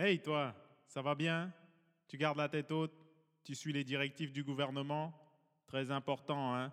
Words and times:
Hey 0.00 0.20
toi, 0.20 0.54
ça 0.86 1.02
va 1.02 1.16
bien? 1.16 1.52
Tu 2.06 2.16
gardes 2.16 2.38
la 2.38 2.48
tête 2.48 2.70
haute? 2.70 2.94
Tu 3.42 3.56
suis 3.56 3.72
les 3.72 3.82
directives 3.82 4.30
du 4.30 4.44
gouvernement? 4.44 5.12
Très 5.66 5.90
important, 5.90 6.54
hein? 6.54 6.72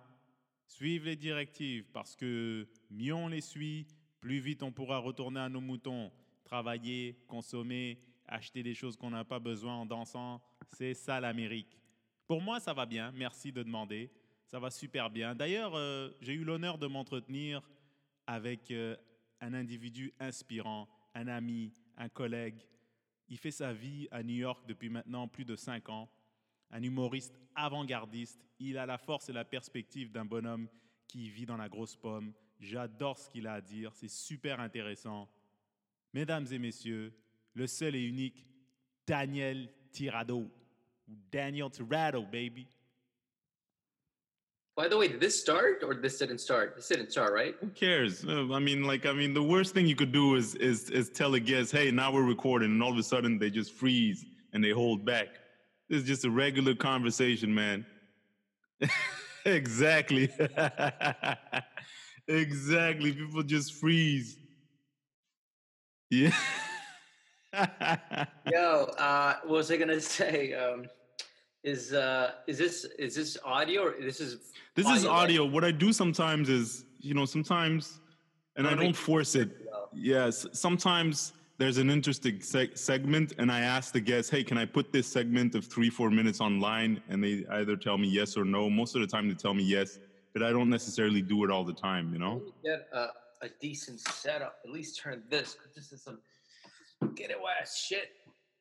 Suivez 0.68 1.10
les 1.10 1.16
directives 1.16 1.86
parce 1.92 2.16
que 2.16 2.68
mieux 2.92 3.16
on 3.16 3.28
les 3.28 3.42
suit, 3.42 3.88
plus 4.20 4.38
vite 4.38 4.62
on 4.62 4.72
pourra 4.72 5.00
retourner 5.00 5.40
à 5.40 5.50
nos 5.50 5.60
moutons, 5.60 6.12
travailler, 6.44 7.18
consommer, 7.28 8.00
acheter 8.28 8.62
des 8.62 8.76
choses 8.76 8.96
qu'on 8.96 9.10
n'a 9.10 9.26
pas 9.26 9.40
besoin 9.40 9.74
en 9.74 9.88
dansant. 9.88 10.40
C'est 10.74 10.94
ça 10.94 11.20
l'Amérique. 11.20 11.80
Pour 12.28 12.44
moi, 12.44 12.60
ça 12.60 12.74
va 12.74 12.86
bien. 12.86 13.12
Merci 13.14 13.52
de 13.52 13.64
demander. 13.64 14.12
Ça 14.46 14.60
va 14.60 14.70
super 14.70 15.10
bien. 15.10 15.34
D'ailleurs, 15.34 15.74
euh, 15.74 16.12
j'ai 16.22 16.34
eu 16.34 16.44
l'honneur 16.44 16.78
de 16.78 16.86
m'entretenir 16.86 17.68
avec 18.28 18.70
euh, 18.70 18.96
un 19.42 19.56
individu 19.56 20.14
inspirant, 20.20 20.88
un 21.16 21.28
ami, 21.28 21.74
un 21.98 22.08
collègue. 22.08 22.64
Il 23.28 23.38
fait 23.38 23.52
sa 23.52 23.74
vie 23.74 24.08
à 24.12 24.24
New 24.24 24.36
York 24.36 24.64
depuis 24.68 24.90
maintenant 24.90 25.28
plus 25.28 25.46
de 25.46 25.56
cinq 25.56 25.90
ans. 25.90 26.10
Un 26.72 26.84
humoriste 26.84 27.40
avant-gardiste. 27.56 28.40
Il 28.60 28.78
a 28.78 28.86
la 28.86 28.98
force 28.98 29.30
et 29.30 29.34
la 29.34 29.46
perspective 29.46 30.12
d'un 30.12 30.26
bonhomme 30.26 30.68
qui 31.08 31.30
vit 31.30 31.46
dans 31.46 31.58
la 31.58 31.70
grosse 31.70 31.96
pomme. 31.96 32.34
J'adore 32.60 33.18
ce 33.18 33.30
qu'il 33.30 33.48
a 33.48 33.54
à 33.54 33.62
dire. 33.62 33.94
C'est 33.94 34.10
super 34.10 34.60
intéressant. 34.60 35.30
Mesdames 36.14 36.48
et 36.52 36.60
messieurs, 36.60 37.14
le 37.54 37.68
seul 37.68 37.96
et 37.96 38.04
unique 38.04 38.48
Daniel 39.06 39.70
Tirado. 39.92 40.50
Daniel 41.08 41.70
Tirado, 41.70 42.24
baby. 42.26 42.68
By 44.76 44.90
the 44.90 44.98
way, 44.98 45.08
did 45.08 45.22
this 45.22 45.40
start 45.40 45.84
or 45.86 45.96
this 45.96 46.18
didn't 46.18 46.40
start? 46.40 46.76
This 46.76 46.90
didn't 46.90 47.10
start, 47.10 47.34
right? 47.34 47.56
Who 47.62 47.68
cares? 47.70 48.26
Uh, 48.26 48.52
I 48.52 48.60
mean, 48.60 48.84
like, 48.84 49.06
I 49.06 49.14
mean, 49.14 49.34
the 49.34 49.42
worst 49.42 49.74
thing 49.74 49.88
you 49.88 49.96
could 49.96 50.12
do 50.12 50.36
is 50.36 50.56
is 50.56 50.90
is 50.90 51.10
tell 51.10 51.34
a 51.36 51.40
guest, 51.40 51.72
"Hey, 51.72 51.92
now 51.92 52.12
we're 52.12 52.24
recording," 52.24 52.72
and 52.72 52.84
all 52.84 52.92
of 52.92 52.98
a 52.98 53.04
sudden 53.04 53.40
they 53.40 53.50
just 53.50 53.72
freeze 53.74 54.26
and 54.52 54.62
they 54.62 54.72
hold 54.72 55.06
back. 55.06 55.28
This 55.90 56.02
is 56.02 56.08
just 56.08 56.26
a 56.26 56.30
regular 56.30 56.76
conversation, 56.76 57.56
man. 57.56 57.86
exactly. 59.46 60.30
exactly. 62.28 63.14
People 63.14 63.44
just 63.44 63.76
freeze. 63.76 64.38
Yeah. 66.10 66.36
Yo, 68.52 68.84
uh, 68.98 69.36
what 69.44 69.58
was 69.58 69.72
I 69.72 69.78
gonna 69.78 70.02
say? 70.02 70.54
Um, 70.54 70.88
is 71.66 71.94
uh, 71.94 72.32
is 72.48 72.58
this 72.58 72.86
is 73.00 73.16
this 73.16 73.38
audio 73.44 73.82
or 73.88 73.96
this 74.00 74.22
is 74.22 74.38
This 74.76 74.88
is 74.88 75.04
right? 75.06 75.12
audio. 75.24 75.46
What 75.46 75.64
I 75.64 75.72
do 75.72 75.92
sometimes 75.92 76.48
is, 76.48 76.86
you 77.00 77.14
know, 77.16 77.26
sometimes, 77.26 78.00
and 78.56 78.68
I 78.68 78.76
don't 78.76 78.96
force 78.96 79.36
it. 79.36 79.50
Well, 79.66 79.90
Yes, 79.94 80.46
sometimes 80.52 81.34
there's 81.58 81.78
an 81.78 81.90
interesting 81.90 82.38
seg- 82.40 82.78
segment, 82.78 83.34
and 83.40 83.50
I 83.52 83.62
ask 83.62 83.94
the 83.94 84.00
guests, 84.12 84.30
"Hey, 84.30 84.44
can 84.44 84.58
I 84.58 84.66
put 84.66 84.92
this 84.92 85.08
segment 85.08 85.56
of 85.56 85.66
three, 85.66 85.90
four 85.90 86.10
minutes 86.12 86.40
online?" 86.40 87.02
And 87.10 87.24
they 87.24 87.46
either 87.60 87.76
tell 87.76 87.98
me 87.98 88.08
yes 88.10 88.38
or 88.38 88.46
no. 88.46 88.70
Most 88.70 88.96
of 88.96 89.02
the 89.02 89.08
time, 89.08 89.28
they 89.28 89.36
tell 89.36 89.56
me 89.56 89.64
yes, 89.64 90.00
but 90.34 90.44
I 90.44 90.52
don't 90.52 90.70
necessarily 90.70 91.22
do 91.22 91.44
it 91.46 91.50
all 91.50 91.64
the 91.64 91.74
time. 91.90 92.14
You 92.14 92.20
know? 92.20 92.42
Get 92.64 92.88
a, 92.94 93.08
a 93.42 93.50
decent 93.60 94.02
setup. 94.02 94.60
At 94.66 94.72
least 94.72 95.00
turn 95.02 95.24
this 95.30 95.56
because 95.56 95.74
this 95.74 95.92
is 95.92 96.04
some 96.04 96.20
get 97.16 97.32
it 97.32 97.38
ass 97.60 97.76
shit. 97.78 98.12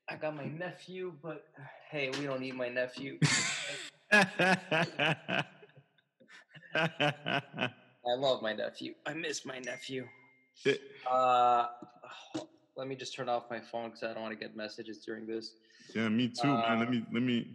I 0.08 0.16
got 0.16 0.36
my 0.36 0.47
nephew, 0.47 1.12
but 1.22 1.44
hey, 1.91 2.10
we 2.19 2.24
don't 2.27 2.41
need 2.41 2.55
my 2.55 2.69
nephew. 2.69 3.19
I 4.12 5.44
love 8.16 8.42
my 8.42 8.52
nephew. 8.52 8.94
I 9.06 9.14
miss 9.14 9.47
my 9.47 9.58
nephew. 9.60 10.06
Uh, 11.10 11.66
let 12.77 12.88
me 12.88 12.94
just 12.97 13.14
turn 13.14 13.28
off 13.28 13.44
my 13.50 13.60
phone 13.60 13.91
because 13.91 14.02
I 14.02 14.12
don't 14.12 14.22
want 14.22 14.32
to 14.38 14.38
get 14.38 14.56
messages 14.56 14.98
during 15.05 15.27
this. 15.27 15.55
yeah, 15.94 16.08
me 16.08 16.28
too, 16.28 16.48
man. 16.48 16.78
Let 16.80 16.88
Uh, 16.88 16.91
me 16.91 17.06
let 17.12 17.22
me 17.22 17.47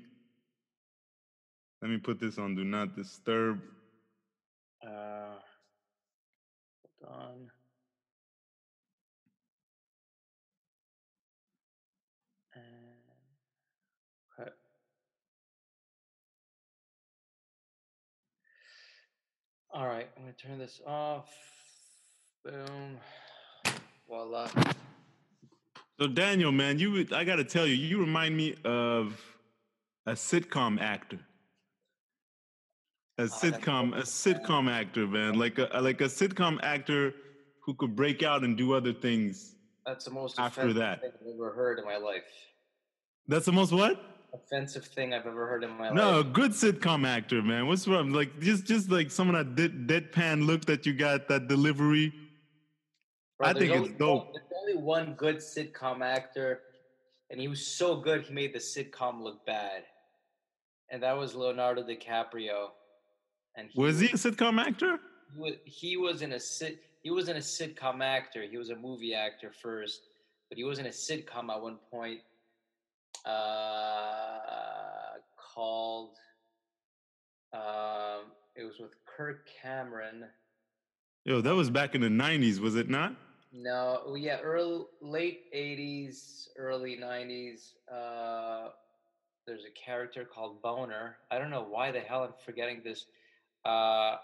let 1.81 1.91
me 1.91 1.97
put 1.97 2.19
this 2.19 2.37
on 2.37 2.55
do 2.55 2.63
not 2.63 2.95
disturb. 2.95 3.61
Uh, 4.85 5.35
hold 7.03 7.21
on. 7.21 7.51
And 12.55 12.63
cut. 14.35 14.57
All 19.71 19.85
right, 19.85 20.09
I'm 20.17 20.23
gonna 20.23 20.33
turn 20.33 20.57
this 20.57 20.81
off. 20.85 21.29
Boom. 22.43 22.97
Voila. 24.07 24.49
So 25.99 26.07
Daniel, 26.07 26.51
man, 26.51 26.79
you 26.79 27.05
I 27.13 27.23
got 27.23 27.35
to 27.35 27.43
tell 27.43 27.67
you, 27.67 27.75
you 27.75 27.99
remind 27.99 28.35
me 28.35 28.55
of 28.65 29.21
a 30.07 30.13
sitcom 30.13 30.81
actor. 30.81 31.19
A 33.19 33.23
oh, 33.23 33.25
that's 33.25 33.43
sitcom, 33.43 33.95
a 33.95 34.01
sitcom 34.01 34.71
actor, 34.71 35.05
man, 35.05 35.37
like 35.37 35.59
a 35.59 35.69
like 35.81 36.01
a 36.01 36.05
sitcom 36.05 36.59
actor 36.63 37.13
who 37.63 37.75
could 37.75 37.95
break 37.95 38.23
out 38.23 38.43
and 38.43 38.57
do 38.57 38.73
other 38.73 38.93
things. 38.93 39.55
That's 39.85 40.05
the 40.05 40.11
most 40.11 40.39
After 40.39 40.73
that. 40.73 41.01
thing 41.01 41.11
I've 41.13 41.35
ever 41.35 41.53
heard 41.53 41.77
in 41.77 41.85
my 41.85 41.97
life. 41.97 42.23
That's 43.27 43.45
the 43.45 43.51
most 43.51 43.71
what? 43.71 44.18
Offensive 44.33 44.85
thing 44.85 45.13
I've 45.13 45.25
ever 45.25 45.47
heard 45.47 45.63
in 45.63 45.71
my 45.71 45.85
life. 45.89 45.93
No, 45.95 46.23
good 46.23 46.51
sitcom 46.51 47.07
actor, 47.07 47.41
man. 47.41 47.67
What's 47.67 47.87
wrong? 47.87 48.11
Like 48.11 48.39
just 48.39 48.65
just 48.65 48.89
like 48.91 49.09
someone 49.09 49.35
that 49.35 49.55
dead, 49.55 49.87
deadpan 49.87 50.45
look 50.45 50.65
that 50.65 50.85
you 50.85 50.93
got, 50.93 51.27
that 51.29 51.47
delivery. 51.47 52.13
Bro, 53.37 53.47
I 53.47 53.53
think 53.53 53.71
it's 53.71 53.77
only 53.77 53.89
one- 53.89 53.97
dope. 53.97 54.33
There's 54.33 54.45
only 54.59 54.83
one 54.83 55.13
good 55.15 55.37
sitcom 55.37 56.01
actor, 56.05 56.61
and 57.29 57.39
he 57.39 57.47
was 57.47 57.65
so 57.65 57.95
good 57.95 58.21
he 58.21 58.33
made 58.33 58.53
the 58.53 58.59
sitcom 58.59 59.21
look 59.21 59.45
bad, 59.45 59.83
and 60.89 61.01
that 61.01 61.17
was 61.17 61.33
Leonardo 61.33 61.81
DiCaprio. 61.83 62.67
And 63.55 63.69
Was 63.75 63.99
he 63.99 64.07
a 64.07 64.11
sitcom 64.11 64.61
actor? 64.63 64.99
He 65.33 65.39
was, 65.39 65.53
he 65.65 65.97
was 65.97 66.21
in 66.21 66.33
a 66.33 66.39
sit. 66.39 66.81
He 67.01 67.09
wasn't 67.09 67.37
a 67.37 67.41
sitcom 67.41 68.03
actor. 68.03 68.43
He 68.43 68.57
was 68.57 68.69
a 68.69 68.75
movie 68.75 69.15
actor 69.15 69.51
first, 69.51 70.01
but 70.49 70.57
he 70.57 70.63
was 70.63 70.77
in 70.77 70.85
a 70.85 70.89
sitcom 70.89 71.49
at 71.49 71.61
one 71.61 71.77
point 71.89 72.19
uh, 73.25 75.19
called. 75.35 76.15
Um, 77.53 78.31
it 78.55 78.63
was 78.63 78.79
with 78.79 78.91
Kirk 79.05 79.47
Cameron. 79.61 80.25
Yo, 81.25 81.41
that 81.41 81.53
was 81.53 81.69
back 81.69 81.95
in 81.95 82.01
the 82.01 82.07
'90s, 82.07 82.59
was 82.59 82.75
it 82.75 82.89
not? 82.89 83.15
No, 83.51 84.01
well, 84.05 84.17
yeah, 84.17 84.39
early 84.41 84.85
late 85.01 85.51
'80s, 85.53 86.47
early 86.57 86.97
'90s. 86.97 87.73
Uh, 87.91 88.69
there's 89.47 89.65
a 89.65 89.71
character 89.71 90.25
called 90.25 90.61
Boner. 90.61 91.17
I 91.31 91.39
don't 91.39 91.49
know 91.49 91.65
why 91.67 91.91
the 91.91 91.99
hell 91.99 92.23
I'm 92.23 92.33
forgetting 92.45 92.81
this. 92.83 93.05
Uh, 93.65 94.17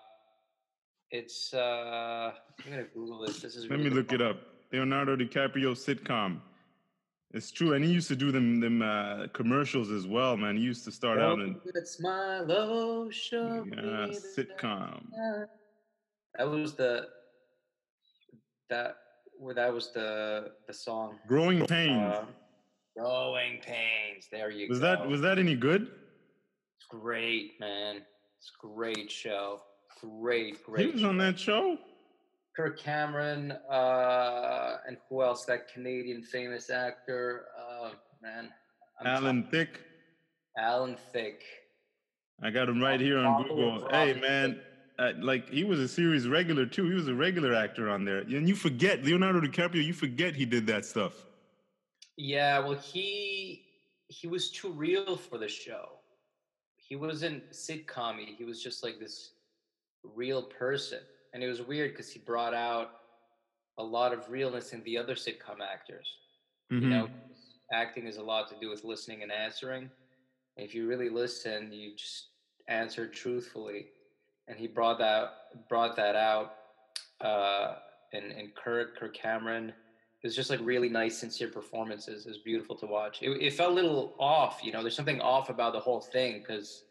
it's. 1.12 1.54
Uh, 1.54 2.32
I'm 2.64 2.72
gonna 2.72 2.84
Google 2.94 3.26
this. 3.26 3.42
This 3.42 3.56
is. 3.56 3.64
Let 3.64 3.80
really 3.80 3.90
me 3.90 3.96
look 3.96 4.14
it 4.14 4.22
up. 4.22 4.38
Leonardo 4.72 5.16
DiCaprio 5.16 5.74
sitcom. 5.74 6.40
It's 7.36 7.52
true, 7.52 7.74
and 7.74 7.84
he 7.84 7.92
used 7.92 8.08
to 8.08 8.16
do 8.16 8.32
them 8.32 8.62
them 8.62 8.82
uh, 8.82 9.28
commercials 9.34 9.92
as 9.92 10.08
well, 10.08 10.38
man. 10.38 10.56
He 10.56 10.64
used 10.64 10.86
to 10.86 10.92
start 10.92 11.20
out 11.20 11.40
in 11.40 11.60
It's 11.76 12.00
my 12.00 12.40
love 12.40 13.14
show. 13.14 13.66
uh, 13.78 14.08
sitcom. 14.08 15.08
That 16.38 16.50
was 16.50 16.76
the. 16.76 17.08
That 18.70 18.96
where 19.38 19.54
that 19.54 19.74
was 19.74 19.92
the 19.92 20.54
the 20.66 20.74
song. 20.74 21.20
Growing 21.28 21.66
Pains. 21.68 22.14
Uh, 22.14 22.26
Growing 22.98 23.60
pains. 23.60 24.30
There 24.32 24.50
you 24.50 24.70
was 24.70 24.80
go. 24.80 24.88
Was 24.90 24.98
that 25.00 25.08
was 25.10 25.22
that 25.22 25.38
any 25.38 25.56
good? 25.56 25.82
It's 26.78 26.88
great, 26.90 27.60
man. 27.60 27.98
It's 28.38 28.52
a 28.64 28.66
great 28.66 29.12
show. 29.12 29.60
Great, 30.00 30.64
great. 30.64 30.86
He 30.86 30.92
was 30.94 31.04
on 31.04 31.18
that 31.18 31.38
show. 31.38 31.78
Kirk 32.56 32.80
Cameron, 32.80 33.52
uh, 33.70 34.78
and 34.88 34.98
who 35.10 35.22
else? 35.22 35.46
That 35.46 35.68
Canadian 35.68 36.24
famous 36.24 36.70
actor. 36.70 37.46
Uh, 37.60 37.90
man, 38.22 38.50
I'm 39.00 39.08
Alan 39.08 39.44
Thicke. 39.44 39.82
Alan 40.58 40.96
Thicke. 41.12 41.44
I 42.42 42.50
got 42.50 42.70
him 42.70 42.82
right 42.82 43.00
here 43.00 43.18
on 43.18 43.44
Google. 43.44 43.88
Hey, 43.90 44.14
man. 44.20 44.62
Uh, 44.98 45.12
like 45.20 45.50
he 45.50 45.66
was 45.66 45.80
a 45.80 45.88
series 45.88 46.26
regular 46.26 46.66
too. 46.66 46.88
He 46.88 46.94
was 46.94 47.10
a 47.10 47.14
regular 47.14 47.54
actor 47.54 47.90
on 47.90 48.06
there. 48.06 48.20
And 48.20 48.48
you 48.48 48.56
forget 48.56 49.04
Leonardo 49.04 49.42
DiCaprio. 49.42 49.84
You 49.84 49.94
forget 49.94 50.36
he 50.36 50.46
did 50.46 50.66
that 50.68 50.86
stuff. 50.86 51.26
Yeah, 52.18 52.60
well, 52.60 52.76
he 52.76 53.66
he 54.08 54.28
was 54.28 54.52
too 54.52 54.72
real 54.72 55.18
for 55.18 55.38
the 55.38 55.50
show. 55.50 55.90
He 56.78 56.96
wasn't 56.96 57.52
sitcom 57.52 58.20
He 58.38 58.46
was 58.46 58.64
just 58.64 58.84
like 58.84 59.00
this 59.00 59.32
real 60.04 60.44
person, 60.44 61.00
and 61.36 61.44
it 61.44 61.50
was 61.50 61.62
weird 61.62 61.92
because 61.92 62.10
he 62.10 62.18
brought 62.18 62.54
out 62.54 62.92
a 63.78 63.84
lot 63.84 64.14
of 64.14 64.30
realness 64.30 64.72
in 64.72 64.82
the 64.84 64.98
other 64.98 65.16
sitcom 65.16 65.60
actors. 65.62 66.08
You 66.70 66.88
Mhm. 66.88 66.90
know, 66.90 67.10
acting 67.74 68.08
is 68.08 68.16
a 68.18 68.24
lot 68.24 68.48
to 68.48 68.56
do 68.56 68.70
with 68.70 68.86
listening 68.86 69.22
and 69.22 69.32
answering. 69.32 69.92
If 70.56 70.74
you 70.74 70.88
really 70.88 71.10
listen, 71.10 71.74
you 71.74 71.94
just 71.94 72.30
answer 72.70 73.06
truthfully. 73.06 73.92
And 74.48 74.58
he 74.58 74.66
brought 74.68 74.98
that 75.00 75.68
brought 75.68 75.98
that 75.98 76.16
out 76.16 76.56
uh, 77.20 77.80
in 78.14 78.32
in 78.32 78.52
Kirk 78.52 78.98
Kirk 78.98 79.14
Cameron. 79.14 79.70
it 79.70 80.28
was 80.28 80.36
just 80.36 80.50
like 80.50 80.62
really 80.62 80.90
nice, 80.90 81.20
sincere 81.20 81.50
performances. 81.50 82.26
It 82.26 82.30
was 82.30 82.38
beautiful 82.40 82.76
to 82.78 82.88
watch. 82.88 83.22
It, 83.22 83.30
it 83.42 83.54
felt 83.54 83.72
a 83.74 83.76
little 83.76 84.16
off, 84.20 84.64
you 84.64 84.72
know. 84.72 84.82
There's 84.82 84.96
something 84.96 85.20
off 85.22 85.50
about 85.50 85.74
the 85.74 85.80
whole 85.82 86.02
thing 86.02 86.40
because 86.40 86.85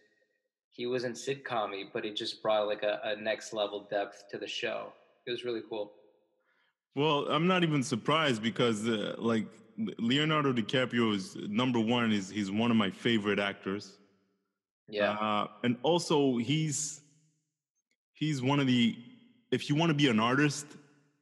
he 0.75 0.87
wasn't 0.87 1.15
sitcom 1.15 1.71
but 1.93 2.05
it 2.05 2.17
just 2.17 2.43
brought 2.43 2.67
like 2.67 2.83
a, 2.83 3.01
a 3.05 3.17
next 3.17 3.53
level 3.53 3.87
depth 3.89 4.25
to 4.31 4.39
the 4.39 4.47
show. 4.47 4.93
It 5.27 5.31
was 5.31 5.45
really 5.45 5.63
cool. 5.69 5.93
Well, 6.97 7.27
I'm 7.29 7.47
not 7.47 7.63
even 7.63 7.83
surprised 7.83 8.43
because 8.43 8.87
uh, 8.87 9.15
like 9.19 9.47
Leonardo 9.99 10.53
DiCaprio 10.53 11.15
is 11.15 11.37
number 11.49 11.81
one. 11.81 12.13
Is 12.13 12.29
he's 12.29 12.51
one 12.51 12.71
of 12.71 12.77
my 12.77 12.91
favorite 12.91 13.39
actors. 13.39 13.99
Yeah, 14.89 15.13
uh, 15.13 15.47
and 15.63 15.77
also 15.83 16.37
he's 16.39 17.01
he's 18.13 18.43
one 18.43 18.61
of 18.61 18.67
the. 18.67 18.97
If 19.51 19.69
you 19.69 19.77
want 19.77 19.91
to 19.91 19.95
be 19.95 20.09
an 20.09 20.19
artist 20.19 20.67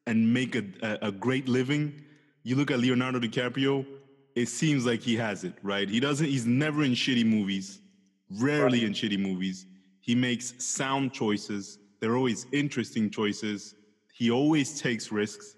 and 0.06 0.32
make 0.32 0.56
a, 0.56 0.64
a, 0.82 1.08
a 1.08 1.12
great 1.12 1.46
living, 1.48 2.02
you 2.42 2.56
look 2.56 2.70
at 2.70 2.78
Leonardo 2.78 3.20
DiCaprio. 3.20 3.86
It 4.34 4.48
seems 4.48 4.86
like 4.86 5.02
he 5.02 5.14
has 5.16 5.44
it, 5.44 5.52
right? 5.62 5.88
He 5.88 6.00
doesn't. 6.00 6.26
He's 6.26 6.46
never 6.46 6.82
in 6.84 6.92
shitty 6.92 7.26
movies. 7.26 7.81
Rarely 8.38 8.80
right. 8.80 8.88
in 8.88 8.92
shitty 8.92 9.18
movies. 9.18 9.66
He 10.00 10.14
makes 10.14 10.54
sound 10.64 11.12
choices. 11.12 11.78
They're 12.00 12.16
always 12.16 12.46
interesting 12.52 13.10
choices. 13.10 13.74
He 14.12 14.30
always 14.30 14.80
takes 14.80 15.12
risks, 15.12 15.56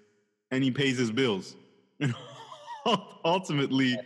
and 0.51 0.63
he 0.63 0.71
pays 0.71 0.97
his 0.97 1.11
bills. 1.11 1.55
ultimately, 3.25 3.97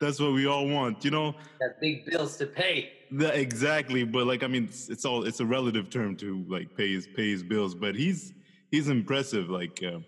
that's 0.00 0.20
what 0.20 0.32
we 0.32 0.46
all 0.46 0.66
want, 0.66 1.04
you 1.04 1.10
know. 1.10 1.32
Got 1.60 1.80
big 1.80 2.06
bills 2.06 2.36
to 2.38 2.46
pay. 2.46 2.92
The, 3.10 3.38
exactly, 3.38 4.04
but 4.04 4.26
like 4.26 4.42
I 4.42 4.46
mean, 4.46 4.64
it's, 4.64 4.88
it's, 4.88 5.04
all 5.04 5.24
it's 5.24 5.40
a 5.40 5.46
relative 5.46 5.90
term 5.90 6.16
to 6.16 6.44
like 6.48 6.76
pay 6.76 6.92
his 6.92 7.06
pay 7.06 7.30
his 7.30 7.42
bills. 7.42 7.74
But 7.74 7.94
he's 7.94 8.32
he's 8.70 8.88
impressive. 8.88 9.48
Like 9.48 9.82
uh, 9.82 10.00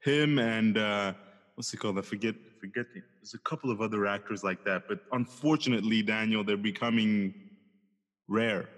him 0.00 0.38
and 0.38 0.76
uh, 0.76 1.14
what's 1.54 1.70
he 1.70 1.76
called? 1.76 1.98
I 1.98 2.02
forget 2.02 2.34
forget. 2.60 2.86
The, 2.94 3.02
there's 3.20 3.34
a 3.34 3.38
couple 3.38 3.70
of 3.70 3.80
other 3.80 4.06
actors 4.06 4.44
like 4.44 4.64
that, 4.64 4.82
but 4.88 5.00
unfortunately, 5.12 6.02
Daniel, 6.02 6.44
they're 6.44 6.56
becoming 6.56 7.34
rare. 8.28 8.68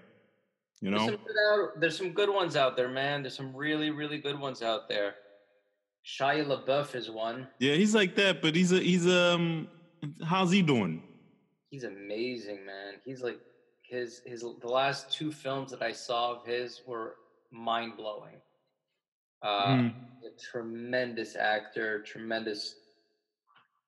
You 0.81 0.91
know, 0.91 1.07
there's 1.07 1.17
some, 1.17 1.19
out, 1.53 1.79
there's 1.79 1.97
some 1.97 2.09
good 2.11 2.29
ones 2.29 2.55
out 2.55 2.75
there, 2.75 2.89
man. 2.89 3.23
There's 3.23 3.35
some 3.35 3.55
really 3.55 3.89
really 3.89 4.17
good 4.17 4.39
ones 4.39 4.61
out 4.61 4.87
there. 4.87 5.15
Shia 6.05 6.45
LaBeouf 6.45 6.95
is 6.95 7.09
one. 7.09 7.47
Yeah, 7.59 7.73
he's 7.73 7.95
like 7.95 8.15
that, 8.15 8.41
but 8.41 8.55
he's 8.55 8.71
a 8.71 8.79
he's 8.79 9.07
um 9.07 9.67
how's 10.23 10.51
he 10.51 10.61
doing? 10.61 11.01
He's 11.69 11.83
amazing, 11.83 12.65
man. 12.65 12.95
He's 13.03 13.21
like 13.21 13.39
his 13.81 14.21
his 14.25 14.41
the 14.41 14.67
last 14.67 15.11
two 15.11 15.31
films 15.31 15.71
that 15.71 15.81
I 15.81 15.91
saw 15.91 16.33
of 16.33 16.45
his 16.45 16.81
were 16.85 17.15
mind 17.51 17.97
blowing. 17.97 18.35
Uh, 19.41 19.65
mm. 19.67 19.93
A 20.25 20.41
tremendous 20.51 21.35
actor, 21.35 22.01
tremendous, 22.01 22.75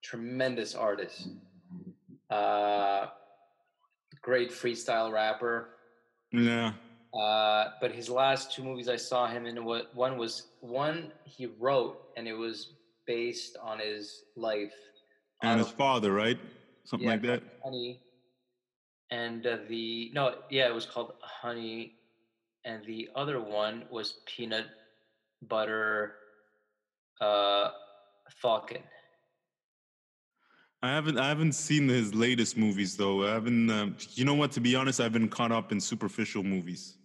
tremendous 0.04 0.76
artist. 0.76 1.30
Uh, 2.30 3.08
great 4.28 4.52
freestyle 4.52 5.10
rapper. 5.10 5.70
Yeah. 6.34 6.74
Uh, 7.18 7.70
but 7.80 7.94
his 7.94 8.10
last 8.10 8.54
two 8.54 8.62
movies 8.62 8.90
I 8.90 8.98
saw 8.98 9.26
him 9.26 9.46
in, 9.46 9.64
what 9.64 9.96
one 9.96 10.18
was 10.18 10.50
one 10.60 11.14
he 11.24 11.46
wrote, 11.46 11.98
and 12.18 12.28
it 12.28 12.34
was 12.34 12.74
based 13.06 13.56
on 13.64 13.80
his 13.80 14.24
life 14.36 14.74
and 15.42 15.60
his 15.60 15.70
father, 15.70 16.12
right? 16.12 16.38
Something 16.84 17.08
yeah, 17.08 17.14
like 17.14 17.22
that. 17.22 17.44
Honey, 17.64 18.02
and 19.12 19.48
uh, 19.48 19.60
the 19.70 20.12
no, 20.14 20.36
yeah, 20.50 20.68
it 20.68 20.76
was 20.76 20.86
called 20.86 21.14
Honey, 21.22 21.94
and 22.66 22.84
the 22.86 23.08
other 23.16 23.40
one 23.40 23.86
was 23.90 24.20
Peanut 24.26 24.66
Butter 25.42 26.16
uh, 27.22 27.70
Falcon. 28.42 28.84
I 30.84 30.90
haven't 30.90 31.18
I 31.18 31.28
haven't 31.28 31.54
seen 31.54 31.88
his 31.88 32.14
latest 32.14 32.56
movies 32.56 32.96
though. 32.96 33.28
I 33.28 33.32
haven't. 33.32 33.70
Uh, 33.70 33.90
you 34.12 34.26
know 34.26 34.36
what? 34.36 34.52
To 34.54 34.60
be 34.60 34.76
honest, 34.76 35.00
I've 35.00 35.14
been 35.14 35.28
caught 35.30 35.52
up 35.52 35.72
in 35.72 35.82
superficial 35.82 36.44
movies, 36.44 36.98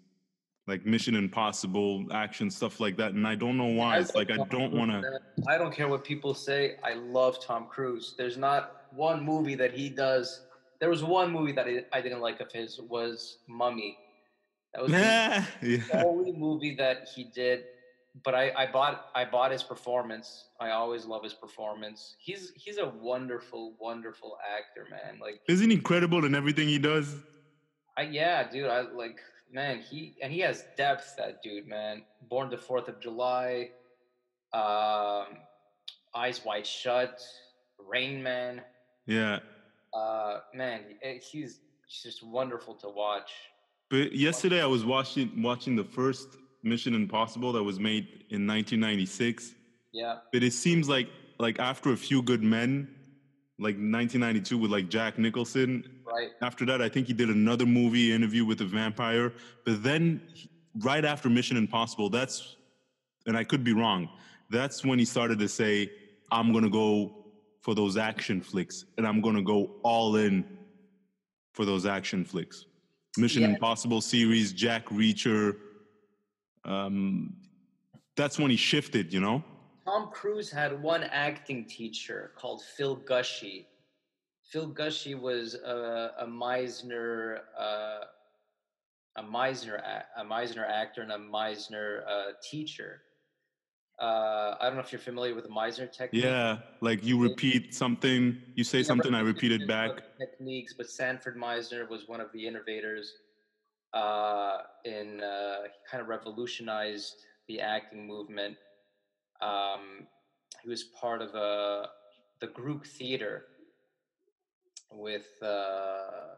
like 0.67 0.85
Mission 0.85 1.15
Impossible, 1.15 2.07
action 2.13 2.51
stuff 2.51 2.81
like 2.81 2.99
that, 2.99 3.15
and 3.15 3.27
I 3.27 3.35
don't 3.35 3.57
know 3.57 3.67
why. 3.67 3.99
It's 3.99 4.15
like 4.15 4.31
I 4.31 4.37
don't 4.51 4.73
want 4.73 4.91
to. 4.91 5.21
I 5.49 5.57
don't 5.57 5.75
care 5.75 5.89
what 5.89 6.05
people 6.05 6.35
say. 6.35 6.77
I 6.85 6.95
love 6.95 7.43
Tom 7.43 7.67
Cruise. 7.67 8.15
There's 8.19 8.37
not 8.37 8.83
one 8.91 9.25
movie 9.25 9.55
that 9.55 9.73
he 9.73 9.89
does. 9.89 10.43
There 10.79 10.91
was 10.91 11.03
one 11.03 11.33
movie 11.33 11.53
that 11.53 11.67
I, 11.67 11.85
I 11.93 12.03
didn't 12.03 12.21
like 12.21 12.41
of 12.41 12.53
his 12.53 12.79
was 12.79 13.39
Mummy. 13.49 13.97
That 14.75 14.83
was 14.83 14.93
the, 14.93 14.99
yeah. 14.99 15.45
the 15.63 16.05
only 16.05 16.33
movie 16.33 16.75
that 16.75 17.09
he 17.15 17.25
did 17.25 17.65
but 18.25 18.35
I, 18.35 18.53
I 18.56 18.67
bought 18.70 19.06
I 19.14 19.25
bought 19.25 19.53
his 19.53 19.62
performance. 19.62 20.47
I 20.61 20.70
always 20.70 21.06
love 21.06 21.23
his 21.25 21.32
performance. 21.32 22.17
He's 22.19 22.53
he's 22.55 22.79
a 22.79 22.88
wonderful, 22.88 23.75
wonderful 23.81 24.37
actor, 24.56 24.87
man. 24.91 25.19
Like 25.20 25.41
isn't 25.49 25.70
he 25.70 25.76
incredible 25.76 26.25
in 26.25 26.35
everything 26.35 26.69
he 26.69 26.79
does? 26.79 27.17
I 27.97 28.03
yeah, 28.03 28.49
dude. 28.50 28.69
I 28.69 28.82
like 28.82 29.19
man, 29.50 29.81
he 29.81 30.14
and 30.23 30.32
he 30.32 30.41
has 30.41 30.64
depth, 30.76 31.14
that 31.17 31.43
dude, 31.43 31.67
man. 31.67 32.03
Born 32.29 32.50
the 32.50 32.59
Fourth 32.59 32.88
of 32.88 33.00
July, 33.00 33.70
um, 34.53 35.38
Eyes 36.14 36.44
Wide 36.44 36.67
Shut, 36.67 37.23
Rain 37.79 38.23
Man. 38.23 38.62
Yeah. 39.06 39.41
Uh 39.94 40.41
man, 40.55 40.81
eh, 41.03 41.19
he's 41.19 41.61
just 42.03 42.23
wonderful 42.23 42.75
to 42.75 42.88
watch. 42.88 43.31
But 43.91 44.14
yesterday 44.14 44.62
I 44.62 44.67
was 44.67 44.85
watching 44.85 45.43
watching 45.43 45.76
the 45.76 45.85
first 45.85 46.29
Mission 46.62 46.94
Impossible 46.94 47.53
that 47.53 47.62
was 47.62 47.79
made 47.81 48.05
in 48.31 48.47
1996. 48.47 49.55
Yeah. 49.93 50.19
But 50.32 50.43
it 50.43 50.53
seems 50.53 50.88
like 50.88 51.09
like 51.38 51.59
after 51.59 51.93
a 51.93 51.97
few 51.97 52.23
good 52.23 52.43
men, 52.43 52.88
like 53.59 53.75
1992 53.75 54.59
with 54.59 54.70
like 54.70 54.88
Jack 54.88 55.19
Nicholson. 55.19 56.03
Right. 56.06 56.31
After 56.41 56.64
that, 56.67 56.81
I 56.81 56.88
think 56.88 57.06
he 57.06 57.12
did 57.12 57.31
another 57.31 57.67
movie 57.67 58.12
interview 58.12 58.44
with 58.44 58.61
a 58.61 58.64
vampire. 58.64 59.32
But 59.64 59.82
then, 59.82 60.20
right 60.81 61.05
after 61.05 61.29
Mission 61.29 61.56
Impossible, 61.56 62.09
that's 62.11 62.56
and 63.26 63.37
I 63.37 63.44
could 63.44 63.64
be 63.64 63.73
wrong. 63.73 64.09
That's 64.50 64.85
when 64.85 64.99
he 64.99 65.05
started 65.05 65.38
to 65.38 65.49
say, 65.49 65.91
"I'm 66.31 66.53
gonna 66.53 66.70
go 66.70 67.26
for 67.61 67.75
those 67.75 67.97
action 67.97 68.41
flicks, 68.41 68.85
and 68.99 69.06
I'm 69.06 69.20
gonna 69.20 69.43
go 69.43 69.76
all 69.82 70.17
in 70.17 70.44
for 71.53 71.64
those 71.64 71.87
action 71.87 72.25
flicks." 72.25 72.67
Mission 73.19 73.43
yeah. 73.43 73.49
Impossible 73.49 74.00
series, 74.00 74.53
Jack 74.53 74.87
Reacher, 74.87 75.56
um, 76.64 77.35
that's 78.17 78.38
when 78.38 78.50
he 78.50 78.56
shifted, 78.56 79.12
you 79.12 79.20
know? 79.20 79.43
Tom 79.85 80.11
Cruise 80.12 80.50
had 80.50 80.81
one 80.81 81.03
acting 81.05 81.64
teacher 81.64 82.32
called 82.37 82.62
Phil 82.62 82.97
Gushy. 82.97 83.67
Phil 84.44 84.67
Gushy 84.67 85.14
was 85.14 85.54
a, 85.54 86.12
a 86.21 86.26
Meisner, 86.26 87.38
uh, 87.59 88.00
a 89.16 89.23
Meisner, 89.23 89.81
a 90.16 90.25
Meisner 90.25 90.69
actor 90.69 91.02
and 91.02 91.11
a 91.12 91.19
Meisner 91.19 92.07
uh, 92.07 92.33
teacher. 92.49 93.02
Uh, 94.00 94.57
I 94.61 94.66
don't 94.66 94.75
know 94.75 94.81
if 94.81 94.92
you're 94.92 95.00
familiar 95.00 95.35
with 95.35 95.45
the 95.45 95.50
Meisner 95.50 95.90
technique. 95.90 96.25
Yeah, 96.25 96.59
like 96.81 97.04
you 97.04 97.21
repeat 97.21 97.75
something, 97.75 98.40
you 98.54 98.64
say 98.64 98.83
something, 98.83 99.14
I 99.14 99.21
repeat 99.21 99.52
it 99.52 99.66
back. 99.66 99.90
Techniques, 100.19 100.75
but 100.76 100.90
Sanford 100.90 101.37
Meisner 101.37 101.88
was 101.88 102.09
one 102.09 102.21
of 102.21 102.31
the 102.33 102.47
innovators 102.47 103.12
uh, 103.94 104.58
in 104.84 105.20
uh, 105.20 105.62
he 105.64 105.90
kind 105.90 106.00
of 106.00 106.08
revolutionized 106.08 107.16
the 107.49 107.61
acting 107.61 108.06
movement. 108.06 108.56
Um, 109.40 110.06
he 110.62 110.68
was 110.68 110.84
part 110.84 111.20
of 111.20 111.34
a, 111.34 111.38
uh, 111.38 111.87
the 112.40 112.46
group 112.49 112.87
theater 112.87 113.44
with 114.92 115.26
uh, 115.42 116.37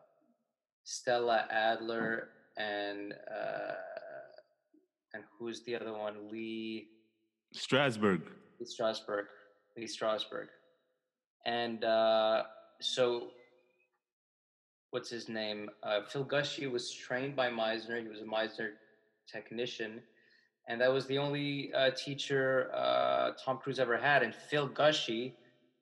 Stella 0.84 1.46
Adler 1.50 2.28
and 2.56 3.12
uh, 3.12 3.74
and 5.12 5.22
who's 5.38 5.62
the 5.64 5.76
other 5.76 5.92
one? 5.92 6.28
Lee 6.30 6.88
Strasberg. 7.54 8.22
Lee 8.60 8.66
Strasberg. 8.66 9.24
Lee 9.76 9.86
Strasberg. 9.86 10.46
And 11.46 11.84
uh, 11.84 12.42
so 12.80 13.28
what's 14.94 15.10
his 15.10 15.28
name? 15.28 15.68
Uh, 15.82 16.02
Phil 16.02 16.22
Gushy 16.22 16.68
was 16.68 16.88
trained 16.88 17.34
by 17.34 17.50
Meisner. 17.50 18.00
He 18.00 18.06
was 18.06 18.20
a 18.20 18.24
Meisner 18.24 18.74
technician, 19.26 20.00
and 20.68 20.80
that 20.80 20.92
was 20.92 21.04
the 21.06 21.18
only 21.18 21.74
uh, 21.74 21.90
teacher 21.90 22.70
uh, 22.72 23.32
Tom 23.44 23.58
Cruise 23.58 23.80
ever 23.80 23.96
had. 23.96 24.22
And 24.22 24.32
Phil 24.32 24.68
Gushy 24.68 25.34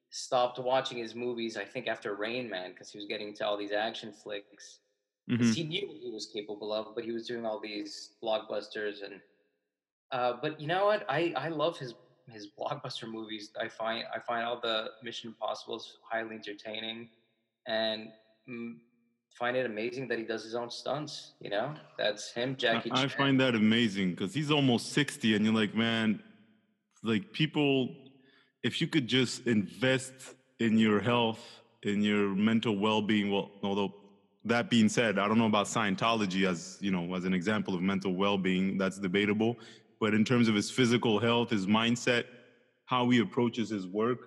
stopped 0.09 0.59
watching 0.59 0.97
his 0.97 1.15
movies, 1.15 1.59
I 1.59 1.65
think, 1.65 1.89
after 1.89 2.15
Rain 2.15 2.49
Man, 2.49 2.71
because 2.71 2.91
he 2.91 2.97
was 2.97 3.07
getting 3.07 3.29
into 3.29 3.47
all 3.47 3.59
these 3.59 3.73
action 3.73 4.15
flicks. 4.15 4.79
Mm-hmm. 5.31 5.53
He 5.53 5.65
knew 5.65 5.89
what 5.89 5.99
he 5.99 6.11
was 6.11 6.25
capable 6.25 6.73
of, 6.73 6.95
but 6.95 7.05
he 7.05 7.13
was 7.13 7.27
doing 7.27 7.45
all 7.45 7.61
these 7.61 8.13
blockbusters. 8.25 9.05
And 9.05 9.21
uh, 10.11 10.39
but 10.41 10.59
you 10.59 10.67
know 10.67 10.87
what? 10.87 11.05
I 11.07 11.35
I 11.37 11.49
love 11.49 11.77
his 11.77 11.95
his 12.31 12.49
blockbuster 12.59 13.07
movies. 13.07 13.51
I 13.61 13.69
find 13.69 14.05
I 14.15 14.21
find 14.21 14.47
all 14.47 14.59
the 14.59 14.87
Mission 15.03 15.29
Impossible's 15.29 15.99
highly 16.11 16.35
entertaining, 16.37 17.11
and 17.67 18.09
mm, 18.49 18.77
find 19.39 19.57
it 19.57 19.67
amazing 19.67 20.09
that 20.09 20.19
he 20.19 20.25
does 20.25 20.45
his 20.45 20.55
own 20.55 20.71
stunts. 20.71 21.33
You 21.41 21.51
know, 21.51 21.75
that's 21.99 22.33
him, 22.33 22.57
Jackie. 22.57 22.91
I, 22.91 23.05
I 23.05 23.09
find 23.09 23.41
that 23.41 23.55
amazing 23.55 24.11
because 24.11 24.35
he's 24.35 24.51
almost 24.51 24.93
sixty, 24.93 25.35
and 25.35 25.45
you're 25.45 25.55
like, 25.55 25.75
man, 25.75 26.23
like 27.03 27.33
people, 27.33 27.95
if 28.63 28.81
you 28.81 28.87
could 28.87 29.07
just 29.07 29.47
invest 29.47 30.13
in 30.61 30.79
your 30.79 31.01
health, 31.01 31.41
in 31.83 32.03
your 32.03 32.29
mental 32.29 32.77
well-being, 32.77 33.31
well, 33.31 33.51
although 33.63 33.93
that 34.45 34.71
being 34.71 34.89
said, 34.89 35.19
I 35.19 35.29
don't 35.29 35.39
know 35.39 35.47
about 35.47 35.67
Scientology 35.67 36.49
as 36.49 36.79
you 36.81 36.91
know 36.91 37.15
as 37.15 37.25
an 37.25 37.35
example 37.35 37.75
of 37.75 37.83
mental 37.83 38.15
well-being. 38.15 38.79
That's 38.79 38.99
debatable. 38.99 39.57
But 40.01 40.15
in 40.15 40.25
terms 40.25 40.49
of 40.49 40.55
his 40.55 40.69
physical 40.71 41.21
health, 41.21 41.51
his 41.51 41.67
mindset, 41.67 42.25
how 42.87 43.09
he 43.11 43.21
approaches 43.21 43.71
his 43.71 43.87
work, 43.87 44.19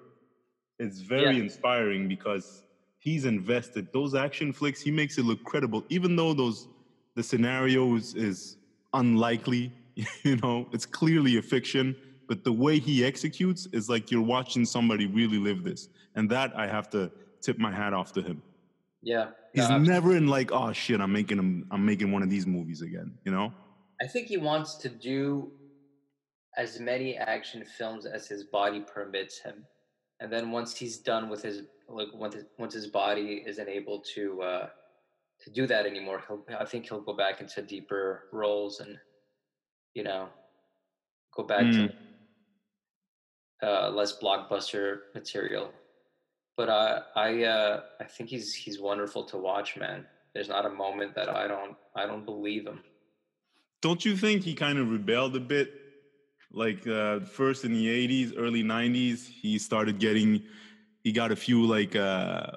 it's 0.79 1.01
very 1.01 1.35
Yeah. 1.35 1.43
inspiring 1.43 2.07
because 2.07 2.63
he's 3.05 3.23
invested. 3.25 3.87
Those 3.93 4.15
action 4.15 4.51
flicks, 4.51 4.81
he 4.81 4.91
makes 4.91 5.17
it 5.17 5.23
look 5.25 5.41
credible, 5.43 5.85
even 5.89 6.15
though 6.17 6.33
those 6.33 6.67
the 7.15 7.23
scenarios 7.23 8.15
is 8.15 8.57
unlikely. 8.93 9.71
You 10.23 10.35
know, 10.43 10.67
it's 10.73 10.85
clearly 10.85 11.37
a 11.37 11.41
fiction, 11.41 11.95
but 12.27 12.43
the 12.43 12.51
way 12.51 12.79
he 12.79 13.05
executes 13.05 13.65
is 13.67 13.87
like 13.87 14.11
you're 14.11 14.29
watching 14.35 14.65
somebody 14.65 15.05
really 15.05 15.37
live 15.37 15.63
this, 15.63 15.87
and 16.15 16.29
that 16.31 16.51
I 16.57 16.67
have 16.67 16.89
to 16.89 17.09
tip 17.41 17.57
my 17.59 17.71
hat 17.71 17.93
off 17.93 18.11
to 18.13 18.21
him. 18.21 18.41
Yeah. 19.01 19.27
He's 19.53 19.69
No, 19.69 19.77
never 19.77 20.17
in 20.17 20.27
like, 20.27 20.51
oh 20.51 20.73
shit, 20.73 20.99
I'm 20.99 21.13
making 21.13 21.37
him, 21.37 21.65
I'm 21.71 21.85
making 21.85 22.11
one 22.11 22.23
of 22.23 22.29
these 22.29 22.45
movies 22.45 22.81
again. 22.81 23.13
You 23.23 23.31
know? 23.31 23.53
I 24.01 24.07
think 24.07 24.27
he 24.27 24.35
wants 24.35 24.75
to 24.83 24.89
do 24.89 25.49
as 26.57 26.77
many 26.81 27.15
action 27.15 27.63
films 27.77 28.05
as 28.05 28.27
his 28.27 28.43
body 28.43 28.81
permits 28.81 29.39
him, 29.39 29.63
and 30.19 30.31
then 30.31 30.51
once 30.51 30.75
he's 30.75 30.97
done 30.97 31.29
with 31.29 31.41
his 31.41 31.63
like 31.87 32.07
once 32.13 32.35
his, 32.35 32.45
once 32.57 32.73
his 32.73 32.87
body 32.87 33.43
isn't 33.45 33.69
able 33.69 33.99
to 34.15 34.41
uh, 34.41 34.69
to 35.43 35.49
do 35.51 35.67
that 35.67 35.85
anymore, 35.85 36.23
he'll 36.27 36.43
I 36.57 36.65
think 36.65 36.87
he'll 36.87 37.01
go 37.01 37.13
back 37.13 37.41
into 37.41 37.61
deeper 37.61 38.23
roles 38.31 38.79
and 38.79 38.97
you 39.93 40.03
know 40.03 40.29
go 41.35 41.43
back 41.43 41.63
to 41.71 41.93
uh, 43.61 43.89
less 43.89 44.17
blockbuster 44.17 44.99
material. 45.13 45.71
But 46.57 46.69
uh, 46.69 47.01
I 47.15 47.43
uh, 47.43 47.81
I 47.99 48.05
think 48.05 48.29
he's 48.29 48.53
he's 48.53 48.79
wonderful 48.79 49.25
to 49.25 49.37
watch, 49.37 49.75
man. 49.77 50.05
There's 50.33 50.49
not 50.49 50.65
a 50.65 50.69
moment 50.69 51.15
that 51.15 51.29
I 51.29 51.47
don't 51.47 51.75
I 51.95 52.05
don't 52.05 52.25
believe 52.25 52.65
him. 52.65 52.81
Don't 53.81 54.03
you 54.03 54.15
think 54.15 54.43
he 54.43 54.55
kind 54.55 54.79
of 54.79 54.89
rebelled 54.89 55.35
a 55.35 55.39
bit? 55.39 55.71
Like 56.55 56.87
uh, 56.87 57.19
first 57.19 57.65
in 57.65 57.73
the 57.73 57.85
'80s, 57.85 58.33
early 58.37 58.63
'90s, 58.63 59.27
he 59.27 59.59
started 59.59 59.99
getting, 59.99 60.41
he 61.03 61.11
got 61.11 61.33
a 61.33 61.35
few 61.35 61.65
like 61.65 61.97
uh, 61.97 62.51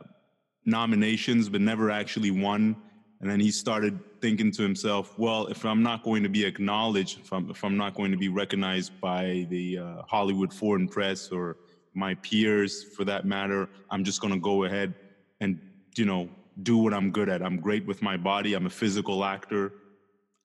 nominations, 0.64 1.49
but 1.49 1.61
never 1.61 1.90
actually 1.90 2.31
won. 2.31 2.76
And 3.21 3.28
then 3.28 3.40
he 3.40 3.50
started 3.50 3.99
thinking 4.21 4.52
to 4.52 4.62
himself, 4.62 5.19
well, 5.19 5.49
if 5.49 5.64
I'm 5.64 5.83
not 5.83 6.05
going 6.05 6.23
to 6.23 6.28
be 6.28 6.45
acknowledged, 6.45 7.19
if 7.19 7.33
I'm, 7.33 7.50
if 7.50 7.64
I'm 7.64 7.76
not 7.76 7.95
going 7.95 8.12
to 8.12 8.17
be 8.17 8.28
recognized 8.28 8.93
by 9.00 9.49
the 9.50 9.78
uh, 9.78 10.02
Hollywood 10.07 10.52
foreign 10.55 10.87
press 10.87 11.31
or 11.31 11.57
my 11.95 12.14
peers 12.14 12.85
for 12.85 13.05
that 13.05 13.25
matter, 13.25 13.69
I'm 13.90 14.05
just 14.05 14.21
going 14.21 14.33
to 14.33 14.38
go 14.38 14.62
ahead 14.62 14.95
and, 15.40 15.59
you 15.97 16.05
know, 16.05 16.28
do 16.62 16.78
what 16.78 16.95
I'm 16.95 17.11
good 17.11 17.28
at. 17.28 17.43
I'm 17.43 17.59
great 17.59 17.85
with 17.85 18.00
my 18.00 18.17
body. 18.17 18.55
I'm 18.55 18.67
a 18.67 18.71
physical 18.71 19.25
actor. 19.25 19.73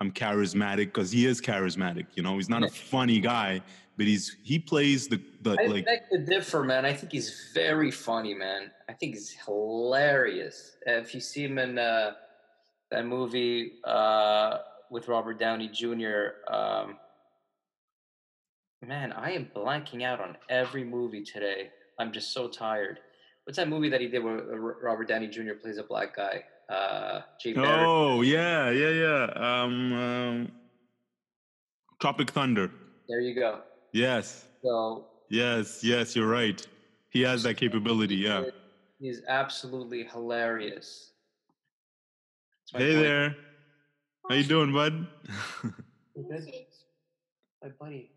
I'm 0.04 0.12
charismatic 0.12 0.88
because 0.88 1.12
he 1.12 1.26
is 1.26 1.40
charismatic. 1.40 2.08
You 2.16 2.24
know, 2.24 2.36
he's 2.36 2.50
not 2.50 2.62
a 2.62 2.68
funny 2.68 3.22
guy, 3.22 3.62
but 3.96 4.06
he's 4.06 4.36
he 4.44 4.60
plays 4.60 5.08
the 5.08 5.22
the 5.44 5.56
I 5.58 5.68
like 5.68 5.86
beg 5.86 6.00
to 6.12 6.18
differ, 6.18 6.62
man. 6.62 6.86
I 6.86 6.94
think 6.94 7.14
he's 7.14 7.52
very 7.54 7.90
funny, 7.90 8.34
man. 8.34 8.70
I 8.90 8.94
think 8.94 9.14
he's 9.14 9.34
hilarious. 9.46 10.76
Uh, 10.86 10.96
If 10.96 11.16
you 11.16 11.22
see 11.22 11.46
him 11.46 11.58
in 11.58 11.80
uh, 11.80 12.16
that 12.92 13.06
movie 13.06 13.76
uh, 13.86 14.58
with 14.92 15.08
Robert 15.08 15.40
Downey 15.40 15.70
Jr., 15.70 16.54
um, 16.54 16.98
man, 18.86 19.14
I 19.14 19.32
am 19.32 19.50
blanking 19.56 20.04
out 20.04 20.20
on 20.20 20.36
every 20.50 20.84
movie 20.84 21.24
today. 21.24 21.70
I'm 21.98 22.12
just 22.12 22.34
so 22.34 22.50
tired. 22.50 23.00
What's 23.46 23.56
that 23.56 23.70
movie 23.70 23.88
that 23.88 24.02
he 24.02 24.10
did 24.10 24.22
where 24.22 24.42
Robert 24.84 25.08
Downey 25.08 25.28
Jr. 25.28 25.54
plays 25.54 25.78
a 25.78 25.84
black 25.84 26.14
guy? 26.14 26.44
Uh, 26.70 27.22
Jake 27.40 27.56
Barrett. 27.56 27.86
Oh 27.86 28.22
yeah, 28.22 28.70
yeah, 28.70 28.90
yeah. 28.90 29.24
Um, 29.36 29.94
um, 29.94 30.52
Tropic 32.00 32.32
Thunder. 32.32 32.72
There 33.08 33.22
you 33.22 33.36
go. 33.36 33.60
Yes, 33.92 34.46
So 34.64 35.06
yes, 35.30 35.84
yes. 35.84 36.16
You're 36.16 36.28
right. 36.28 36.66
He 37.10 37.22
has 37.22 37.44
that 37.44 37.56
capability. 37.56 38.16
Yeah. 38.16 38.46
he's 39.00 39.22
absolutely 39.28 40.04
hilarious. 40.04 41.12
Hey 42.74 42.94
point. 42.94 43.04
there. 43.04 43.36
How 44.30 44.36
you 44.36 44.44
doing, 44.46 44.74
bud? 44.74 45.06
My 47.62 47.70
buddy, 47.80 48.12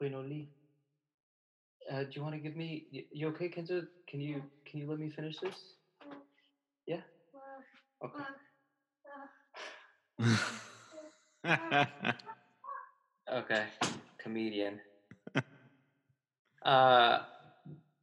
Bueno 0.00 0.22
Lee. 0.22 0.48
Uh, 1.90 2.04
do 2.04 2.08
you 2.12 2.22
want 2.22 2.34
to 2.34 2.40
give 2.40 2.56
me? 2.56 2.86
You 3.12 3.28
okay, 3.28 3.48
Kenzo? 3.48 3.86
Can 4.08 4.20
you 4.20 4.42
can 4.64 4.80
you 4.80 4.88
let 4.88 4.98
me 4.98 5.10
finish 5.10 5.38
this? 5.38 5.74
Yeah. 6.86 7.00
Okay. 8.04 8.24
Okay. 13.32 13.64
Comedian. 14.18 14.80
uh, 16.64 17.18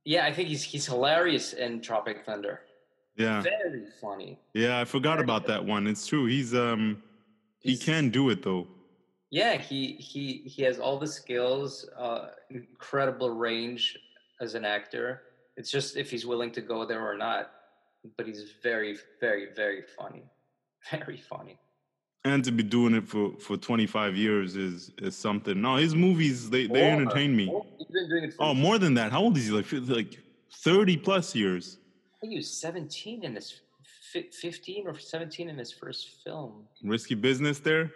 yeah, 0.05 0.25
I 0.25 0.31
think 0.33 0.47
he's 0.47 0.63
he's 0.63 0.85
hilarious 0.85 1.51
in 1.53 1.81
Tropic 1.81 2.23
Thunder. 2.25 2.61
yeah, 3.17 3.41
Very 3.41 3.83
funny. 3.99 4.39
yeah. 4.53 4.79
I 4.79 4.85
forgot 4.85 5.19
about 5.19 5.45
that 5.47 5.63
one. 5.65 5.85
It's 5.85 6.07
true. 6.07 6.25
He's 6.27 6.55
um, 6.55 7.03
he 7.59 7.71
He's- 7.71 7.83
can 7.83 8.09
do 8.09 8.29
it 8.29 8.41
though. 8.41 8.67
Yeah, 9.29 9.57
he 9.57 9.93
he 9.99 10.43
he 10.45 10.61
has 10.63 10.79
all 10.79 10.97
the 10.97 11.07
skills, 11.07 11.89
uh, 11.99 12.29
incredible 12.49 13.31
range 13.31 13.97
as 14.39 14.55
an 14.55 14.63
actor. 14.63 15.23
It's 15.57 15.69
just 15.69 15.97
if 15.97 16.09
he's 16.09 16.25
willing 16.25 16.51
to 16.53 16.61
go 16.61 16.85
there 16.85 17.05
or 17.05 17.17
not. 17.17 17.51
But 18.15 18.27
he's 18.27 18.43
very, 18.63 18.97
very, 19.19 19.47
very 19.55 19.83
funny. 19.97 20.23
Very 20.91 21.17
funny. 21.17 21.57
And 22.23 22.43
to 22.45 22.51
be 22.51 22.63
doing 22.63 22.93
it 22.95 23.07
for 23.07 23.31
for 23.39 23.57
25 23.57 24.15
years 24.15 24.55
is 24.55 24.91
is 24.99 25.15
something. 25.17 25.61
No, 25.61 25.75
his 25.75 25.95
movies 25.95 26.49
they 26.49 26.67
they 26.67 26.89
entertain 26.89 27.35
me. 27.35 27.47
More- 27.47 27.65
He's 27.77 27.87
been 27.87 28.09
doing 28.09 28.23
it 28.25 28.33
for 28.33 28.43
Oh, 28.45 28.53
more 28.53 28.77
than 28.77 28.93
that. 28.93 29.11
How 29.11 29.21
old 29.21 29.35
is 29.37 29.47
he? 29.47 29.51
Like 29.51 29.65
like 29.71 30.19
30 30.53 30.97
plus 30.97 31.35
years. 31.35 31.77
I 32.15 32.17
think 32.21 32.31
he 32.31 32.37
was 32.37 32.49
17 32.49 33.23
in 33.23 33.35
his 33.35 33.61
15 34.13 34.87
or 34.87 34.97
17 34.97 35.49
in 35.49 35.57
his 35.57 35.71
first 35.71 36.23
film. 36.23 36.67
Risky 36.83 37.15
business 37.15 37.59
there. 37.59 37.91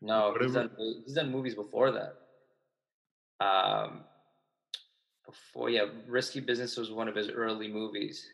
No, 0.00 0.34
he's 0.40 0.54
done, 0.54 0.70
he's 1.04 1.14
done 1.14 1.30
movies 1.30 1.54
before 1.54 1.90
that. 1.92 2.12
Um, 3.44 4.00
before 5.26 5.68
yeah, 5.70 5.84
Risky 6.08 6.40
Business 6.40 6.76
was 6.76 6.90
one 6.90 7.08
of 7.08 7.14
his 7.14 7.28
early 7.28 7.68
movies. 7.68 8.26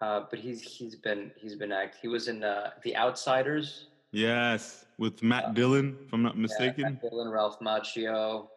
Uh, 0.00 0.24
but 0.30 0.38
he's 0.38 0.60
he's 0.62 0.94
been 0.94 1.30
he's 1.36 1.54
been 1.56 1.72
act. 1.72 1.96
He 2.02 2.08
was 2.08 2.28
in 2.28 2.44
uh, 2.44 2.70
The 2.84 2.96
Outsiders. 2.96 3.86
Yes, 4.12 4.84
with 4.98 5.22
Matt 5.22 5.54
Dillon, 5.54 5.96
if 6.06 6.12
I'm 6.12 6.22
not 6.22 6.32
Uh, 6.32 6.36
Yeah, 6.36 6.42
mistaken. 6.42 6.82
Matt 6.84 7.02
Dillon, 7.02 7.28
Ralph 7.30 7.58
Macchio. 7.60 8.48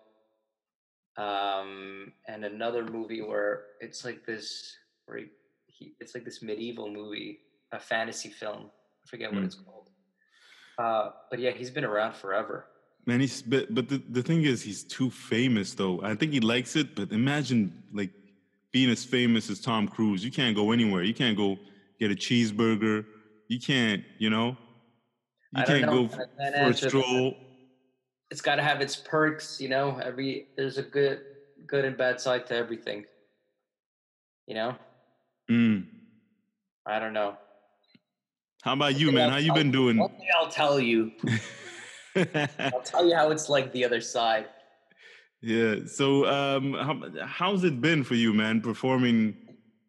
Um, 1.18 2.14
and 2.28 2.46
another 2.46 2.86
movie 2.86 3.22
where 3.22 3.64
it's 3.82 4.06
like 4.06 4.26
this 4.26 4.76
where 5.06 5.18
he, 5.18 5.26
he 5.68 5.94
it's 6.00 6.14
like 6.16 6.24
this 6.24 6.42
medieval 6.42 6.90
movie, 6.90 7.40
a 7.72 7.80
fantasy 7.80 8.30
film. 8.30 8.70
I 9.04 9.08
forget 9.08 9.32
what 9.34 9.42
Mm. 9.42 9.46
it's 9.46 9.56
called. 9.56 9.90
Uh, 10.78 11.12
but 11.30 11.40
yeah, 11.40 11.52
he's 11.52 11.70
been 11.72 11.84
around 11.84 12.16
forever. 12.16 12.66
Man, 13.06 13.20
he's 13.20 13.42
but, 13.42 13.74
but 13.74 13.90
the, 13.90 14.02
the 14.10 14.22
thing 14.24 14.44
is 14.44 14.62
he's 14.62 14.84
too 14.84 15.10
famous 15.10 15.74
though. 15.74 16.02
I 16.04 16.16
think 16.16 16.32
he 16.32 16.40
likes 16.40 16.76
it, 16.76 16.96
but 16.96 17.12
imagine 17.12 17.84
like 17.92 18.12
being 18.72 18.90
as 18.90 19.04
famous 19.04 19.50
as 19.50 19.60
Tom 19.60 19.88
Cruise. 19.88 20.24
You 20.24 20.32
can't 20.32 20.56
go 20.56 20.72
anywhere. 20.72 21.04
You 21.04 21.14
can't 21.14 21.36
go 21.38 21.58
get 22.00 22.12
a 22.12 22.16
cheeseburger. 22.16 23.06
You 23.48 23.60
can't, 23.60 24.04
you 24.20 24.30
know. 24.30 24.58
You 25.56 25.64
can't 25.64 25.86
know, 25.86 26.08
go 26.08 26.18
man. 26.18 26.20
f- 26.20 26.20
I 26.40 26.52
can't 26.52 26.78
for 26.78 26.86
a 26.86 26.90
stroll. 26.90 27.38
It's 28.30 28.42
got 28.42 28.56
to 28.58 28.64
have 28.64 28.82
its 28.82 28.96
perks, 28.96 29.60
you 29.60 29.70
know. 29.70 29.98
Every 29.98 30.48
there's 30.56 30.78
a 30.78 30.84
good 30.84 31.22
good 31.66 31.86
and 31.86 31.98
bad 31.98 32.22
side 32.22 32.46
to 32.48 32.56
everything. 32.56 33.06
You 34.46 34.56
know, 34.56 34.76
Mm. 35.50 35.86
I 36.86 37.00
don't 37.00 37.14
know. 37.14 37.36
How 38.62 38.74
about 38.74 39.00
you, 39.00 39.12
man? 39.12 39.26
I'll 39.26 39.32
How 39.32 39.38
you 39.38 39.54
been 39.54 39.72
doing? 39.72 39.98
One 39.98 40.12
I'll 40.38 40.50
tell 40.52 40.80
you. 40.80 41.12
I'll 42.16 42.82
tell 42.84 43.08
you 43.08 43.16
how 43.16 43.32
it's 43.32 43.50
like 43.50 43.72
the 43.72 43.86
other 43.86 44.02
side. 44.02 44.48
Yeah. 45.42 45.76
So, 45.86 46.26
um, 46.26 46.74
how, 46.74 47.26
how's 47.26 47.64
it 47.64 47.82
been 47.82 48.04
for 48.04 48.16
you, 48.16 48.34
man? 48.34 48.62
Performing 48.62 49.36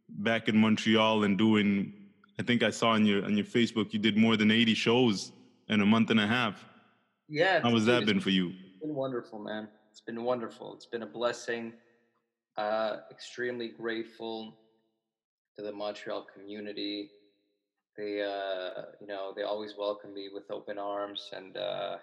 back 0.08 0.48
in 0.48 0.56
Montreal 0.56 1.24
and 1.24 1.36
doing. 1.36 1.92
I 2.38 2.42
think 2.42 2.62
I 2.62 2.70
saw 2.70 2.90
on 2.90 3.04
your 3.04 3.24
on 3.24 3.36
your 3.36 3.46
Facebook 3.46 3.92
you 3.92 3.98
did 3.98 4.16
more 4.16 4.36
than 4.36 4.50
eighty 4.50 4.74
shows 4.74 5.32
in 5.68 5.80
a 5.80 5.86
month 5.86 6.10
and 6.10 6.20
a 6.20 6.26
half. 6.26 6.64
Yeah. 7.28 7.60
How 7.60 7.70
has 7.70 7.84
that 7.86 8.06
been 8.06 8.20
for 8.20 8.30
you? 8.30 8.48
It's 8.48 8.80
been 8.80 8.94
wonderful, 8.94 9.38
man. 9.38 9.68
It's 9.90 10.00
been 10.00 10.22
wonderful. 10.24 10.74
It's 10.74 10.86
been 10.86 11.02
a 11.02 11.06
blessing. 11.06 11.72
Uh, 12.56 12.98
extremely 13.10 13.68
grateful 13.68 14.56
to 15.56 15.62
the 15.62 15.72
Montreal 15.72 16.26
community. 16.34 17.10
They, 17.96 18.22
uh, 18.22 18.82
you 19.00 19.06
know, 19.06 19.32
they 19.36 19.42
always 19.42 19.74
welcome 19.78 20.14
me 20.14 20.28
with 20.32 20.50
open 20.50 20.78
arms, 20.78 21.30
and 21.36 21.56
uh, 21.56 21.96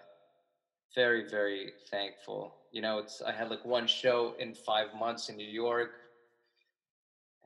very, 0.94 1.24
very 1.28 1.72
thankful. 1.90 2.54
You 2.72 2.82
know, 2.82 2.98
it's 2.98 3.20
I 3.22 3.32
had 3.32 3.48
like 3.48 3.64
one 3.64 3.86
show 3.86 4.34
in 4.38 4.54
five 4.54 4.88
months 4.94 5.28
in 5.28 5.36
New 5.36 5.46
York, 5.48 5.90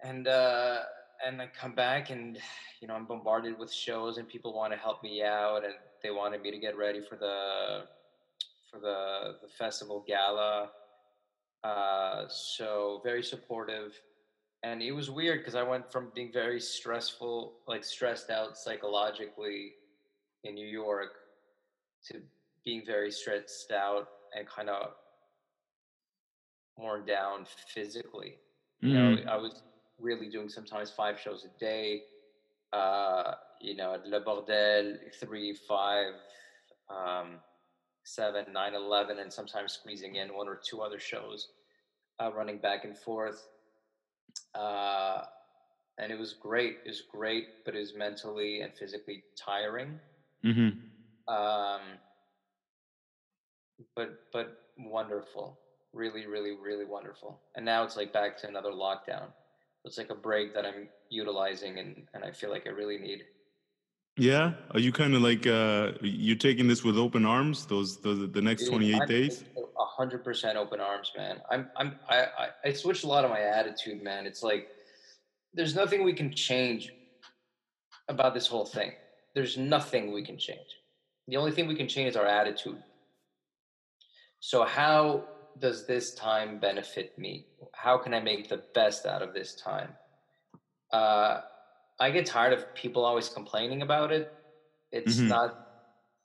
and 0.02 0.26
uh, 0.28 0.80
and 1.24 1.40
I 1.40 1.48
come 1.58 1.74
back 1.74 2.10
and 2.10 2.38
you 2.80 2.88
know 2.88 2.94
I'm 2.94 3.06
bombarded 3.06 3.58
with 3.58 3.72
shows 3.72 4.18
and 4.18 4.28
people 4.28 4.52
want 4.52 4.72
to 4.72 4.78
help 4.78 5.02
me 5.02 5.22
out 5.22 5.64
and 5.64 5.74
they 6.02 6.10
wanted 6.10 6.40
me 6.42 6.50
to 6.50 6.58
get 6.58 6.76
ready 6.76 7.00
for 7.00 7.16
the 7.16 7.84
for 8.70 8.80
the 8.80 9.34
the 9.40 9.48
festival 9.48 10.02
gala. 10.06 10.70
Uh, 11.64 12.24
so 12.28 13.00
very 13.04 13.22
supportive, 13.22 13.92
and 14.64 14.82
it 14.82 14.92
was 14.92 15.10
weird 15.10 15.40
because 15.40 15.54
I 15.54 15.62
went 15.62 15.90
from 15.92 16.10
being 16.14 16.32
very 16.32 16.58
stressful, 16.60 17.54
like 17.68 17.84
stressed 17.84 18.30
out 18.30 18.56
psychologically 18.56 19.74
in 20.42 20.54
New 20.54 20.66
York, 20.66 21.10
to 22.06 22.20
being 22.64 22.84
very 22.84 23.10
stressed 23.10 23.70
out 23.70 24.06
and 24.32 24.46
kind 24.48 24.68
of 24.70 24.92
worn 26.76 27.04
down 27.04 27.44
physically. 27.74 28.40
You 28.84 28.94
know, 28.94 29.16
Mm. 29.16 29.28
I 29.28 29.36
was 29.36 29.62
really 29.98 30.28
doing 30.28 30.48
sometimes 30.48 30.90
five 30.90 31.18
shows 31.18 31.44
a 31.44 31.48
day. 31.58 32.04
Uh, 32.72 33.34
you 33.60 33.76
know, 33.76 33.94
at 33.94 34.06
Le 34.06 34.22
Bordel, 34.24 34.96
three, 35.20 35.54
five, 35.54 36.14
um, 36.90 37.42
seven, 38.04 38.44
nine, 38.52 38.74
eleven, 38.74 39.18
and 39.18 39.32
sometimes 39.32 39.74
squeezing 39.74 40.16
in 40.16 40.34
one 40.34 40.48
or 40.48 40.60
two 40.68 40.82
other 40.82 40.98
shows, 41.00 41.48
uh, 42.22 42.32
running 42.32 42.60
back 42.60 42.84
and 42.84 42.98
forth. 42.98 43.48
Uh, 44.54 45.24
and 45.98 46.12
it 46.12 46.16
was 46.18 46.34
great. 46.34 46.78
It 46.84 46.90
was 46.90 47.02
great, 47.02 47.48
but 47.64 47.76
it 47.76 47.80
was 47.80 47.94
mentally 47.94 48.60
and 48.62 48.74
physically 48.76 49.26
tiring. 49.36 50.02
hmm 50.42 50.82
Um, 51.28 52.00
but 53.96 54.24
but 54.32 54.58
wonderful, 54.78 55.58
really, 55.92 56.26
really, 56.26 56.56
really 56.62 56.84
wonderful. 56.84 57.40
And 57.56 57.64
now 57.64 57.84
it's 57.84 57.96
like 57.96 58.12
back 58.12 58.38
to 58.38 58.48
another 58.48 58.70
lockdown. 58.70 59.26
It's 59.84 59.98
like 59.98 60.10
a 60.10 60.14
break 60.14 60.54
that 60.54 60.64
I'm 60.64 60.88
utilizing, 61.10 61.78
and 61.78 62.06
and 62.14 62.24
I 62.24 62.30
feel 62.30 62.50
like 62.50 62.66
I 62.66 62.70
really 62.70 62.98
need. 62.98 63.24
Yeah. 64.16 64.52
Are 64.72 64.80
you 64.80 64.92
kind 64.92 65.14
of 65.14 65.22
like 65.22 65.46
uh 65.46 65.92
you're 66.02 66.36
taking 66.36 66.68
this 66.68 66.84
with 66.84 66.98
open 66.98 67.24
arms? 67.24 67.66
Those 67.66 68.00
those 68.00 68.30
the 68.30 68.42
next 68.42 68.66
28 68.66 69.00
I'm 69.00 69.08
days? 69.08 69.44
A 69.56 69.84
hundred 69.84 70.22
percent 70.22 70.58
open 70.58 70.80
arms, 70.80 71.12
man. 71.16 71.40
I'm 71.50 71.70
I'm 71.76 71.96
I, 72.08 72.26
I 72.38 72.48
I 72.66 72.72
switched 72.72 73.04
a 73.04 73.08
lot 73.08 73.24
of 73.24 73.30
my 73.30 73.40
attitude, 73.40 74.02
man. 74.02 74.26
It's 74.26 74.42
like 74.42 74.68
there's 75.54 75.74
nothing 75.74 76.04
we 76.04 76.12
can 76.12 76.32
change 76.32 76.92
about 78.08 78.34
this 78.34 78.46
whole 78.46 78.66
thing. 78.66 78.92
There's 79.34 79.56
nothing 79.56 80.12
we 80.12 80.22
can 80.22 80.36
change. 80.38 80.68
The 81.28 81.36
only 81.36 81.52
thing 81.52 81.66
we 81.66 81.74
can 81.74 81.88
change 81.88 82.10
is 82.10 82.16
our 82.16 82.26
attitude. 82.26 82.82
So 84.42 84.64
how 84.64 85.28
does 85.56 85.86
this 85.86 86.14
time 86.14 86.58
benefit 86.58 87.16
me? 87.16 87.46
How 87.74 87.96
can 87.98 88.12
I 88.12 88.20
make 88.20 88.48
the 88.48 88.64
best 88.74 89.06
out 89.06 89.22
of 89.22 89.32
this 89.34 89.54
time? 89.54 89.98
Uh, 90.92 91.40
I 92.00 92.10
get 92.10 92.26
tired 92.26 92.52
of 92.54 92.74
people 92.74 93.04
always 93.04 93.28
complaining 93.30 93.82
about 93.82 94.12
it. 94.12 94.28
It's 94.92 95.24
Mhm. 95.24 95.32
not 95.32 95.50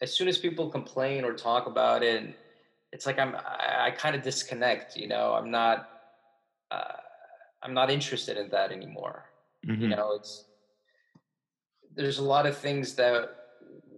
as 0.01 0.15
soon 0.15 0.27
as 0.29 0.37
people 0.39 0.69
complain 0.71 1.25
or 1.25 1.35
talk 1.35 1.67
about 1.67 2.03
it, 2.03 2.35
it's 2.93 3.05
like 3.05 3.19
I'm 3.19 3.35
I, 3.35 3.87
I 3.87 3.91
kind 3.91 4.15
of 4.15 4.23
disconnect. 4.23 4.95
You 4.95 5.07
know, 5.09 5.33
I'm 5.35 5.51
not 5.51 5.87
uh, 6.71 6.93
I'm 7.63 7.73
not 7.75 7.91
interested 7.91 8.37
in 8.37 8.49
that 8.51 8.71
anymore. 8.73 9.25
You 9.79 9.87
Mhm. 9.87 9.97
know, 9.97 10.13
it's 10.13 10.47
there's 11.93 12.17
a 12.17 12.23
lot 12.23 12.45
of 12.45 12.57
things 12.57 12.95
that 12.95 13.29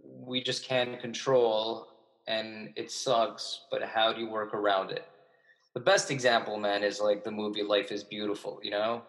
we 0.04 0.42
just 0.42 0.64
can't 0.66 1.00
control, 1.00 1.89
and 2.30 2.70
it 2.78 2.92
sucks. 2.92 3.66
But 3.72 3.84
how 3.84 4.14
do 4.14 4.22
you 4.22 4.30
work 4.30 4.54
around 4.54 4.92
it? 4.92 5.06
The 5.74 5.82
best 5.82 6.12
example, 6.12 6.58
man, 6.58 6.84
is 6.84 7.00
like 7.02 7.24
the 7.24 7.32
movie 7.32 7.64
Life 7.64 7.92
is 7.92 8.04
Beautiful. 8.06 8.60
You 8.64 8.72
know, 8.72 9.04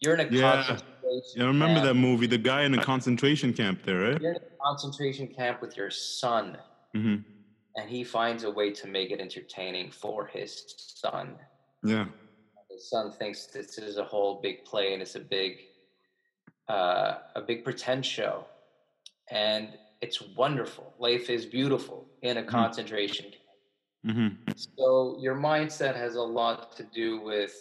you're 0.00 0.14
in 0.14 0.20
a 0.20 0.30
Yeah. 0.30 0.56
concentration 0.56 0.82
Yeah, 1.34 1.44
I 1.44 1.46
remember 1.46 1.80
camp. 1.80 1.88
that 1.88 1.94
movie, 1.94 2.26
the 2.26 2.38
guy 2.38 2.62
in 2.64 2.72
the 2.72 2.78
concentration 2.78 3.52
camp 3.54 3.82
there, 3.84 4.00
right? 4.00 4.20
You're 4.20 4.32
in 4.32 4.36
a 4.36 4.64
concentration 4.64 5.28
camp 5.28 5.62
with 5.62 5.76
your 5.76 5.90
son, 5.90 6.58
hmm 6.94 7.16
and 7.76 7.88
he 7.88 8.02
finds 8.02 8.42
a 8.42 8.50
way 8.50 8.72
to 8.72 8.88
make 8.88 9.12
it 9.12 9.20
entertaining 9.20 9.90
for 9.92 10.26
his 10.26 10.64
son. 10.76 11.36
Yeah. 11.84 12.06
His 12.70 12.88
son 12.90 13.12
thinks 13.12 13.46
this 13.46 13.78
is 13.78 13.98
a 13.98 14.04
whole 14.04 14.40
big 14.42 14.64
play 14.64 14.92
and 14.92 15.00
it's 15.02 15.14
a 15.14 15.20
big, 15.20 15.60
uh, 16.68 17.18
a 17.36 17.42
big 17.42 17.62
pretend 17.64 18.04
show, 18.04 18.48
and 19.30 19.76
it's 20.00 20.20
wonderful. 20.36 20.94
Life 20.98 21.30
is 21.30 21.46
beautiful 21.46 22.10
in 22.22 22.38
a 22.38 22.42
Mhm. 22.48 22.48
concentration 22.50 23.26
camp. 23.30 23.44
hmm 24.04 24.28
So 24.54 25.16
your 25.20 25.36
mindset 25.36 25.96
has 25.96 26.14
a 26.16 26.22
lot 26.22 26.76
to 26.76 26.84
do 26.84 27.20
with 27.22 27.54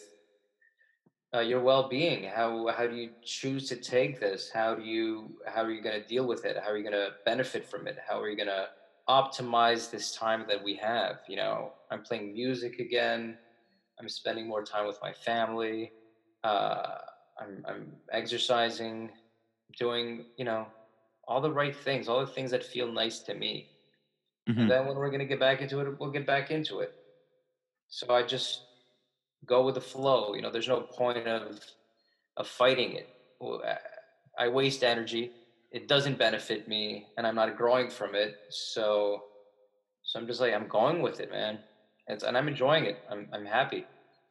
uh, 1.36 1.40
your 1.42 1.62
well-being. 1.62 2.24
How 2.24 2.68
how 2.68 2.88
do 2.88 2.96
you 2.96 3.12
choose 3.24 3.68
to 3.70 3.76
take 3.76 4.20
this? 4.20 4.50
How 4.54 4.76
do 4.76 4.84
you 4.84 5.38
how 5.46 5.64
are 5.64 5.72
you 5.72 5.82
going 5.84 6.00
to 6.00 6.08
deal 6.08 6.26
with 6.26 6.46
it? 6.46 6.58
How 6.58 6.70
are 6.72 6.78
you 6.78 6.84
going 6.84 6.94
to 6.96 7.12
benefit 7.26 7.66
from 7.70 7.88
it? 7.88 7.98
How 8.08 8.20
are 8.22 8.30
you 8.30 8.38
going 8.38 8.48
to 8.48 8.68
optimize 9.10 9.90
this 9.90 10.12
time 10.14 10.46
that 10.48 10.64
we 10.64 10.76
have? 10.78 11.18
You 11.28 11.38
know, 11.38 11.74
I'm 11.92 12.02
playing 12.04 12.34
music 12.34 12.80
again. 12.80 13.38
I'm 14.00 14.10
spending 14.10 14.48
more 14.48 14.64
time 14.64 14.88
with 14.88 15.00
my 15.02 15.14
family. 15.14 15.94
Uh, 16.44 16.96
I'm 17.40 17.64
I'm 17.68 17.98
exercising, 18.12 19.12
doing 19.80 20.26
you 20.38 20.46
know 20.46 20.68
all 21.28 21.42
the 21.42 21.52
right 21.54 21.76
things, 21.76 22.08
all 22.08 22.20
the 22.22 22.28
things 22.32 22.52
that 22.52 22.64
feel 22.64 22.92
nice 22.92 23.22
to 23.24 23.34
me. 23.36 23.70
hmm 24.48 24.68
And 24.68 24.72
then 24.72 24.86
when 24.88 24.98
we're 24.98 25.10
going 25.10 25.20
to 25.22 25.26
get 25.26 25.40
back 25.40 25.62
into 25.62 25.80
it, 25.82 26.00
we'll 26.00 26.12
get 26.12 26.28
back 26.28 26.52
into 26.52 26.80
it. 26.80 26.92
So 27.90 28.14
I 28.14 28.24
just 28.24 28.68
go 29.46 29.66
with 29.66 29.76
the 29.76 29.82
flow. 29.82 30.36
You 30.36 30.42
know, 30.42 30.52
there's 30.52 30.68
no 30.68 30.82
point 30.84 31.28
of 31.28 31.60
of 32.38 32.48
fighting 32.48 32.94
it. 32.94 33.12
I- 33.42 33.80
I 34.38 34.50
waste 34.50 34.84
energy. 34.84 35.36
It 35.72 35.88
doesn't 35.88 36.18
benefit 36.18 36.68
me, 36.68 37.08
and 37.18 37.28
I'm 37.28 37.36
not 37.36 37.56
growing 37.58 37.90
from 37.90 38.16
it. 38.16 38.36
So, 38.50 39.26
so 40.04 40.20
I'm 40.20 40.28
just 40.28 40.42
like 40.42 40.54
I'm 40.54 40.68
going 40.68 41.02
with 41.02 41.20
it, 41.20 41.32
man. 41.32 41.64
It's, 42.08 42.24
and 42.24 42.38
I'm 42.38 42.48
enjoying 42.48 42.86
it. 42.86 43.04
I'm 43.10 43.30
I'm 43.34 43.46
happy. 43.46 43.90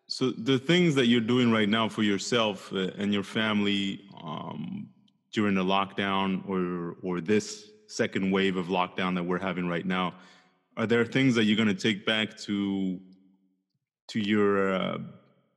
So 0.09 0.33
the 0.37 0.59
things 0.59 0.95
that 0.95 1.07
you're 1.07 1.21
doing 1.21 1.51
right 1.51 1.69
now 1.69 1.89
for 1.89 2.03
yourself 2.03 2.73
uh, 2.73 2.91
and 2.97 3.13
your 3.13 3.25
family 3.25 4.01
um, 4.23 4.91
during 5.37 5.55
the 5.55 5.63
lockdown 5.63 6.29
or 6.49 6.97
or 7.03 7.21
this 7.21 7.69
second 7.89 8.31
wave 8.31 8.57
of 8.57 8.69
lockdown 8.69 9.15
that 9.15 9.23
we're 9.23 9.39
having 9.39 9.69
right 9.69 9.85
now, 9.85 10.15
are 10.79 10.87
there 10.87 11.05
things 11.05 11.35
that 11.35 11.45
you're 11.45 11.63
going 11.63 11.69
to 11.69 11.83
take 11.89 12.07
back 12.07 12.35
to 12.39 12.99
to 14.09 14.19
your 14.19 14.73
uh, 14.75 14.99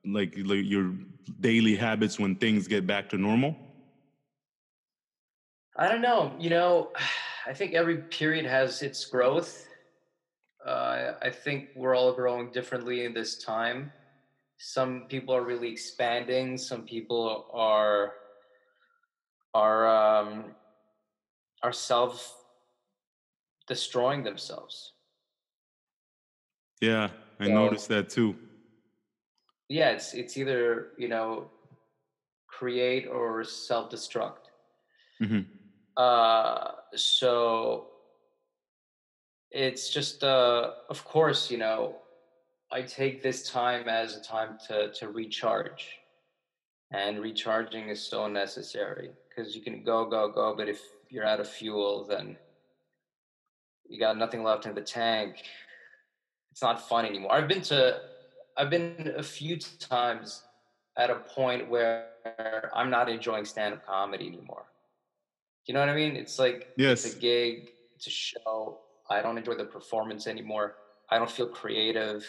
like, 0.05 0.33
like 0.43 0.65
your 0.65 0.93
daily 1.39 1.75
habits 1.77 2.19
when 2.19 2.35
things 2.35 2.67
get 2.67 2.85
back 2.85 3.07
to 3.09 3.17
normal? 3.17 3.55
I 5.77 5.87
don't 5.87 6.01
know. 6.01 6.33
You 6.37 6.49
know, 6.49 6.91
I 7.47 7.53
think 7.53 7.73
every 7.73 7.99
period 8.19 8.45
has 8.45 8.81
its 8.81 9.05
growth. 9.05 9.65
Uh, 10.65 11.13
I 11.21 11.29
think 11.29 11.69
we're 11.73 11.95
all 11.95 12.11
growing 12.11 12.51
differently 12.51 13.05
in 13.05 13.13
this 13.13 13.41
time. 13.41 13.93
Some 14.57 15.05
people 15.07 15.33
are 15.33 15.43
really 15.43 15.71
expanding. 15.71 16.57
Some 16.57 16.81
people 16.81 17.47
are 17.53 18.18
are 19.53 19.88
um, 19.88 20.55
are 21.63 21.73
self 21.73 22.35
destroying 23.67 24.23
themselves. 24.23 24.93
Yeah, 26.81 27.09
I 27.39 27.45
So- 27.45 27.53
noticed 27.53 27.88
that 27.89 28.09
too. 28.09 28.35
Yeah, 29.67 29.91
it's 29.91 30.13
it's 30.13 30.38
either 30.38 30.93
you 30.97 31.07
know 31.07 31.51
create 32.47 33.07
or 33.07 33.43
self 33.43 33.89
destruct. 33.91 34.49
hmm 35.19 35.41
Uh, 35.97 36.71
so 36.95 37.88
it's 39.51 39.89
just, 39.89 40.23
uh, 40.23 40.71
of 40.89 41.03
course, 41.03 41.51
you 41.51 41.57
know, 41.57 41.95
I 42.71 42.81
take 42.83 43.21
this 43.21 43.49
time 43.49 43.89
as 43.89 44.15
a 44.15 44.21
time 44.21 44.57
to 44.67 44.91
to 44.93 45.09
recharge, 45.09 45.99
and 46.91 47.19
recharging 47.19 47.89
is 47.89 48.01
so 48.01 48.27
necessary 48.27 49.09
because 49.39 49.56
you 49.56 49.62
can 49.62 49.84
go, 49.84 50.06
go, 50.06 50.30
go, 50.30 50.54
but 50.56 50.67
if 50.67 50.82
you're 51.10 51.25
out 51.25 51.39
of 51.39 51.47
fuel, 51.47 52.06
then 52.08 52.36
you 53.88 53.99
got 53.99 54.17
nothing 54.17 54.43
left 54.43 54.65
in 54.65 54.75
the 54.75 54.82
tank. 54.82 55.41
It's 56.52 56.62
not 56.62 56.88
fun 56.89 57.06
anymore. 57.06 57.32
I've 57.32 57.47
been 57.47 57.62
to, 57.63 58.02
I've 58.58 58.69
been 58.69 59.13
a 59.15 59.23
few 59.23 59.58
times 59.58 60.43
at 60.97 61.10
a 61.10 61.15
point 61.15 61.69
where 61.69 62.08
I'm 62.75 62.89
not 62.89 63.08
enjoying 63.10 63.45
stand-up 63.45 63.86
comedy 63.86 64.28
anymore. 64.28 64.65
You 65.65 65.73
know 65.73 65.80
what 65.80 65.89
I 65.89 65.95
mean? 65.95 66.15
It's 66.15 66.38
like 66.38 66.69
Yes. 66.78 67.06
it's 67.06 67.15
a 67.15 67.19
gig, 67.19 67.69
it's 67.95 68.08
a 68.08 68.10
show. 68.10 68.80
I 69.10 69.21
don't 69.21 69.38
enjoy 69.38 69.56
the 69.56 69.65
performance 69.65 70.28
anymore. 70.28 70.75
I 71.10 71.17
don't 71.17 71.32
feel 71.32 71.47
creative. 71.47 72.25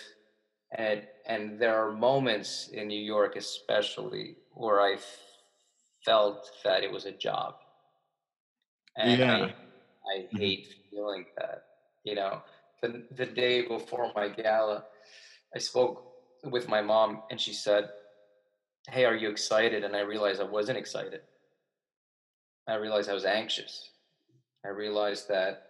And 0.76 1.02
and 1.26 1.58
there 1.58 1.76
are 1.76 1.90
moments 1.90 2.68
in 2.72 2.86
New 2.86 3.00
York 3.00 3.34
especially 3.36 4.36
where 4.52 4.80
I 4.80 4.96
felt 6.04 6.50
that 6.64 6.82
it 6.84 6.92
was 6.92 7.06
a 7.06 7.12
job. 7.12 7.54
And 8.96 9.20
Yeah. 9.20 9.36
I, 9.36 9.52
I 10.06 10.28
Mhm. 10.32 10.38
hate 10.38 10.66
feeling 10.90 11.26
that. 11.36 11.62
You 12.04 12.14
know, 12.14 12.42
the 12.82 13.06
the 13.10 13.26
day 13.26 13.62
before 13.62 14.10
my 14.14 14.28
gala, 14.28 14.86
I 15.54 15.58
spoke 15.58 16.04
with 16.44 16.68
my 16.68 16.80
mom 16.82 17.24
and 17.30 17.40
she 17.40 17.52
said, 17.52 17.90
hey, 18.90 19.04
are 19.04 19.16
you 19.16 19.30
excited? 19.30 19.84
And 19.84 19.96
I 19.96 20.00
realized 20.00 20.40
I 20.40 20.44
wasn't 20.44 20.78
excited. 20.78 21.22
I 22.66 22.74
realized 22.74 23.10
I 23.10 23.14
was 23.14 23.24
anxious. 23.26 23.92
I 24.64 24.68
realized 24.68 25.28
that 25.28 25.64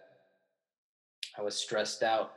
I 1.37 1.41
was 1.41 1.57
stressed 1.57 2.03
out. 2.03 2.31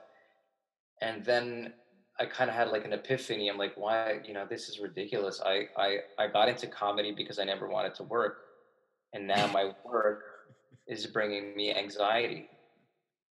And 1.00 1.24
then 1.24 1.74
I 2.18 2.26
kind 2.26 2.48
of 2.48 2.54
had 2.54 2.68
like 2.68 2.84
an 2.84 2.92
epiphany. 2.92 3.48
I'm 3.48 3.58
like, 3.58 3.74
why, 3.76 4.20
you 4.24 4.34
know, 4.34 4.46
this 4.48 4.68
is 4.68 4.78
ridiculous. 4.78 5.40
I, 5.44 5.68
I, 5.76 5.98
I 6.18 6.28
got 6.28 6.48
into 6.48 6.66
comedy 6.68 7.12
because 7.12 7.38
I 7.38 7.44
never 7.44 7.68
wanted 7.68 7.94
to 7.96 8.04
work. 8.04 8.38
And 9.12 9.26
now 9.26 9.46
my 9.48 9.72
work 9.84 10.22
is 10.86 11.06
bringing 11.06 11.56
me 11.56 11.74
anxiety. 11.74 12.48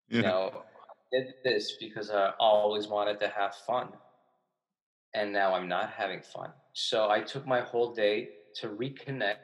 Yeah. 0.09 0.17
You 0.17 0.23
know, 0.23 0.53
I 0.55 1.17
did 1.17 1.35
this 1.45 1.77
because 1.79 2.11
I 2.11 2.33
always 2.41 2.89
wanted 2.89 3.21
to 3.21 3.29
have 3.29 3.55
fun. 3.55 3.89
And 5.15 5.33
now 5.33 5.55
I'm 5.55 5.69
not 5.69 5.91
having 5.91 6.23
fun. 6.23 6.51
So 6.73 7.11
I 7.11 7.21
took 7.21 7.47
my 7.47 7.61
whole 7.61 7.95
day 7.95 8.31
to 8.57 8.69
reconnect 8.69 9.37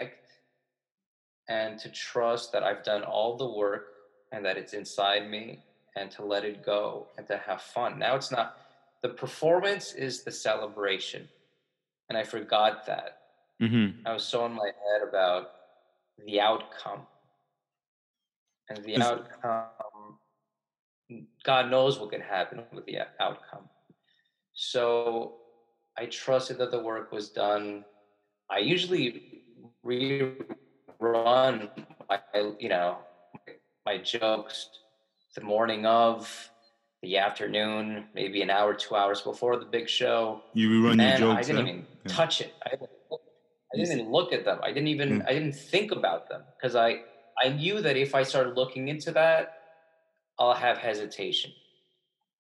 and 1.48 1.78
to 1.78 1.88
trust 1.90 2.52
that 2.52 2.62
I've 2.62 2.82
done 2.82 3.02
all 3.02 3.36
the 3.36 3.48
work 3.48 3.86
and 4.32 4.44
that 4.44 4.56
it's 4.56 4.72
inside 4.72 5.30
me 5.30 5.62
and 5.96 6.10
to 6.12 6.24
let 6.24 6.44
it 6.44 6.64
go 6.64 7.08
and 7.16 7.26
to 7.26 7.36
have 7.36 7.62
fun. 7.62 7.98
Now 7.98 8.16
it's 8.16 8.30
not 8.30 8.56
the 9.02 9.10
performance 9.10 9.92
is 9.92 10.22
the 10.22 10.30
celebration. 10.30 11.28
And 12.08 12.16
I 12.16 12.24
forgot 12.24 12.86
that. 12.86 13.18
Mm-hmm. 13.62 14.06
I 14.06 14.12
was 14.12 14.24
so 14.24 14.46
in 14.46 14.52
my 14.52 14.66
head 14.66 15.08
about 15.08 15.50
the 16.24 16.40
outcome. 16.40 17.06
And 18.70 18.84
the 18.84 19.00
outcome, 19.00 20.18
God 21.44 21.70
knows 21.70 21.98
what 21.98 22.10
can 22.10 22.20
happen 22.20 22.62
with 22.72 22.84
the 22.86 22.98
outcome. 23.20 23.68
So 24.52 25.36
I 25.96 26.06
trusted 26.06 26.58
that 26.58 26.70
the 26.70 26.80
work 26.80 27.12
was 27.12 27.30
done. 27.30 27.84
I 28.50 28.58
usually 28.58 29.42
rerun 29.84 30.36
my, 31.00 32.20
you 32.58 32.68
know, 32.68 32.98
my 33.86 33.98
jokes 33.98 34.68
the 35.34 35.40
morning 35.40 35.86
of, 35.86 36.50
the 37.02 37.16
afternoon, 37.16 38.06
maybe 38.14 38.42
an 38.42 38.50
hour, 38.50 38.74
two 38.74 38.96
hours 38.96 39.20
before 39.20 39.56
the 39.56 39.64
big 39.64 39.88
show. 39.88 40.42
You 40.52 40.70
rerun 40.70 41.00
your 41.00 41.18
jokes. 41.18 41.38
I 41.38 41.52
didn't 41.52 41.68
even 41.68 41.86
yeah. 42.04 42.12
touch 42.12 42.40
it. 42.40 42.54
I 42.66 42.70
didn't, 42.70 42.90
I 43.72 43.76
didn't 43.76 44.00
even 44.00 44.12
look 44.12 44.32
at 44.32 44.44
them. 44.44 44.58
I 44.62 44.68
didn't 44.68 44.88
even. 44.88 45.20
Hmm. 45.20 45.26
I 45.28 45.32
didn't 45.32 45.54
think 45.54 45.92
about 45.92 46.28
them 46.28 46.42
because 46.56 46.74
I 46.74 47.02
I 47.42 47.50
knew 47.50 47.80
that 47.80 47.96
if 47.96 48.14
I 48.14 48.22
started 48.22 48.56
looking 48.56 48.88
into 48.88 49.12
that, 49.12 49.60
I'll 50.38 50.54
have 50.54 50.78
hesitation, 50.78 51.52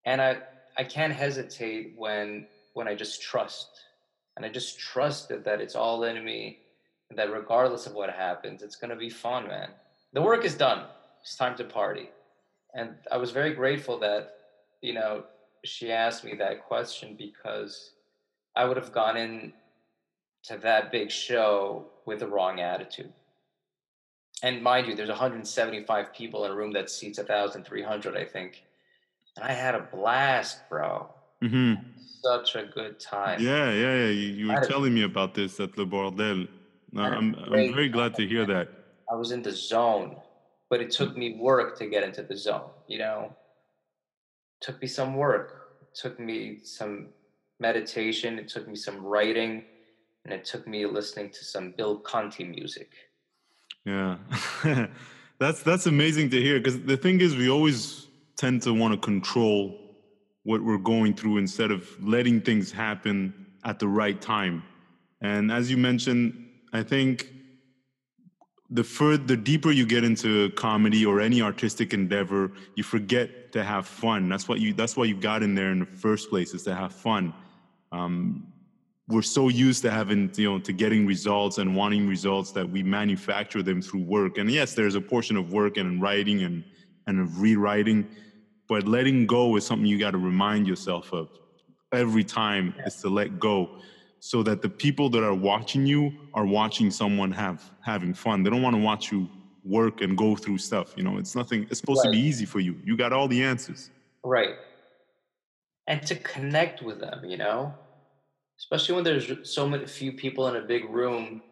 and 0.04 0.20
I 0.20 0.38
I 0.76 0.84
can't 0.84 1.12
hesitate 1.12 1.94
when 1.96 2.46
when 2.74 2.88
I 2.88 2.94
just 2.94 3.22
trust, 3.22 3.68
and 4.36 4.44
I 4.44 4.48
just 4.48 4.78
trusted 4.80 5.44
that 5.44 5.60
it's 5.60 5.76
all 5.76 6.02
in 6.04 6.24
me, 6.24 6.58
and 7.10 7.18
that 7.18 7.30
regardless 7.32 7.86
of 7.86 7.94
what 7.94 8.10
happens, 8.10 8.62
it's 8.62 8.76
gonna 8.76 8.96
be 8.96 9.10
fun, 9.10 9.46
man. 9.46 9.70
The 10.14 10.22
work 10.22 10.44
is 10.44 10.54
done. 10.54 10.86
It's 11.22 11.36
time 11.36 11.56
to 11.58 11.64
party, 11.64 12.08
and 12.74 12.94
I 13.12 13.18
was 13.18 13.30
very 13.30 13.52
grateful 13.54 13.98
that 14.00 14.37
you 14.80 14.94
know, 14.94 15.24
she 15.64 15.90
asked 15.92 16.24
me 16.24 16.34
that 16.36 16.64
question 16.64 17.14
because 17.18 17.92
I 18.54 18.64
would 18.64 18.76
have 18.76 18.92
gone 18.92 19.16
in 19.16 19.52
to 20.44 20.56
that 20.58 20.92
big 20.92 21.10
show 21.10 21.86
with 22.06 22.20
the 22.20 22.26
wrong 22.26 22.60
attitude. 22.60 23.12
And 24.42 24.62
mind 24.62 24.86
you, 24.86 24.94
there's 24.94 25.08
175 25.08 26.14
people 26.14 26.44
in 26.44 26.52
a 26.52 26.54
room 26.54 26.72
that 26.72 26.90
seats 26.90 27.18
1,300, 27.18 28.16
I 28.16 28.24
think. 28.24 28.62
And 29.36 29.44
I 29.44 29.52
had 29.52 29.74
a 29.74 29.80
blast, 29.80 30.68
bro. 30.68 31.08
Mm-hmm. 31.42 31.74
Such 32.22 32.54
a 32.54 32.64
good 32.64 33.00
time. 33.00 33.40
Yeah, 33.40 33.72
yeah, 33.72 33.94
yeah. 33.94 34.10
You, 34.10 34.28
you 34.40 34.48
were 34.48 34.64
telling 34.64 34.92
a, 34.92 34.96
me 34.96 35.02
about 35.02 35.34
this 35.34 35.58
at 35.60 35.76
Le 35.76 35.86
Bordel. 35.86 36.48
I'm, 36.96 37.34
I'm 37.34 37.74
very 37.74 37.88
glad 37.88 38.14
to 38.14 38.26
hear 38.26 38.46
that. 38.46 38.68
I 39.10 39.14
was 39.14 39.32
in 39.32 39.42
the 39.42 39.52
zone, 39.52 40.16
but 40.70 40.80
it 40.80 40.90
took 40.90 41.16
me 41.16 41.36
work 41.38 41.78
to 41.78 41.86
get 41.86 42.02
into 42.02 42.22
the 42.22 42.36
zone, 42.36 42.70
you 42.86 42.98
know? 42.98 43.34
Took 44.60 44.80
me 44.80 44.88
some 44.88 45.14
work. 45.14 45.76
It 45.82 45.94
took 45.94 46.18
me 46.18 46.58
some 46.62 47.08
meditation. 47.60 48.38
It 48.38 48.48
took 48.48 48.68
me 48.68 48.76
some 48.76 49.04
writing, 49.04 49.64
and 50.24 50.32
it 50.32 50.44
took 50.44 50.66
me 50.66 50.86
listening 50.86 51.30
to 51.30 51.44
some 51.44 51.72
Bill 51.76 51.98
Conti 51.98 52.44
music. 52.44 52.90
Yeah, 53.84 54.16
that's 55.38 55.62
that's 55.62 55.86
amazing 55.86 56.30
to 56.30 56.40
hear. 56.40 56.58
Because 56.58 56.80
the 56.82 56.96
thing 56.96 57.20
is, 57.20 57.36
we 57.36 57.48
always 57.48 58.06
tend 58.36 58.62
to 58.62 58.72
want 58.72 58.94
to 58.94 59.00
control 59.00 59.78
what 60.44 60.62
we're 60.62 60.78
going 60.78 61.14
through 61.14 61.38
instead 61.38 61.70
of 61.70 61.88
letting 62.02 62.40
things 62.40 62.70
happen 62.72 63.46
at 63.64 63.78
the 63.78 63.88
right 63.88 64.20
time. 64.20 64.62
And 65.20 65.50
as 65.50 65.70
you 65.70 65.76
mentioned, 65.76 66.48
I 66.72 66.82
think 66.82 67.28
the 68.70 68.84
further 68.84 69.24
the 69.24 69.36
deeper 69.36 69.70
you 69.70 69.86
get 69.86 70.04
into 70.04 70.50
comedy 70.50 71.06
or 71.06 71.20
any 71.20 71.40
artistic 71.40 71.94
endeavor 71.94 72.52
you 72.74 72.82
forget 72.82 73.50
to 73.52 73.64
have 73.64 73.86
fun. 73.86 74.28
That's 74.28 74.48
what 74.48 74.60
you 74.60 74.72
that's 74.74 74.96
why 74.96 75.04
you 75.04 75.16
got 75.16 75.42
in 75.42 75.54
there 75.54 75.70
in 75.70 75.80
the 75.80 75.86
first 75.86 76.28
place 76.28 76.54
is 76.54 76.62
to 76.64 76.74
have 76.74 76.92
fun. 76.92 77.32
Um, 77.92 78.52
we're 79.08 79.22
so 79.22 79.48
used 79.48 79.80
to 79.82 79.90
having 79.90 80.30
you 80.36 80.50
know 80.50 80.58
to 80.58 80.72
getting 80.72 81.06
results 81.06 81.56
and 81.58 81.74
wanting 81.74 82.06
results 82.06 82.52
that 82.52 82.68
we 82.68 82.82
manufacture 82.82 83.62
them 83.62 83.80
through 83.80 84.02
work. 84.02 84.36
And 84.38 84.50
yes 84.50 84.74
there's 84.74 84.94
a 84.94 85.00
portion 85.00 85.36
of 85.36 85.52
work 85.52 85.78
and 85.78 86.02
writing 86.02 86.42
and 86.42 86.64
and 87.06 87.20
of 87.20 87.40
rewriting 87.40 88.06
but 88.68 88.86
letting 88.86 89.26
go 89.26 89.56
is 89.56 89.64
something 89.64 89.86
you 89.86 89.98
got 89.98 90.10
to 90.10 90.18
remind 90.18 90.68
yourself 90.68 91.12
of 91.12 91.30
every 91.92 92.22
time 92.22 92.74
yeah. 92.76 92.84
is 92.84 92.96
to 92.96 93.08
let 93.08 93.40
go 93.40 93.78
so 94.20 94.42
that 94.42 94.62
the 94.62 94.68
people 94.68 95.08
that 95.10 95.22
are 95.22 95.34
watching 95.34 95.86
you 95.86 96.12
are 96.34 96.46
watching 96.46 96.90
someone 96.90 97.30
have 97.32 97.70
having 97.80 98.14
fun. 98.14 98.42
They 98.42 98.50
don't 98.50 98.62
want 98.62 98.76
to 98.76 98.82
watch 98.82 99.12
you 99.12 99.28
work 99.64 100.00
and 100.00 100.16
go 100.16 100.34
through 100.36 100.58
stuff. 100.58 100.94
You 100.96 101.04
know, 101.04 101.18
it's 101.18 101.34
nothing. 101.34 101.66
It's 101.70 101.80
supposed 101.80 102.04
right. 102.04 102.12
to 102.12 102.18
be 102.18 102.18
easy 102.18 102.44
for 102.44 102.60
you. 102.60 102.76
You 102.84 102.96
got 102.96 103.12
all 103.12 103.28
the 103.28 103.42
answers. 103.42 103.90
Right. 104.24 104.56
And 105.86 106.04
to 106.06 106.16
connect 106.16 106.82
with 106.82 107.00
them, 107.00 107.24
you 107.24 107.36
know, 107.36 107.74
especially 108.58 108.96
when 108.96 109.04
there's 109.04 109.48
so 109.48 109.68
many 109.68 109.86
few 109.86 110.12
people 110.12 110.48
in 110.48 110.56
a 110.56 110.66
big 110.66 110.88
room. 110.90 111.42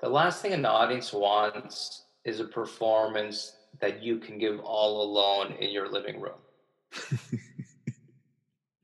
The 0.00 0.08
last 0.08 0.42
thing 0.42 0.52
an 0.52 0.66
audience 0.66 1.12
wants 1.12 2.04
is 2.24 2.40
a 2.40 2.44
performance 2.44 3.52
that 3.80 4.02
you 4.02 4.18
can 4.18 4.38
give 4.38 4.60
all 4.60 5.02
alone 5.02 5.52
in 5.60 5.70
your 5.70 5.90
living 5.90 6.20
room. 6.20 6.38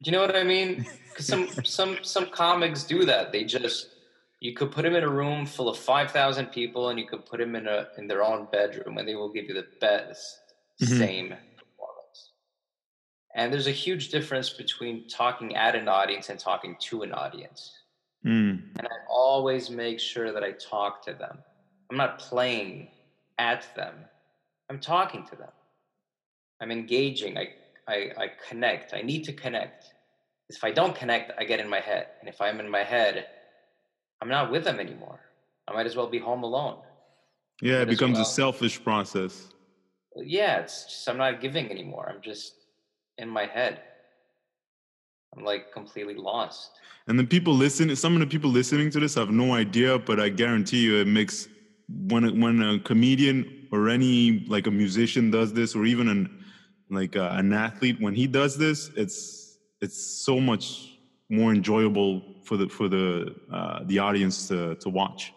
Do 0.02 0.10
you 0.10 0.16
know 0.16 0.22
what 0.22 0.36
I 0.36 0.44
mean? 0.44 0.86
Because 1.10 1.26
some 1.26 1.48
some 1.64 1.98
some 2.02 2.26
comics 2.26 2.84
do 2.84 3.04
that. 3.04 3.32
They 3.32 3.42
just 3.42 3.88
you 4.38 4.54
could 4.54 4.70
put 4.70 4.82
them 4.82 4.94
in 4.94 5.02
a 5.02 5.08
room 5.08 5.44
full 5.44 5.68
of 5.68 5.76
five 5.76 6.12
thousand 6.12 6.46
people, 6.46 6.88
and 6.88 7.00
you 7.00 7.06
could 7.06 7.26
put 7.26 7.40
them 7.40 7.56
in 7.56 7.66
a 7.66 7.88
in 7.98 8.06
their 8.06 8.22
own 8.22 8.46
bedroom, 8.52 8.96
and 8.96 9.08
they 9.08 9.16
will 9.16 9.32
give 9.32 9.46
you 9.46 9.54
the 9.54 9.66
best 9.80 10.38
mm-hmm. 10.80 10.98
same 10.98 11.28
performance. 11.58 12.30
And 13.34 13.52
there's 13.52 13.66
a 13.66 13.72
huge 13.72 14.10
difference 14.10 14.50
between 14.50 15.08
talking 15.08 15.56
at 15.56 15.74
an 15.74 15.88
audience 15.88 16.28
and 16.28 16.38
talking 16.38 16.76
to 16.88 17.02
an 17.02 17.12
audience. 17.12 17.72
Mm. 18.24 18.62
And 18.78 18.86
I 18.86 18.96
always 19.10 19.68
make 19.68 19.98
sure 19.98 20.32
that 20.32 20.44
I 20.44 20.52
talk 20.52 21.04
to 21.06 21.12
them. 21.12 21.38
I'm 21.90 21.96
not 21.96 22.20
playing 22.20 22.88
at 23.38 23.66
them. 23.74 23.94
I'm 24.68 24.78
talking 24.78 25.26
to 25.26 25.36
them. 25.36 25.50
I'm 26.60 26.70
engaging. 26.70 27.36
I 27.36 27.48
I, 27.88 28.10
I 28.16 28.30
connect. 28.48 28.94
I 28.94 29.02
need 29.02 29.24
to 29.24 29.32
connect. 29.32 29.86
If 30.48 30.64
I 30.64 30.70
don't 30.70 30.94
connect, 30.94 31.32
I 31.38 31.44
get 31.44 31.60
in 31.60 31.68
my 31.68 31.80
head. 31.80 32.06
And 32.20 32.28
if 32.28 32.40
I'm 32.40 32.60
in 32.60 32.68
my 32.68 32.82
head, 32.82 33.26
I'm 34.20 34.28
not 34.28 34.50
with 34.50 34.64
them 34.64 34.80
anymore. 34.80 35.20
I 35.68 35.72
might 35.72 35.86
as 35.86 35.96
well 35.96 36.08
be 36.08 36.18
home 36.18 36.42
alone. 36.42 36.78
Yeah, 37.62 37.82
it 37.82 37.88
becomes 37.88 38.14
well. 38.14 38.22
a 38.22 38.26
selfish 38.26 38.82
process. 38.82 39.48
Yeah, 40.16 40.58
it's 40.58 40.84
just 40.84 41.08
I'm 41.08 41.18
not 41.18 41.40
giving 41.40 41.70
anymore. 41.70 42.10
I'm 42.12 42.20
just 42.20 42.54
in 43.18 43.28
my 43.28 43.46
head. 43.46 43.80
I'm 45.36 45.44
like 45.44 45.72
completely 45.72 46.14
lost. 46.14 46.70
And 47.06 47.18
the 47.18 47.24
people 47.24 47.54
listening, 47.54 47.94
some 47.96 48.14
of 48.14 48.20
the 48.20 48.26
people 48.26 48.50
listening 48.50 48.90
to 48.90 49.00
this 49.00 49.14
have 49.14 49.30
no 49.30 49.54
idea, 49.54 49.98
but 49.98 50.18
I 50.18 50.28
guarantee 50.28 50.80
you 50.80 50.96
it 50.96 51.06
makes 51.06 51.48
when 51.88 52.40
when 52.40 52.62
a 52.62 52.78
comedian 52.80 53.68
or 53.72 53.88
any 53.88 54.44
like 54.48 54.66
a 54.66 54.70
musician 54.70 55.30
does 55.30 55.52
this, 55.52 55.74
or 55.76 55.84
even 55.84 56.08
an 56.08 56.39
like 56.90 57.16
uh, 57.16 57.30
an 57.32 57.52
athlete 57.52 58.00
when 58.00 58.14
he 58.14 58.26
does 58.26 58.56
this 58.56 58.90
it's 58.96 59.58
it's 59.80 59.98
so 59.98 60.40
much 60.40 60.90
more 61.30 61.52
enjoyable 61.52 62.22
for 62.42 62.56
the 62.56 62.68
for 62.68 62.88
the 62.88 63.34
uh, 63.52 63.80
the 63.84 63.98
audience 63.98 64.48
to 64.48 64.74
to 64.76 64.88
watch. 64.88 65.32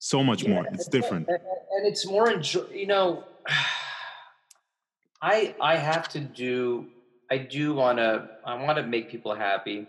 So 0.00 0.22
much 0.22 0.42
yeah, 0.42 0.50
more 0.50 0.66
it's 0.72 0.88
different. 0.88 1.28
And, 1.28 1.38
and 1.74 1.86
it's 1.86 2.06
more 2.06 2.30
enjoy 2.30 2.64
you 2.72 2.86
know 2.86 3.24
i 5.22 5.54
i 5.60 5.74
have 5.74 6.08
to 6.08 6.20
do 6.20 6.86
i 7.30 7.36
do 7.38 7.74
want 7.74 7.98
to 7.98 8.28
i 8.44 8.54
want 8.54 8.76
to 8.78 8.84
make 8.84 9.10
people 9.10 9.34
happy. 9.34 9.86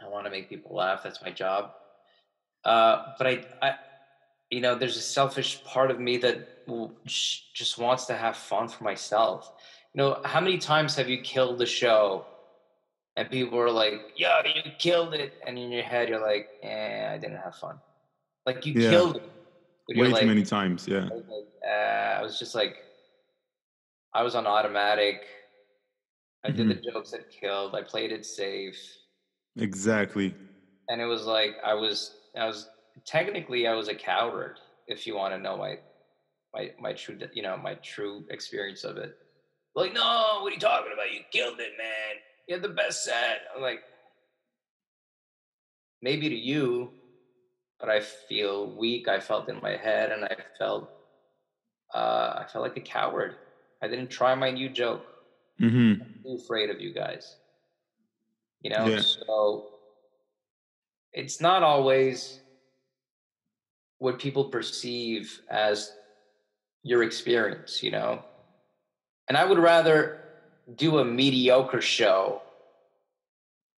I 0.00 0.08
want 0.08 0.26
to 0.26 0.30
make 0.30 0.50
people 0.50 0.76
laugh. 0.76 1.02
That's 1.02 1.22
my 1.22 1.30
job. 1.30 1.72
Uh, 2.64 3.14
but 3.16 3.26
I, 3.26 3.44
I 3.62 3.74
you 4.50 4.60
know 4.60 4.74
there's 4.74 4.96
a 4.96 5.02
selfish 5.02 5.62
part 5.64 5.90
of 5.90 6.00
me 6.00 6.18
that 6.18 6.46
just 7.54 7.78
wants 7.78 8.06
to 8.06 8.14
have 8.16 8.36
fun 8.36 8.68
for 8.68 8.84
myself. 8.84 9.50
You 9.94 10.02
know, 10.02 10.20
how 10.24 10.40
many 10.40 10.58
times 10.58 10.96
have 10.96 11.08
you 11.08 11.20
killed 11.22 11.58
the 11.58 11.66
show 11.66 12.28
and 13.16 13.30
people 13.30 13.58
were 13.58 13.70
like, 13.70 14.00
"Yo, 14.16 14.28
you 14.44 14.72
killed 14.78 15.14
it," 15.14 15.32
and 15.46 15.58
in 15.58 15.72
your 15.72 15.82
head 15.84 16.08
you're 16.08 16.20
like, 16.20 16.46
"Eh, 16.62 17.08
I 17.14 17.18
didn't 17.18 17.38
have 17.38 17.54
fun." 17.56 17.80
Like 18.46 18.66
you 18.66 18.74
Yeah. 18.74 18.90
killed 18.90 19.16
it. 19.16 19.22
But 19.88 19.96
Way 19.96 20.08
like, 20.08 20.22
too 20.22 20.26
many 20.26 20.42
times. 20.42 20.86
Yeah. 20.88 21.08
I 21.10 21.14
was, 21.14 21.24
like, 21.28 21.70
uh, 21.70 22.20
I 22.20 22.22
was 22.22 22.38
just 22.38 22.54
like, 22.54 22.76
I 24.14 24.22
was 24.22 24.34
on 24.34 24.46
automatic. 24.46 25.22
I 26.44 26.50
did 26.50 26.68
the 26.68 26.74
Mm-hmm. 26.74 26.90
jokes 26.92 27.10
that 27.10 27.28
killed. 27.30 27.74
I 27.74 27.82
played 27.82 28.12
it 28.12 28.24
safe, 28.24 28.78
Exactly. 29.56 30.36
and 30.88 31.00
it 31.00 31.06
was 31.06 31.24
like 31.24 31.56
I 31.64 31.74
was, 31.74 32.18
I 32.36 32.46
was 32.46 32.70
technically 33.04 33.66
I 33.66 33.74
was 33.74 33.88
a 33.88 33.94
coward. 33.94 34.58
If 34.86 35.06
you 35.06 35.14
want 35.16 35.34
to 35.34 35.38
know 35.38 35.56
my, 35.56 35.78
my, 36.54 36.70
my 36.78 36.94
true, 36.94 37.18
you 37.32 37.42
know, 37.42 37.56
my 37.56 37.76
true 37.82 38.26
experience 38.30 38.84
of 38.84 38.98
it. 38.98 39.12
Like, 39.74 39.94
no, 39.94 40.40
what 40.42 40.52
are 40.52 40.54
you 40.54 40.60
talking 40.60 40.92
about? 40.94 41.12
You 41.12 41.22
killed 41.32 41.60
it, 41.60 41.72
man. 41.78 42.16
You 42.48 42.56
had 42.56 42.62
the 42.62 42.70
best 42.70 43.02
set. 43.04 43.40
I'm 43.54 43.62
like, 43.62 43.82
maybe 46.02 46.28
to 46.28 46.34
you, 46.36 46.94
but 47.80 47.90
I 47.90 48.00
feel 48.00 48.76
weak. 48.76 49.08
I 49.08 49.20
felt 49.20 49.48
in 49.50 49.60
my 49.62 49.76
head, 49.76 50.12
and 50.12 50.24
I 50.24 50.36
felt, 50.58 50.90
uh, 51.94 52.34
I 52.38 52.46
felt 52.50 52.62
like 52.62 52.76
a 52.76 52.80
coward. 52.80 53.36
I 53.82 53.88
didn't 53.88 54.08
try 54.08 54.34
my 54.34 54.50
new 54.50 54.68
joke. 54.68 55.06
hmm 55.58 56.00
too 56.22 56.34
afraid 56.34 56.68
of 56.70 56.80
you 56.80 56.92
guys. 56.92 57.38
You 58.60 58.70
know, 58.70 58.94
Yeah. 58.94 59.02
so 59.28 59.66
it's 61.12 61.40
not 61.40 61.62
always 61.62 62.42
what 63.98 64.18
people 64.18 64.44
perceive 64.44 65.40
as 65.50 65.92
your 66.82 67.02
experience, 67.02 67.82
you 67.82 67.90
know. 67.90 68.22
And 69.28 69.36
I 69.36 69.44
would 69.44 69.58
rather 69.58 70.20
do 70.74 70.98
a 70.98 71.04
mediocre 71.04 71.80
show, 71.80 72.42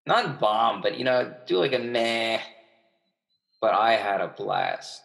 not 0.05 0.39
bomb, 0.39 0.81
but 0.81 0.97
you 0.97 1.03
know, 1.05 1.33
do 1.47 1.57
like 1.57 1.73
a 1.73 1.79
meh. 1.79 2.39
But 3.61 3.73
I 3.73 3.93
had 3.93 4.21
a 4.21 4.27
blast. 4.29 5.01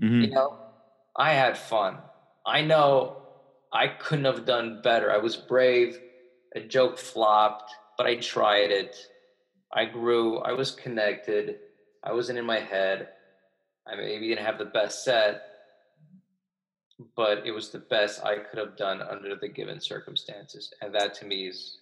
Hmm 0.00 0.22
you 0.22 0.30
know? 0.30 0.58
I 1.16 1.32
had 1.32 1.56
fun. 1.56 1.98
I 2.46 2.60
know 2.62 3.18
i 3.72 3.88
couldn't 3.88 4.24
have 4.24 4.44
done 4.44 4.80
better. 4.82 5.10
I 5.10 5.18
was 5.18 5.36
brave 5.36 5.98
a 6.54 6.60
joke 6.60 6.98
flopped 6.98 7.72
but 7.96 8.06
i 8.06 8.16
tried 8.16 8.70
it. 8.70 8.96
I 9.72 9.84
grew 9.86 10.38
i 10.38 10.52
was 10.52 10.70
connected 10.70 11.56
i 12.04 12.12
wasn't 12.12 12.38
in 12.38 12.46
my 12.46 12.60
head 12.60 13.08
i 13.86 13.94
maybe 13.94 14.28
didn't 14.28 14.44
have 14.44 14.58
the 14.58 14.64
best 14.64 15.04
set 15.04 15.42
but 17.16 17.46
it 17.46 17.50
was 17.50 17.70
the 17.70 17.78
best 17.78 18.24
i 18.24 18.36
could 18.36 18.58
have 18.58 18.76
done 18.76 19.02
under 19.02 19.34
the 19.36 19.48
given 19.48 19.80
circumstances 19.80 20.72
and 20.80 20.94
that 20.94 21.14
to 21.14 21.24
me 21.26 21.46
is 21.46 21.78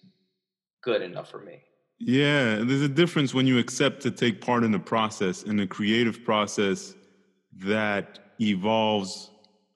good 0.81 1.01
enough 1.01 1.29
for 1.29 1.39
me 1.39 1.61
Yeah, 1.99 2.55
there's 2.67 2.81
a 2.81 2.89
difference 2.89 3.33
when 3.33 3.47
you 3.47 3.57
accept 3.59 4.01
to 4.01 4.11
take 4.11 4.41
part 4.41 4.63
in 4.63 4.73
a 4.73 4.79
process, 4.79 5.43
in 5.43 5.59
a 5.59 5.67
creative 5.67 6.23
process 6.25 6.95
that 7.59 8.19
evolves 8.41 9.29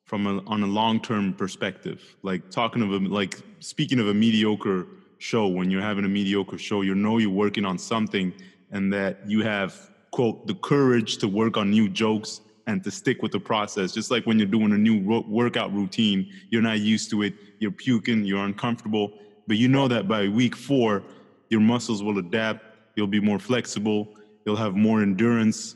from 0.03 0.27
a, 0.27 0.43
on 0.45 0.63
a 0.63 0.67
long-term 0.67 1.33
perspective. 1.33 2.17
Like 2.23 2.49
talking 2.49 2.81
of 2.81 2.91
a, 2.91 2.97
like 2.97 3.39
speaking 3.59 3.99
of 3.99 4.07
a 4.07 4.13
mediocre 4.13 4.87
show, 5.19 5.47
when 5.47 5.69
you're 5.71 5.81
having 5.81 6.05
a 6.05 6.09
mediocre 6.09 6.57
show, 6.57 6.81
you 6.81 6.95
know 6.95 7.17
you're 7.17 7.29
working 7.29 7.65
on 7.65 7.77
something, 7.77 8.33
and 8.71 8.91
that 8.91 9.19
you 9.25 9.43
have 9.43 9.71
quote 10.11 10.47
the 10.47 10.55
courage 10.55 11.17
to 11.17 11.27
work 11.27 11.57
on 11.57 11.69
new 11.69 11.89
jokes 11.89 12.41
and 12.65 12.83
to 12.83 12.91
stick 12.91 13.21
with 13.21 13.31
the 13.31 13.39
process. 13.39 13.93
Just 13.93 14.11
like 14.11 14.25
when 14.25 14.37
you're 14.37 14.47
doing 14.47 14.71
a 14.73 14.77
new 14.77 15.01
ro- 15.01 15.25
workout 15.27 15.73
routine, 15.73 16.29
you're 16.49 16.61
not 16.61 16.79
used 16.79 17.09
to 17.11 17.21
it, 17.23 17.33
you're 17.59 17.71
puking, 17.71 18.25
you're 18.25 18.43
uncomfortable, 18.43 19.13
but 19.47 19.57
you 19.57 19.67
know 19.67 19.87
that 19.87 20.07
by 20.07 20.27
week 20.27 20.55
four 20.55 21.03
your 21.49 21.61
muscles 21.61 22.03
will 22.03 22.19
adapt 22.19 22.63
you'll 22.95 23.07
be 23.07 23.19
more 23.19 23.39
flexible 23.39 24.07
you'll 24.45 24.55
have 24.55 24.75
more 24.75 25.01
endurance 25.01 25.75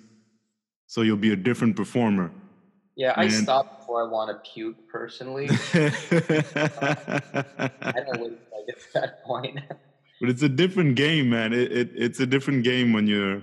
so 0.88 1.02
you'll 1.02 1.18
be 1.18 1.32
a 1.32 1.36
different 1.36 1.76
performer 1.76 2.32
yeah 2.96 3.14
i 3.18 3.22
Man. 3.28 3.44
stopped 3.44 3.80
before 3.80 4.06
i 4.06 4.08
want 4.08 4.30
to 4.30 4.52
puke 4.52 4.76
personally 4.90 5.48
i 5.74 5.90
don't 8.06 8.20
wait 8.20 8.38
till 8.38 8.58
i 8.58 8.66
get 8.68 8.80
to 8.80 8.94
that 8.94 9.24
point 9.24 9.60
but 10.20 10.30
it's 10.30 10.44
a 10.44 10.50
different 10.50 10.96
game 10.96 11.30
man 11.30 11.54
it, 11.54 11.72
it, 11.72 11.92
it's 11.96 12.20
a 12.20 12.26
different 12.26 12.64
game 12.64 12.94
when 12.94 13.08
you're 13.08 13.42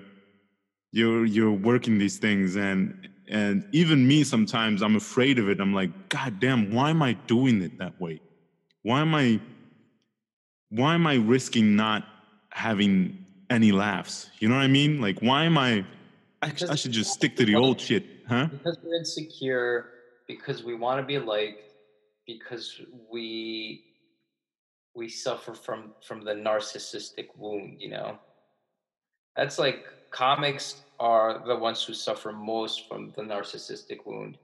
you're 0.93 1.25
you're 1.25 1.53
working 1.53 1.99
these 1.99 2.19
things 2.19 2.57
and 2.57 3.09
and 3.29 3.67
even 3.73 4.07
me 4.07 4.25
sometimes 4.25 4.83
i'm 4.83 4.97
afraid 4.97 5.39
of 5.39 5.49
it. 5.49 5.61
I'm 5.61 5.75
like 5.75 6.09
god 6.09 6.41
damn 6.41 6.73
why 6.73 6.91
am 6.91 7.03
i 7.03 7.13
doing 7.27 7.63
it 7.63 7.79
that 7.79 8.01
way? 8.01 8.21
Why 8.83 9.01
am 9.01 9.15
i 9.15 9.41
why 10.71 10.95
am 10.95 11.07
i 11.07 11.15
risking 11.15 11.77
not 11.77 12.05
having 12.51 13.25
any 13.51 13.73
laughs? 13.73 14.31
You 14.39 14.49
know 14.49 14.57
what 14.57 14.63
i 14.63 14.69
mean? 14.69 15.01
Like 15.01 15.21
why 15.21 15.45
am 15.45 15.59
i 15.59 15.85
i, 16.43 16.53
I 16.69 16.75
should 16.75 16.93
just 16.93 17.13
stick 17.13 17.37
to 17.37 17.45
the 17.45 17.55
old 17.55 17.81
shit 17.81 18.05
huh? 18.29 18.47
because 18.47 18.79
we're 18.83 18.97
insecure 18.97 19.91
because 20.27 20.63
we 20.63 20.75
want 20.75 21.01
to 21.01 21.07
be 21.07 21.19
liked 21.19 21.63
because 22.27 22.81
we 23.11 23.85
we 24.95 25.09
suffer 25.09 25.55
from 25.55 25.93
from 26.03 26.25
the 26.25 26.33
narcissistic 26.33 27.27
wound 27.37 27.77
you 27.79 27.91
know? 27.91 28.19
That's 29.37 29.59
like 29.59 29.85
comics 30.11 30.83
are 31.01 31.43
the 31.47 31.57
ones 31.57 31.83
who 31.85 31.95
suffer 31.95 32.33
most 32.33 32.89
from 32.89 33.13
the 33.17 33.23
narcissistic 33.23 33.99
wound 34.07 34.37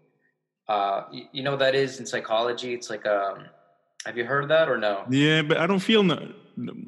uh 0.69 1.03
you, 1.13 1.25
you 1.33 1.43
know 1.43 1.57
that 1.57 1.75
is 1.75 2.01
in 2.01 2.07
psychology 2.07 2.73
it's 2.75 2.89
like 2.91 3.07
um 3.07 3.45
have 4.07 4.17
you 4.17 4.25
heard 4.25 4.49
that 4.49 4.69
or 4.69 4.77
no 4.79 5.05
Yeah, 5.11 5.43
but 5.43 5.57
I 5.59 5.67
don't 5.67 5.81
feel. 5.81 6.03
na- 6.03 6.21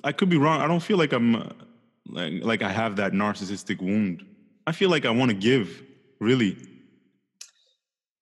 I 0.05 0.12
could 0.12 0.29
be 0.29 0.37
wrong. 0.37 0.61
I 0.61 0.67
don't 0.69 0.83
feel 0.83 0.99
like 0.99 1.12
I'm 1.12 1.35
uh, 1.37 1.49
like 2.07 2.33
like 2.45 2.62
I 2.62 2.71
have 2.71 2.97
that 2.97 3.12
narcissistic 3.12 3.81
wound. 3.83 4.25
I 4.67 4.73
feel 4.73 4.91
like 4.91 5.05
I 5.07 5.11
want 5.11 5.31
to 5.31 5.37
give, 5.37 5.83
really. 6.21 6.57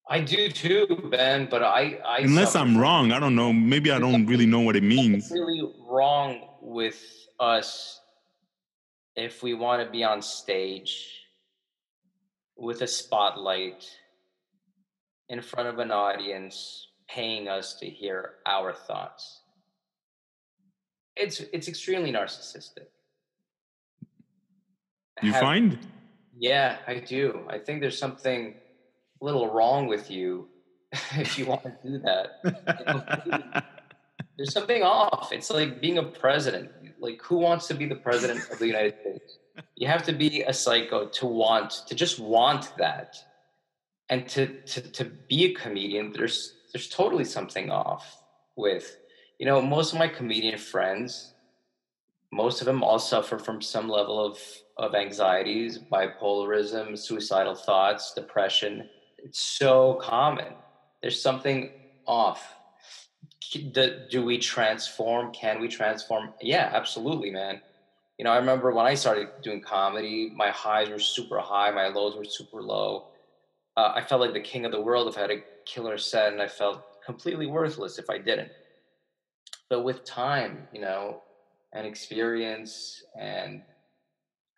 i 0.09 0.21
do 0.21 0.49
too 0.51 0.87
ben 1.11 1.47
but 1.51 1.63
i 1.63 1.99
i 2.07 2.19
Unless 2.21 2.55
I'm 2.55 2.77
wrong, 2.79 3.13
I 3.13 3.19
don't 3.19 3.35
know. 3.35 3.53
Maybe 3.53 3.91
I 3.91 3.99
don't 3.99 4.27
really 4.27 4.47
know 4.47 4.61
what 4.61 4.77
it 4.77 4.83
means. 4.83 5.31
really 5.31 5.63
wrong 5.91 6.49
with 6.61 7.01
us 7.41 8.01
if 9.17 9.43
we 9.43 9.55
want 9.55 9.85
to 9.85 9.91
be 9.91 10.03
on 10.05 10.21
stage 10.23 11.09
with 12.57 12.83
a 12.83 12.87
spotlight 12.87 13.89
in 15.29 15.41
front 15.41 15.69
of 15.69 15.79
an 15.79 15.91
audience 15.91 16.89
paying 17.09 17.49
us 17.49 17.75
to 17.75 17.87
hear 17.87 18.35
our 18.47 18.73
thoughts 18.73 19.41
it's 21.17 21.41
it's 21.53 21.69
extremely 21.69 22.13
narcissistic 22.13 22.87
You 25.23 25.33
Have- 25.33 25.41
find? 25.43 25.79
yeah 26.37 26.79
i 26.87 26.95
do 26.97 27.47
i 27.49 27.59
think 27.59 27.81
there's 27.81 27.99
something 27.99 28.55
a 29.21 29.25
little 29.25 29.53
wrong 29.53 29.87
with 29.87 30.11
you 30.11 30.49
if 31.17 31.39
you 31.39 31.47
want 31.47 31.63
to 31.63 31.73
do 31.85 31.99
that 31.99 33.65
there's 34.37 34.53
something 34.53 34.83
off. 34.83 35.33
It's 35.33 35.51
like 35.51 35.81
being 35.81 35.99
a 35.99 36.03
president. 36.03 36.71
Like, 37.05 37.21
who 37.23 37.37
wants 37.37 37.67
to 37.69 37.75
be 37.75 37.85
the 37.85 37.97
president 37.97 38.51
of 38.51 38.59
the 38.59 38.67
United 38.67 38.95
States? 39.01 39.39
You 39.77 39.87
have 39.87 40.05
to 40.07 40.13
be 40.13 40.43
a 40.43 40.53
psycho 40.53 41.07
to 41.07 41.27
want 41.27 41.71
to 41.87 41.95
just 41.95 42.19
want 42.19 42.77
that, 42.77 43.15
and 44.09 44.29
to 44.31 44.43
to 44.73 44.81
to 44.99 45.05
be 45.05 45.45
a 45.45 45.55
comedian. 45.55 46.11
There's 46.11 46.39
there's 46.73 46.89
totally 46.89 47.25
something 47.25 47.71
off 47.71 48.05
with, 48.57 48.97
you 49.39 49.47
know, 49.47 49.63
most 49.63 49.93
of 49.93 50.01
my 50.01 50.09
comedian 50.09 50.59
friends. 50.59 51.35
Most 52.33 52.61
of 52.61 52.65
them 52.65 52.83
all 52.83 52.99
suffer 52.99 53.39
from 53.39 53.63
some 53.63 53.89
level 53.89 54.19
of 54.29 54.37
of 54.77 54.97
anxieties, 54.97 55.79
bipolarism, 55.79 56.99
suicidal 56.99 57.55
thoughts, 57.55 58.13
depression. 58.13 58.89
It's 59.19 59.39
so 59.39 60.01
common. 60.03 60.53
There's 61.01 61.23
something 61.23 61.71
off 62.09 62.43
do, 63.51 64.25
we 64.25 64.39
transform? 64.39 65.33
Can 65.33 65.61
we 65.61 65.69
transform? 65.69 66.31
Yeah 66.41 66.71
absolutely 66.73 67.31
man. 67.31 67.61
You 68.19 68.25
know 68.25 68.33
i 68.33 68.37
remember 68.37 68.73
when 68.73 68.87
i 68.87 68.95
started 68.95 69.29
doing 69.43 69.61
comedy 69.61 70.33
my 70.37 70.51
highs 70.51 70.91
were 70.91 70.99
super 71.01 71.41
high 71.41 71.71
my 71.73 71.89
lows 71.89 72.17
were 72.17 72.25
super 72.25 72.63
low. 72.63 73.07
Uh, 73.77 73.93
i 73.97 74.03
felt 74.03 74.21
like 74.21 74.35
the 74.35 74.41
king 74.41 74.65
of 74.67 74.73
the 74.73 74.81
world 74.81 75.09
if 75.09 75.19
i 75.19 75.23
had 75.23 75.31
a 75.33 75.43
killer 75.67 75.99
set 75.99 76.33
and 76.33 76.43
i 76.43 76.49
felt 76.49 76.83
completely 77.05 77.47
worthless 77.47 77.99
if 77.99 78.11
i 78.11 78.19
didn't. 78.19 78.53
But 79.71 79.83
with 79.83 80.05
time 80.05 80.69
you 80.73 80.81
know 80.81 81.23
and 81.73 81.87
experience 81.87 83.03
and 83.19 83.63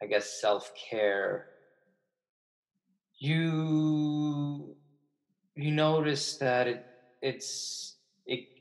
i 0.03 0.07
guess 0.07 0.41
self-care 0.41 1.47
you 3.19 4.77
you 5.55 5.71
notice 5.71 6.37
that 6.39 6.67
it 6.69 6.87
it's 7.23 7.96
it, 7.96 7.96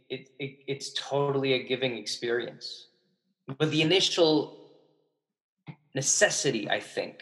it, 0.10 0.30
it 0.39 0.60
it's 0.68 0.94
totally 0.94 1.54
a 1.54 1.63
giving 1.63 1.98
experience 1.98 2.88
but 3.58 3.72
the 3.72 3.82
initial 3.82 4.58
necessity 5.94 6.70
i 6.70 6.80
think 6.80 7.22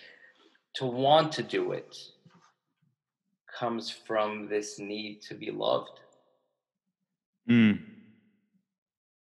to 0.76 0.86
want 0.86 1.32
to 1.32 1.44
do 1.44 1.72
it 1.72 1.96
comes 3.60 3.90
from 3.90 4.48
this 4.50 4.80
need 4.80 5.22
to 5.22 5.34
be 5.34 5.52
loved 5.52 6.00
Mm, 7.50 7.82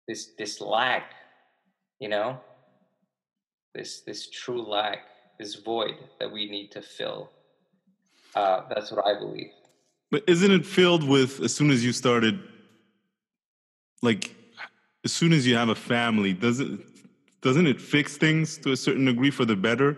this 0.06 0.30
this 0.38 0.62
lack 0.62 1.12
you 2.00 2.08
know 2.08 2.40
this 3.78 4.00
this 4.00 4.28
true 4.28 4.62
lack, 4.62 4.98
this 5.38 5.54
void 5.54 5.94
that 6.18 6.30
we 6.30 6.50
need 6.50 6.70
to 6.72 6.82
fill. 6.82 7.30
Uh, 8.34 8.62
that's 8.68 8.90
what 8.90 9.06
I 9.06 9.18
believe. 9.18 9.50
But 10.10 10.24
isn't 10.26 10.50
it 10.50 10.66
filled 10.66 11.04
with 11.04 11.40
as 11.40 11.54
soon 11.54 11.70
as 11.70 11.84
you 11.84 11.92
started, 11.92 12.40
like, 14.02 14.34
as 15.04 15.12
soon 15.12 15.32
as 15.32 15.46
you 15.46 15.56
have 15.56 15.68
a 15.68 15.74
family, 15.74 16.32
does 16.32 16.60
it 16.60 16.80
doesn't 17.40 17.66
it 17.66 17.80
fix 17.80 18.16
things 18.16 18.58
to 18.58 18.72
a 18.72 18.76
certain 18.76 19.04
degree 19.04 19.30
for 19.30 19.44
the 19.44 19.56
better? 19.56 19.96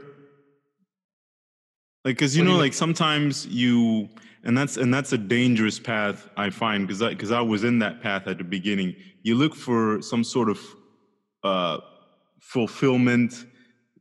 Like, 2.05 2.19
cause 2.19 2.37
you 2.37 2.43
What 2.43 2.49
know, 2.49 2.55
you 2.55 2.61
like 2.61 2.75
sometimes 2.75 3.47
you, 3.47 4.09
and 4.45 4.57
that's 4.57 4.77
and 4.77 4.93
that's 4.93 5.13
a 5.13 5.19
dangerous 5.19 5.79
path 5.79 6.29
I 6.37 6.51
find 6.51 6.87
because 6.87 7.03
I 7.03 7.11
because 7.11 7.31
I 7.31 7.41
was 7.41 7.65
in 7.65 7.79
that 7.81 8.03
path 8.03 8.27
at 8.27 8.39
the 8.39 8.45
beginning. 8.45 8.95
You 9.23 9.35
look 9.35 9.55
for 9.55 10.01
some 10.01 10.25
sort 10.25 10.49
of 10.49 10.61
uh, 11.43 11.79
fulfillment 12.41 13.47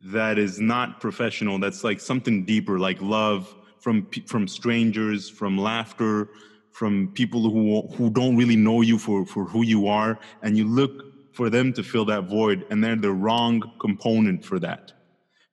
that 0.01 0.37
is 0.37 0.59
not 0.59 1.01
professional. 1.01 1.59
That's 1.59 1.83
like 1.83 1.99
something 1.99 2.45
deeper, 2.45 2.79
like 2.79 3.01
love 3.01 3.53
from 3.79 4.07
from 4.27 4.47
strangers, 4.47 5.29
from 5.29 5.57
laughter, 5.57 6.29
from 6.71 7.11
people 7.13 7.49
who 7.49 7.87
who 7.95 8.09
don't 8.09 8.37
really 8.37 8.55
know 8.55 8.81
you 8.81 8.97
for 8.97 9.25
for 9.25 9.45
who 9.45 9.63
you 9.63 9.87
are, 9.87 10.19
and 10.41 10.57
you 10.57 10.65
look 10.65 11.33
for 11.33 11.49
them 11.49 11.71
to 11.73 11.83
fill 11.83 12.05
that 12.05 12.25
void, 12.25 12.65
and 12.69 12.83
they're 12.83 12.95
the 12.95 13.11
wrong 13.11 13.63
component 13.79 14.43
for 14.43 14.59
that. 14.59 14.93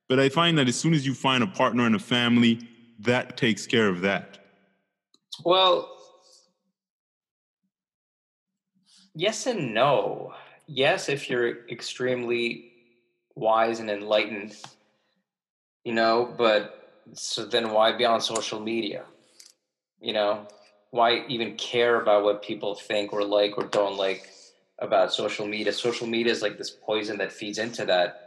But 0.09 0.19
I 0.19 0.29
find 0.29 0.57
that 0.57 0.67
as 0.67 0.75
soon 0.75 0.93
as 0.93 1.05
you 1.05 1.13
find 1.13 1.43
a 1.43 1.47
partner 1.47 1.85
and 1.85 1.95
a 1.95 1.99
family, 1.99 2.59
that 2.99 3.37
takes 3.37 3.67
care 3.67 3.87
of 3.87 4.01
that. 4.01 4.39
Well, 5.43 5.89
yes 9.13 9.47
and 9.47 9.73
no. 9.73 10.33
Yes, 10.65 11.09
if 11.09 11.29
you're 11.29 11.67
extremely 11.69 12.71
wise 13.35 13.79
and 13.79 13.89
enlightened, 13.89 14.55
you 15.83 15.93
know, 15.93 16.33
but 16.37 17.05
so 17.13 17.45
then 17.45 17.71
why 17.71 17.95
be 17.95 18.05
on 18.05 18.19
social 18.19 18.59
media? 18.59 19.05
You 20.01 20.13
know, 20.13 20.47
why 20.91 21.25
even 21.27 21.55
care 21.55 22.01
about 22.01 22.23
what 22.23 22.41
people 22.41 22.75
think 22.75 23.13
or 23.13 23.23
like 23.23 23.57
or 23.57 23.65
don't 23.65 23.97
like 23.97 24.27
about 24.79 25.13
social 25.13 25.47
media? 25.47 25.73
Social 25.73 26.07
media 26.07 26.31
is 26.31 26.41
like 26.41 26.57
this 26.57 26.71
poison 26.85 27.17
that 27.17 27.31
feeds 27.33 27.57
into 27.57 27.85
that 27.85 28.21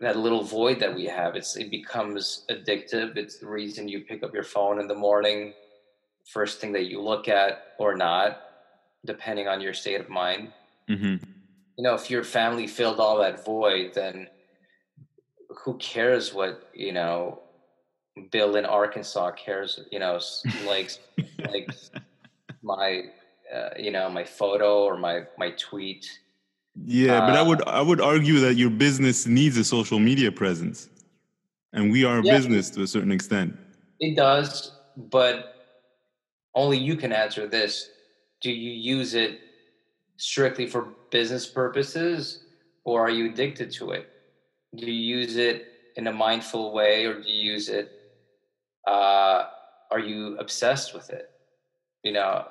that 0.00 0.16
little 0.16 0.44
void 0.44 0.80
that 0.80 0.94
we 0.94 1.06
have. 1.06 1.34
It's 1.34 1.56
it 1.56 1.70
becomes 1.70 2.44
addictive. 2.50 3.16
It's 3.16 3.38
the 3.38 3.48
reason 3.48 3.88
you 3.88 4.00
pick 4.00 4.22
up 4.22 4.32
your 4.34 4.44
phone 4.44 4.80
in 4.80 4.86
the 4.86 4.94
morning, 4.94 5.54
first 6.32 6.60
thing 6.60 6.72
that 6.72 6.86
you 6.86 7.00
look 7.02 7.28
at 7.28 7.64
or 7.78 7.96
not, 7.96 8.40
depending 9.04 9.48
on 9.48 9.60
your 9.60 9.74
state 9.74 10.00
of 10.00 10.08
mind. 10.08 10.52
hmm 10.88 11.16
You 11.76 11.84
know, 11.84 11.94
if 11.94 12.10
your 12.10 12.24
family 12.24 12.66
filled 12.66 13.00
all 13.00 13.18
that 13.18 13.44
void, 13.44 13.92
then 13.94 14.28
who 15.64 15.78
cares 15.78 16.32
what 16.32 16.62
you 16.72 16.92
know? 16.92 17.42
Bill 18.30 18.56
in 18.56 18.64
Arkansas 18.64 19.32
cares. 19.32 19.80
You 19.90 19.98
know, 19.98 20.18
likes 20.64 20.98
likes 21.52 21.90
my 22.62 23.04
uh, 23.54 23.70
you 23.78 23.90
know 23.90 24.08
my 24.10 24.24
photo 24.24 24.84
or 24.84 24.96
my 24.96 25.22
my 25.38 25.50
tweet. 25.58 26.06
Yeah, 26.84 27.20
but 27.20 27.36
I 27.36 27.42
Uh, 27.42 27.44
would 27.44 27.68
I 27.68 27.80
would 27.80 28.00
argue 28.00 28.40
that 28.40 28.54
your 28.54 28.70
business 28.70 29.26
needs 29.26 29.56
a 29.56 29.64
social 29.64 29.98
media 29.98 30.30
presence, 30.30 30.88
and 31.72 31.90
we 31.90 32.04
are 32.04 32.18
a 32.18 32.22
Yeah. 32.22 32.32
business 32.32 32.70
to 32.70 32.82
a 32.82 32.86
certain 32.86 33.12
extent. 33.12 33.56
It 34.00 34.16
does, 34.16 34.72
but 34.96 35.54
only 36.54 36.78
you 36.78 36.96
can 36.96 37.12
answer 37.12 37.46
this. 37.46 37.90
Do 38.40 38.50
you 38.50 38.70
use 38.70 39.14
it 39.14 39.40
strictly 40.16 40.66
for 40.66 40.94
business 41.10 41.46
purposes 41.46 42.44
or 42.84 43.00
are 43.00 43.10
you 43.10 43.30
addicted 43.30 43.70
to 43.72 43.92
it? 43.92 44.08
Do 44.76 44.86
you 44.86 45.18
use 45.18 45.36
it 45.36 45.66
in 45.96 46.06
a 46.06 46.12
mindful 46.12 46.72
way 46.72 47.06
or 47.06 47.20
do 47.20 47.28
you 47.28 47.52
use 47.52 47.68
it 47.68 47.90
uh 48.86 49.44
are 49.90 49.98
you 49.98 50.36
obsessed 50.38 50.94
with 50.94 51.10
it? 51.10 51.30
You 52.02 52.12
know, 52.12 52.44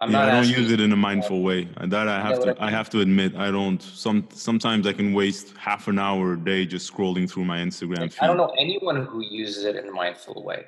I'm 0.00 0.10
yeah, 0.10 0.18
not 0.18 0.28
I 0.28 0.30
don't 0.32 0.44
asking 0.44 0.62
use 0.64 0.72
it 0.72 0.80
in 0.80 0.92
a 0.92 0.96
mindful 0.96 1.42
way. 1.42 1.68
That 1.80 2.08
I 2.08 2.20
have 2.20 2.38
know 2.38 2.54
to 2.54 2.62
I 2.62 2.66
I 2.66 2.70
have 2.70 2.90
to 2.90 3.00
admit 3.00 3.36
I 3.36 3.50
don't. 3.50 3.80
Some 3.80 4.28
sometimes 4.32 4.86
I 4.86 4.92
can 4.92 5.12
waste 5.12 5.56
half 5.56 5.88
an 5.88 5.98
hour 5.98 6.32
a 6.32 6.36
day 6.36 6.66
just 6.66 6.92
scrolling 6.92 7.30
through 7.30 7.44
my 7.44 7.58
Instagram 7.58 8.10
feed. 8.12 8.20
I 8.20 8.26
don't 8.26 8.36
know 8.36 8.52
anyone 8.58 9.06
who 9.06 9.22
uses 9.22 9.64
it 9.64 9.76
in 9.76 9.88
a 9.88 9.92
mindful 9.92 10.42
way. 10.42 10.64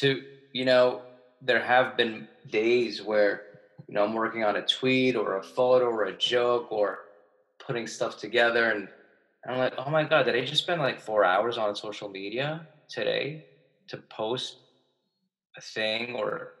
To 0.00 0.22
you 0.52 0.64
know, 0.64 1.02
there 1.40 1.62
have 1.62 1.96
been 1.96 2.28
days 2.50 3.02
where 3.02 3.42
you 3.88 3.94
know 3.94 4.04
I'm 4.04 4.12
working 4.12 4.44
on 4.44 4.56
a 4.56 4.62
tweet 4.62 5.16
or 5.16 5.38
a 5.38 5.42
photo 5.42 5.86
or 5.86 6.04
a 6.04 6.12
joke 6.12 6.70
or 6.70 6.98
putting 7.58 7.86
stuff 7.86 8.18
together, 8.18 8.70
and 8.70 8.86
I'm 9.48 9.58
like, 9.58 9.74
oh 9.78 9.90
my 9.90 10.04
god, 10.04 10.24
did 10.24 10.36
I 10.36 10.44
just 10.44 10.62
spend 10.62 10.80
like 10.80 11.00
four 11.00 11.24
hours 11.24 11.56
on 11.56 11.74
social 11.74 12.10
media 12.10 12.66
today 12.94 13.46
to 13.88 13.98
post 13.98 14.62
a 15.56 15.60
thing? 15.60 16.14
Or 16.16 16.54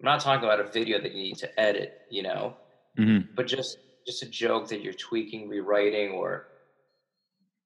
I'm 0.00 0.06
not 0.06 0.20
talking 0.20 0.44
about 0.44 0.60
a 0.60 0.70
video 0.70 1.00
that 1.00 1.12
you 1.14 1.22
need 1.22 1.38
to 1.38 1.60
edit, 1.60 1.92
you 2.10 2.22
know, 2.22 2.58
Mhm. 2.98 3.30
but 3.36 3.46
just 3.46 3.78
just 4.06 4.22
a 4.24 4.28
joke 4.30 4.68
that 4.68 4.82
you're 4.82 4.94
tweaking, 4.94 5.48
rewriting, 5.48 6.12
or 6.12 6.48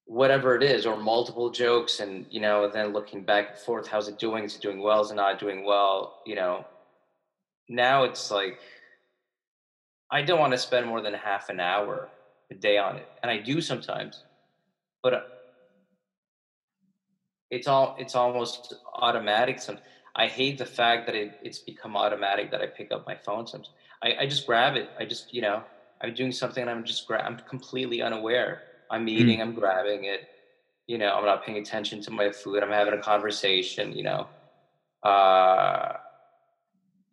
whatever 0.07 0.55
it 0.55 0.63
is, 0.63 0.85
or 0.87 0.97
multiple 0.97 1.51
jokes, 1.51 1.99
and 2.01 2.27
you 2.31 2.41
know, 2.41 2.69
then 2.71 2.93
looking 2.93 3.25
back 3.25 3.51
and 3.51 3.59
forth, 3.59 3.87
how's 3.89 4.09
it 4.09 4.19
doing? 4.19 4.45
Is 4.45 4.55
it 4.57 4.63
doing 4.63 4.83
well? 4.83 5.01
Is 5.01 5.11
it 5.11 5.15
not 5.15 5.39
doing 5.39 5.65
well? 5.65 6.19
You 6.27 6.35
know, 6.35 6.67
now 7.69 8.05
it's 8.05 8.31
like 8.31 8.61
I 10.11 10.23
don't 10.23 10.39
want 10.39 10.53
to 10.53 10.59
spend 10.59 10.87
more 10.87 11.01
than 11.01 11.15
half 11.15 11.49
an 11.49 11.61
hour 11.61 12.13
a 12.51 12.55
day 12.55 12.79
on 12.79 12.97
it, 12.99 13.09
and 13.23 13.31
I 13.31 13.39
do 13.39 13.61
sometimes, 13.61 14.25
but 15.03 15.25
it's 17.55 17.67
all 17.69 17.95
it's 17.99 18.15
almost 18.15 18.75
automatic. 18.95 19.61
Some 19.61 19.79
I 20.17 20.27
hate 20.27 20.59
the 20.59 20.67
fact 20.67 21.07
that 21.07 21.15
it, 21.15 21.37
it's 21.41 21.61
become 21.61 21.97
automatic 21.97 22.51
that 22.51 22.61
I 22.61 22.67
pick 22.67 22.93
up 22.93 23.05
my 23.07 23.17
phone. 23.25 23.47
Sometimes 23.47 23.71
I, 24.03 24.15
I 24.21 24.27
just 24.27 24.47
grab 24.47 24.77
it. 24.77 24.91
I 24.99 25.05
just 25.05 25.33
you 25.33 25.43
know 25.43 25.63
I'm 26.03 26.15
doing 26.15 26.33
something 26.33 26.63
and 26.63 26.71
I'm 26.71 26.85
just 26.85 27.07
gra- 27.07 27.25
I'm 27.25 27.39
completely 27.49 28.03
unaware. 28.03 28.63
I'm 28.91 29.09
eating. 29.09 29.41
I'm 29.41 29.55
grabbing 29.55 30.05
it. 30.05 30.21
You 30.87 30.99
know, 30.99 31.15
I'm 31.15 31.25
not 31.25 31.45
paying 31.45 31.59
attention 31.59 32.03
to 32.03 32.11
my 32.11 32.31
food. 32.31 32.63
I'm 32.63 32.71
having 32.71 32.95
a 32.95 32.99
conversation. 32.99 33.93
You 33.93 34.05
know, 34.05 34.31
uh, 35.03 35.93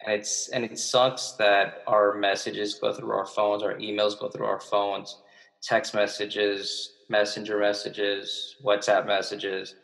and 0.06 0.14
it's 0.14 0.50
and 0.50 0.66
it 0.66 0.78
sucks 0.78 1.34
that 1.40 1.76
our 1.88 2.14
messages 2.16 2.76
go 2.76 2.92
through 2.92 3.12
our 3.12 3.26
phones, 3.26 3.64
our 3.64 3.76
emails 3.76 4.20
go 4.20 4.30
through 4.30 4.46
our 4.48 4.60
phones, 4.60 5.20
text 5.64 5.94
messages, 5.94 6.94
messenger 7.10 7.60
messages, 7.60 8.56
WhatsApp 8.64 9.06
messages. 9.06 9.76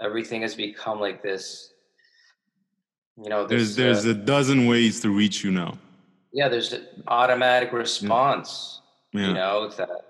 Everything 0.00 0.42
has 0.42 0.54
become 0.54 1.00
like 1.00 1.22
this. 1.22 1.72
You 3.22 3.30
know, 3.30 3.46
There's 3.46 3.76
there's 3.76 4.04
uh, 4.06 4.10
a 4.10 4.14
dozen 4.14 4.66
ways 4.66 5.00
to 5.00 5.10
reach 5.10 5.42
you 5.42 5.50
now. 5.50 5.78
yeah, 6.32 6.48
there's 6.48 6.72
an 6.72 6.86
automatic 7.08 7.72
response. 7.72 8.80
Yeah. 9.12 9.28
You 9.28 9.34
know 9.34 9.68
that, 9.70 10.04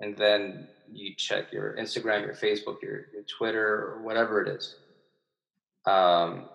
and 0.00 0.16
then 0.16 0.66
you 0.92 1.14
check 1.16 1.52
your 1.52 1.76
Instagram, 1.76 2.22
your 2.22 2.34
Facebook, 2.34 2.82
your, 2.82 3.06
your 3.12 3.22
Twitter, 3.38 3.64
or 3.92 4.02
whatever 4.02 4.42
it 4.42 4.48
is. 4.48 4.74
Um, 5.86 6.46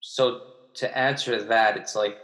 so 0.00 0.42
to 0.74 0.96
answer 0.96 1.42
that, 1.44 1.76
it's 1.78 1.96
like 1.96 2.18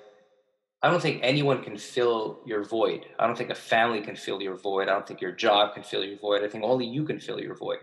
I 0.83 0.91
don't 0.91 1.01
think 1.01 1.21
anyone 1.23 1.65
can 1.65 1.79
fill 1.79 2.41
your 2.45 2.63
void. 2.63 3.07
I 3.19 3.27
don't 3.27 3.37
think 3.37 3.49
a 3.51 3.55
family 3.55 4.03
can 4.03 4.15
fill 4.15 4.43
your 4.43 4.57
void. 4.57 4.89
I 4.89 4.93
don't 4.93 5.07
think 5.07 5.23
your 5.23 5.33
job 5.33 5.73
can 5.75 5.83
fill 5.83 6.05
your 6.05 6.19
void. 6.19 6.45
I 6.45 6.49
think 6.49 6.65
only 6.65 6.87
you 6.87 7.05
can 7.05 7.19
fill 7.19 7.41
your 7.41 7.55
void. 7.57 7.79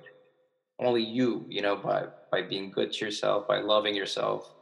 Only 0.83 1.03
you, 1.03 1.45
you 1.49 1.61
know, 1.61 1.75
by 1.75 2.05
by 2.31 2.41
being 2.41 2.71
good 2.71 2.91
to 2.93 3.05
yourself, 3.05 3.47
by 3.47 3.59
loving 3.59 3.95
yourself. 3.95 4.53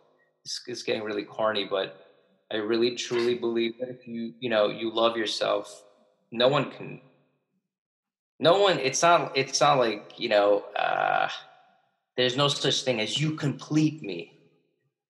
It's, 0.43 0.61
it's 0.67 0.83
getting 0.83 1.03
really 1.03 1.23
corny, 1.23 1.65
but 1.65 2.05
I 2.51 2.57
really 2.57 2.95
truly 2.95 3.35
believe 3.35 3.73
that 3.79 3.89
if 3.89 4.07
you, 4.07 4.33
you 4.39 4.49
know, 4.49 4.67
you 4.69 4.91
love 4.93 5.15
yourself, 5.15 5.83
no 6.31 6.47
one 6.47 6.71
can. 6.71 7.01
No 8.39 8.59
one. 8.59 8.79
It's 8.79 9.01
not. 9.01 9.35
It's 9.35 9.61
not 9.61 9.77
like 9.77 10.19
you 10.19 10.29
know. 10.29 10.65
Uh, 10.75 11.29
there's 12.17 12.35
no 12.35 12.47
such 12.47 12.83
thing 12.83 12.99
as 12.99 13.19
you 13.19 13.31
complete 13.35 14.01
me 14.01 14.33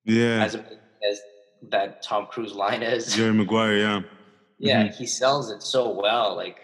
Yeah. 0.05 0.43
as 0.43 0.55
as 0.55 1.21
that 1.69 2.01
Tom 2.03 2.27
Cruise 2.27 2.53
line 2.53 2.83
is. 2.83 3.15
Jerry 3.15 3.33
Maguire. 3.33 3.77
Yeah. 3.77 4.01
yeah, 4.59 4.91
he 4.91 5.05
sells 5.05 5.49
it 5.49 5.63
so 5.63 5.89
well. 5.89 6.35
Like 6.35 6.59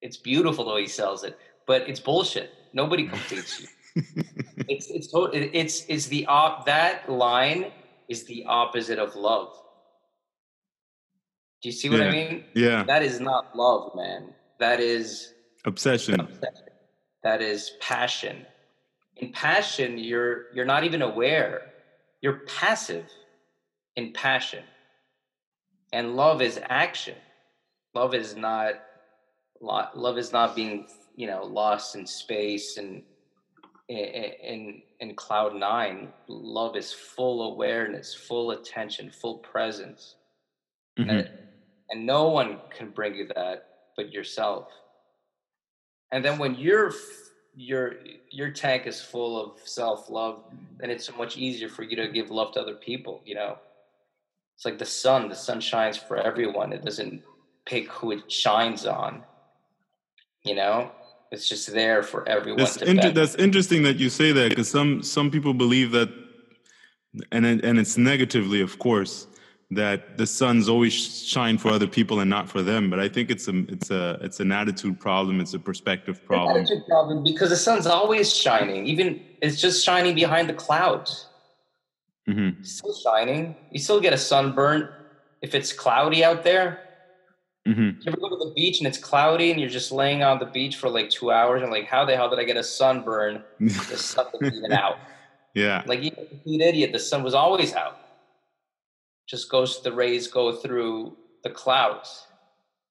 it's 0.00 0.16
beautiful 0.16 0.64
the 0.64 0.72
way 0.74 0.82
he 0.82 0.88
sells 0.88 1.24
it, 1.24 1.38
but 1.66 1.88
it's 1.88 2.00
bullshit. 2.00 2.50
Nobody 2.72 3.06
completes 3.08 3.60
you. 3.60 3.66
It's 4.68 4.88
it's 4.88 5.08
it's 5.12 5.84
it's 5.88 6.06
the 6.06 6.26
op 6.26 6.66
that 6.66 7.10
line 7.10 7.72
is 8.08 8.24
the 8.24 8.44
opposite 8.46 9.00
of 9.00 9.16
love. 9.16 9.48
Do 11.62 11.68
you 11.68 11.72
see 11.72 11.88
what 11.90 12.00
I 12.00 12.10
mean? 12.10 12.44
yeah. 12.54 12.84
That 12.84 13.02
is 13.02 13.18
not 13.20 13.56
love, 13.56 13.92
man. 13.96 14.32
That 14.60 14.78
is 14.80 15.32
Obsession. 15.64 16.20
obsession. 16.20 16.68
That 17.24 17.42
is 17.42 17.72
passion. 17.80 18.46
In 19.16 19.32
passion, 19.32 19.98
you're 19.98 20.52
you're 20.54 20.64
not 20.74 20.84
even 20.84 21.02
aware. 21.02 21.72
You're 22.22 22.40
passive 22.46 23.06
in 23.96 24.12
passion. 24.12 24.62
And 25.92 26.14
love 26.16 26.40
is 26.42 26.60
action. 26.68 27.16
Love 27.94 28.14
is 28.14 28.36
not 28.36 28.74
lo- 29.60 29.88
love 29.94 30.16
is 30.16 30.32
not 30.32 30.54
being, 30.54 30.86
you 31.20 31.26
know 31.26 31.42
lost 31.44 31.94
in 31.96 32.06
space 32.06 32.78
and 32.78 33.02
in 33.88 34.80
in 35.00 35.14
cloud 35.14 35.54
nine. 35.54 36.08
Love 36.28 36.76
is 36.76 36.92
full 36.92 37.52
awareness 37.52 38.14
full 38.14 38.52
attention 38.52 39.10
full 39.10 39.38
presence. 39.52 40.16
Mhm. 40.98 41.10
and, 41.10 41.28
and 41.90 42.06
no 42.06 42.28
one 42.28 42.50
can 42.76 42.88
bring 42.90 43.14
you 43.14 43.26
that 43.34 43.56
but 43.96 44.12
yourself. 44.12 44.68
And 46.12 46.24
then 46.24 46.38
when 46.38 46.54
your 46.54 46.92
your 47.54 47.84
your 48.30 48.50
tank 48.50 48.86
is 48.86 49.00
full 49.02 49.34
of 49.42 49.48
self-love 49.64 50.36
then 50.78 50.88
it's 50.90 51.04
so 51.04 51.16
much 51.22 51.36
easier 51.36 51.68
for 51.68 51.82
you 51.82 51.96
to 51.96 52.08
give 52.08 52.30
love 52.30 52.52
to 52.52 52.60
other 52.60 52.78
people 52.88 53.22
you 53.26 53.34
know? 53.34 53.58
It's 54.56 54.64
like 54.64 54.78
the 54.78 54.86
sun 55.02 55.28
the 55.28 55.34
sun 55.34 55.60
shines 55.60 55.98
for 55.98 56.16
everyone. 56.16 56.72
It 56.72 56.84
doesn't 56.84 57.22
pick 57.66 57.86
who 57.92 58.12
it 58.12 58.30
shines 58.32 58.86
on 58.86 59.12
you 60.44 60.54
know 60.54 60.90
it's 61.30 61.48
just 61.48 61.72
there 61.72 62.02
for 62.02 62.28
everyone 62.28 62.58
That's, 62.58 62.76
to 62.78 62.90
inter- 62.90 63.10
that's 63.10 63.34
interesting 63.36 63.82
that 63.84 63.98
you 63.98 64.10
say 64.10 64.32
that 64.32 64.50
because 64.50 64.68
some 64.68 65.02
some 65.02 65.30
people 65.30 65.54
believe 65.54 65.92
that, 65.92 66.08
and 67.30 67.46
and 67.46 67.78
it's 67.78 67.96
negatively, 67.96 68.60
of 68.60 68.78
course, 68.78 69.26
that 69.70 70.18
the 70.18 70.26
sun's 70.26 70.68
always 70.68 70.92
shine 71.24 71.56
for 71.56 71.70
other 71.70 71.86
people 71.86 72.20
and 72.20 72.28
not 72.28 72.48
for 72.48 72.62
them. 72.62 72.90
But 72.90 72.98
I 72.98 73.08
think 73.08 73.30
it's 73.30 73.46
a 73.46 73.58
it's 73.68 73.90
a 73.90 74.18
it's 74.20 74.40
an 74.40 74.50
attitude 74.50 74.98
problem. 74.98 75.40
It's 75.40 75.54
a 75.54 75.58
perspective 75.58 76.24
problem. 76.24 76.56
an 76.56 76.62
attitude 76.62 76.86
problem 76.88 77.22
because 77.22 77.50
the 77.50 77.56
sun's 77.56 77.86
always 77.86 78.34
shining. 78.34 78.86
Even 78.86 79.20
it's 79.40 79.60
just 79.60 79.84
shining 79.84 80.14
behind 80.14 80.48
the 80.48 80.54
clouds. 80.54 81.28
hmm 82.26 82.50
still 82.62 82.94
shining. 82.94 83.54
You 83.70 83.78
still 83.78 84.00
get 84.00 84.12
a 84.12 84.18
sunburn 84.18 84.88
if 85.42 85.54
it's 85.54 85.72
cloudy 85.72 86.24
out 86.24 86.42
there. 86.42 86.80
hmm 87.64 87.90
You 88.00 88.08
ever 88.08 88.16
go 88.16 88.29
beach 88.60 88.78
and 88.80 88.86
it's 88.86 88.98
cloudy 88.98 89.50
and 89.50 89.58
you're 89.58 89.70
just 89.80 89.90
laying 89.90 90.22
on 90.22 90.38
the 90.38 90.44
beach 90.44 90.76
for 90.76 90.90
like 90.90 91.08
two 91.08 91.30
hours 91.32 91.62
and 91.62 91.70
like, 91.70 91.86
how 91.86 92.04
the 92.04 92.14
hell 92.14 92.28
did 92.28 92.38
I 92.38 92.44
get 92.44 92.56
a 92.58 92.62
sunburn? 92.62 93.42
The 93.90 93.96
sun 93.96 94.26
was 94.38 94.52
even 94.54 94.72
out. 94.72 94.96
yeah. 95.54 95.82
Like 95.86 96.02
you 96.02 96.10
complete 96.10 96.60
idiot, 96.60 96.92
the 96.92 96.98
sun 96.98 97.22
was 97.22 97.34
always 97.34 97.74
out. 97.74 97.96
Just 99.26 99.50
goes 99.50 99.82
the 99.82 99.92
rays 99.92 100.26
go 100.28 100.52
through 100.62 101.16
the 101.44 101.50
clouds. 101.50 102.08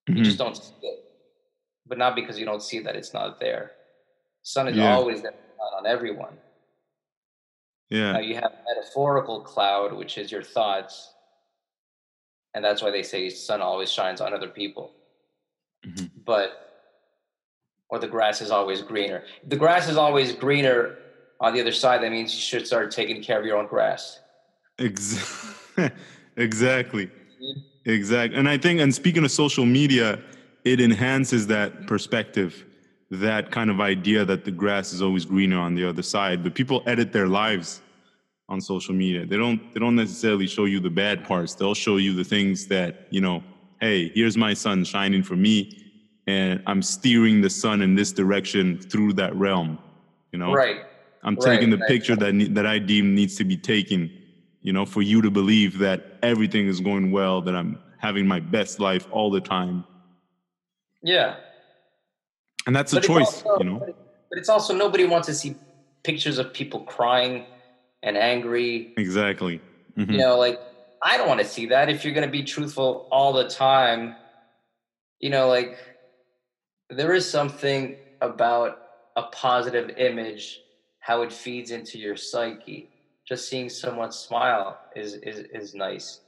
You 0.08 0.16
Mhm. 0.16 0.24
just 0.26 0.40
don't 0.40 0.58
see 0.58 0.74
it. 0.82 1.00
But 1.86 1.98
not 2.00 2.16
because 2.16 2.40
you 2.40 2.46
don't 2.46 2.64
see 2.70 2.80
that 2.86 2.96
it's 2.96 3.14
not 3.14 3.40
there. 3.40 3.66
Sun 4.42 4.68
is 4.70 4.78
Yeah. 4.78 4.94
always 4.96 5.22
there 5.22 5.34
on 5.78 5.86
everyone. 5.86 6.36
Yeah. 7.90 8.14
Now 8.14 8.20
you 8.30 8.36
have 8.36 8.52
metaphorical 8.70 9.42
cloud, 9.52 9.94
which 9.94 10.18
is 10.18 10.32
your 10.32 10.44
thoughts, 10.44 10.94
and 12.54 12.64
that's 12.66 12.82
why 12.82 12.92
they 12.92 13.04
say 13.04 13.30
sun 13.30 13.62
always 13.62 13.92
shines 13.92 14.20
on 14.22 14.34
other 14.34 14.50
people. 14.62 14.86
Mhm. 15.86 16.10
But 16.26 16.66
or 17.90 18.00
the 18.00 18.08
grass 18.08 18.42
is 18.42 18.52
always 18.52 18.82
greener. 18.82 19.24
If 19.44 19.50
the 19.50 19.56
grass 19.56 19.90
is 19.90 19.98
always 19.98 20.34
greener 20.34 20.98
on 21.40 21.54
the 21.54 21.62
other 21.62 21.72
side. 21.72 22.02
That 22.04 22.12
means 22.12 22.34
you 22.34 22.42
should 22.42 22.68
start 22.68 22.92
taking 22.92 23.22
care 23.24 23.40
of 23.40 23.46
your 23.46 23.58
own 23.58 23.68
grass. 23.68 24.20
Ex- 24.78 25.56
exactly. 26.38 27.10
Exactly. 27.86 28.38
And 28.38 28.48
I 28.48 28.58
think, 28.58 28.80
and 28.82 28.94
speaking 28.94 29.24
of 29.24 29.32
social 29.32 29.66
media, 29.66 30.20
it 30.66 30.82
enhances 30.82 31.48
that 31.48 31.88
perspective, 31.88 32.66
that 33.10 33.52
kind 33.52 33.70
of 33.70 33.80
idea 33.80 34.26
that 34.26 34.46
the 34.46 34.52
grass 34.52 34.94
is 34.94 35.02
always 35.02 35.26
greener 35.26 35.58
on 35.58 35.76
the 35.76 35.88
other 35.88 36.04
side. 36.04 36.44
But 36.44 36.54
people 36.54 36.84
edit 36.86 37.14
their 37.14 37.28
lives 37.28 37.82
on 38.50 38.60
social 38.60 38.94
media. 38.94 39.26
They 39.26 39.38
don't 39.38 39.74
they 39.74 39.80
don't 39.80 39.96
necessarily 39.96 40.48
show 40.48 40.66
you 40.66 40.80
the 40.80 40.90
bad 40.90 41.24
parts. 41.24 41.56
They'll 41.56 41.74
show 41.74 41.98
you 41.98 42.14
the 42.14 42.24
things 42.24 42.68
that, 42.68 43.08
you 43.10 43.22
know, 43.22 43.44
hey, 43.82 44.10
here's 44.14 44.38
my 44.38 44.54
sun 44.54 44.84
shining 44.84 45.24
for 45.24 45.36
me 45.36 45.76
and 46.28 46.62
I'm 46.68 46.82
steering 46.82 47.42
the 47.42 47.50
sun 47.50 47.82
in 47.82 47.96
this 47.96 48.12
direction 48.12 48.78
through 48.80 49.14
that 49.14 49.36
realm. 49.36 49.80
You 50.32 50.40
know? 50.40 50.54
Right. 50.54 50.82
I'm 51.24 51.36
Right, 51.36 51.44
taking 51.56 51.70
the 51.70 51.78
right. 51.78 51.88
picture 51.90 52.16
that 52.16 52.34
ne- 52.34 52.48
that 52.50 52.66
I 52.66 52.80
deem 52.80 53.16
needs 53.16 53.36
to 53.38 53.44
be 53.44 53.58
taken, 53.58 54.10
you 54.62 54.72
know, 54.74 54.86
for 54.86 55.02
you 55.02 55.22
to 55.22 55.32
believe 55.32 55.78
that 55.80 56.18
everything 56.24 56.68
is 56.68 56.80
going 56.80 57.12
well, 57.12 57.42
that 57.42 57.56
I'm 57.56 57.78
having 57.98 58.26
my 58.28 58.40
best 58.40 58.80
life 58.80 59.06
all 59.12 59.30
the 59.30 59.42
time, 59.42 59.84
Yeah. 61.04 61.36
and 62.68 62.74
that's 62.76 62.94
a 62.94 62.98
But 62.98 63.00
it's 63.00 63.08
choice, 63.08 63.44
also- 63.44 63.58
you 63.64 63.70
know. 63.70 63.80
But 64.30 64.38
it's 64.40 64.48
also 64.50 64.74
nobody 64.76 65.06
wants 65.06 65.28
to 65.28 65.34
see 65.34 65.56
pictures 66.04 66.38
of 66.38 66.54
people 66.54 66.82
crying 66.82 67.46
and 68.04 68.16
angry 68.16 68.94
Exactly. 68.96 69.60
Mhm. 69.98 70.12
you 70.14 70.18
know 70.20 70.38
like 70.38 70.58
i 71.04 71.18
don't 71.18 71.28
want 71.28 71.40
to 71.40 71.46
see 71.46 71.68
that 71.68 71.90
if 71.90 72.04
you're 72.04 72.14
going 72.14 72.26
to 72.26 72.32
be 72.32 72.44
truthful 72.44 73.08
all 73.12 73.34
the 73.34 73.48
time 73.48 74.16
you 75.20 75.30
know 75.30 75.48
like 75.48 75.78
there 76.90 77.14
is 77.14 77.30
something 77.30 77.98
about 78.22 78.78
a 79.16 79.24
positive 79.24 79.90
image 79.98 80.62
how 81.00 81.22
it 81.22 81.32
feeds 81.32 81.72
into 81.72 81.98
your 81.98 82.16
psyche 82.16 82.90
just 83.28 83.48
seeing 83.48 83.70
someone 83.70 84.12
smile 84.12 84.80
is 84.96 85.14
is 85.24 85.40
is 85.54 85.74
nice 85.74 86.22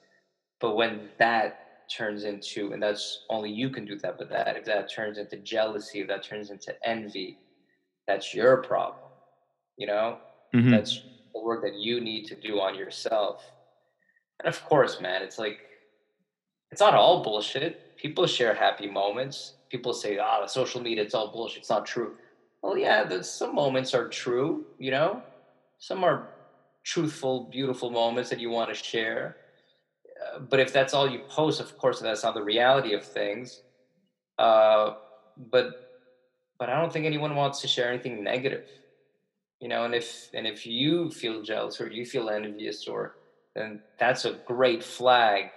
but 0.61 0.73
when 0.75 1.09
that 1.19 1.53
turns 1.95 2.23
into 2.25 2.71
and 2.73 2.83
that's 2.83 3.23
only 3.29 3.51
you 3.51 3.69
can 3.69 3.85
do 3.85 3.97
that 4.03 4.15
but 4.17 4.29
that 4.29 4.57
if 4.57 4.65
that 4.65 4.87
turns 4.95 5.17
into 5.17 5.37
jealousy 5.37 6.01
if 6.01 6.07
that 6.07 6.25
turns 6.27 6.49
into 6.51 6.73
envy 6.85 7.39
that's 8.07 8.33
your 8.33 8.63
problem 8.63 9.11
you 9.77 9.87
know 9.87 10.17
Mhm. 10.53 10.71
that's 10.71 11.03
the 11.33 11.41
work 11.41 11.61
that 11.63 11.75
you 11.75 12.01
need 12.01 12.25
to 12.25 12.35
do 12.35 12.59
on 12.59 12.75
yourself. 12.75 13.41
And 14.43 14.53
of 14.53 14.61
course, 14.63 14.99
man, 14.99 15.21
it's 15.23 15.37
like 15.37 15.59
it's 16.71 16.81
not 16.81 16.93
all 16.93 17.21
bullshit. 17.21 17.79
People 17.97 18.25
share 18.25 18.53
happy 18.53 18.87
moments. 18.87 19.55
People 19.69 19.93
say, 19.93 20.17
"Ah, 20.17 20.41
the 20.41 20.47
social 20.47 20.81
media, 20.81 21.03
it's 21.03 21.13
all 21.13 21.31
bullshit. 21.31 21.59
It's 21.59 21.69
not 21.69 21.85
true." 21.85 22.15
Well, 22.61 22.77
yeah, 22.77 23.03
there's 23.03 23.29
some 23.29 23.55
moments 23.55 23.93
are 23.93 24.07
true. 24.07 24.65
You 24.77 24.91
know, 24.91 25.23
some 25.79 26.03
are 26.03 26.29
truthful, 26.83 27.47
beautiful 27.51 27.91
moments 27.91 28.29
that 28.29 28.39
you 28.39 28.49
want 28.49 28.69
to 28.69 28.75
share. 28.75 29.37
Uh, 30.35 30.39
but 30.39 30.59
if 30.59 30.73
that's 30.73 30.93
all 30.93 31.09
you 31.09 31.21
post, 31.29 31.59
of 31.61 31.75
course, 31.77 31.99
that's 31.99 32.23
not 32.23 32.35
the 32.35 32.43
reality 32.43 32.93
of 32.93 33.05
things. 33.05 33.63
Uh, 34.39 34.91
but 35.37 35.73
but 36.59 36.69
I 36.69 36.79
don't 36.79 36.93
think 36.93 37.05
anyone 37.05 37.35
wants 37.35 37.61
to 37.61 37.67
share 37.67 37.91
anything 37.91 38.23
negative 38.23 38.65
you 39.61 39.67
know 39.67 39.85
and 39.85 39.95
if 39.95 40.29
and 40.33 40.47
if 40.47 40.65
you 40.65 41.09
feel 41.11 41.41
jealous 41.41 41.79
or 41.81 41.87
you 41.89 42.05
feel 42.05 42.29
envious 42.29 42.87
or 42.87 43.13
then 43.55 43.81
that's 43.99 44.25
a 44.25 44.33
great 44.45 44.83
flag. 44.83 45.51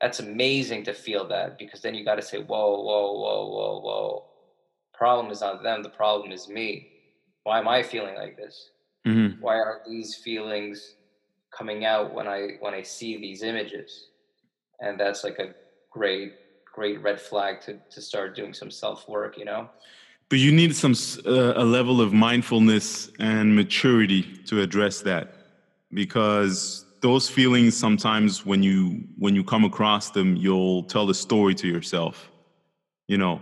That's 0.00 0.20
amazing 0.20 0.84
to 0.84 0.92
feel 0.92 1.26
that 1.28 1.58
because 1.58 1.80
then 1.80 1.94
you 1.94 2.04
got 2.04 2.16
to 2.16 2.22
say 2.22 2.38
whoa 2.38 2.82
whoa 2.82 3.12
whoa 3.12 3.46
whoa 3.48 3.80
whoa. 3.80 4.24
Problem 4.94 5.30
is 5.30 5.40
not 5.40 5.62
them 5.62 5.82
the 5.82 5.88
problem 5.90 6.32
is 6.32 6.48
me. 6.48 6.88
Why 7.44 7.58
am 7.58 7.68
i 7.68 7.82
feeling 7.82 8.16
like 8.16 8.36
this? 8.36 8.70
Mhm. 9.06 9.40
why 9.40 9.54
are 9.54 9.82
these 9.86 10.16
feelings 10.16 10.96
coming 11.56 11.84
out 11.84 12.12
when 12.12 12.26
i 12.26 12.56
when 12.60 12.74
i 12.74 12.82
see 12.82 13.16
these 13.18 13.42
images? 13.42 14.08
And 14.80 14.98
that's 14.98 15.22
like 15.24 15.38
a 15.38 15.54
great 15.92 16.32
great 16.74 17.00
red 17.02 17.20
flag 17.20 17.60
to 17.62 17.78
to 17.90 18.00
start 18.02 18.34
doing 18.36 18.52
some 18.52 18.70
self 18.70 19.08
work 19.08 19.38
you 19.38 19.44
know? 19.44 19.70
But 20.28 20.40
you 20.40 20.50
need 20.50 20.74
some 20.74 20.94
uh, 21.24 21.52
a 21.54 21.64
level 21.64 22.00
of 22.00 22.12
mindfulness 22.12 23.10
and 23.20 23.54
maturity 23.54 24.22
to 24.46 24.60
address 24.60 25.00
that, 25.02 25.34
because 25.92 26.85
those 27.00 27.28
feelings 27.28 27.76
sometimes 27.76 28.44
when 28.46 28.62
you 28.62 29.04
when 29.18 29.34
you 29.34 29.44
come 29.44 29.64
across 29.64 30.10
them, 30.10 30.36
you'll 30.36 30.82
tell 30.84 31.08
a 31.10 31.14
story 31.14 31.54
to 31.56 31.68
yourself. 31.68 32.30
You 33.08 33.18
know, 33.18 33.40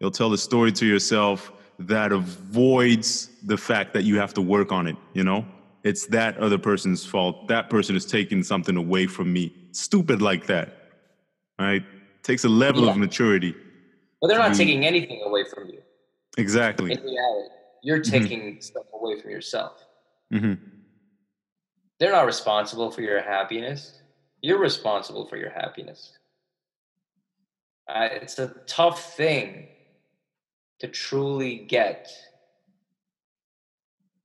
you'll 0.00 0.10
tell 0.10 0.32
a 0.32 0.38
story 0.38 0.72
to 0.72 0.86
yourself 0.86 1.52
that 1.78 2.12
avoids 2.12 3.28
the 3.46 3.56
fact 3.56 3.92
that 3.94 4.04
you 4.04 4.18
have 4.18 4.32
to 4.34 4.40
work 4.42 4.72
on 4.72 4.86
it. 4.86 4.96
You 5.12 5.24
know, 5.24 5.44
it's 5.82 6.06
that 6.06 6.36
other 6.38 6.58
person's 6.58 7.04
fault. 7.04 7.48
That 7.48 7.68
person 7.70 7.94
is 7.96 8.04
taking 8.06 8.42
something 8.42 8.76
away 8.76 9.06
from 9.06 9.32
me. 9.32 9.52
Stupid 9.72 10.22
like 10.22 10.46
that, 10.46 10.74
right? 11.58 11.82
Takes 12.22 12.44
a 12.44 12.48
level 12.48 12.88
of 12.88 12.96
maturity. 12.96 13.54
well 14.20 14.28
they're 14.30 14.38
not 14.38 14.54
taking 14.56 14.86
anything 14.86 15.20
away 15.26 15.44
from 15.52 15.68
you 15.68 15.80
Exactly. 16.38 16.90
in 16.92 17.00
reality 17.02 17.48
you're 17.82 17.98
Mhm. 18.00 18.10
taking 18.10 18.60
stuff 18.62 18.86
away 18.98 19.20
from 19.20 19.30
yourself 19.30 19.72
hmm 20.32 20.54
they're 21.98 22.12
not 22.12 22.26
responsible 22.26 22.90
for 22.90 23.02
your 23.02 23.22
happiness. 23.22 24.00
You're 24.40 24.58
responsible 24.58 25.26
for 25.26 25.36
your 25.36 25.50
happiness. 25.50 26.18
Uh, 27.88 28.08
it's 28.12 28.38
a 28.38 28.54
tough 28.66 29.14
thing 29.14 29.68
to 30.80 30.88
truly 30.88 31.58
get. 31.58 32.10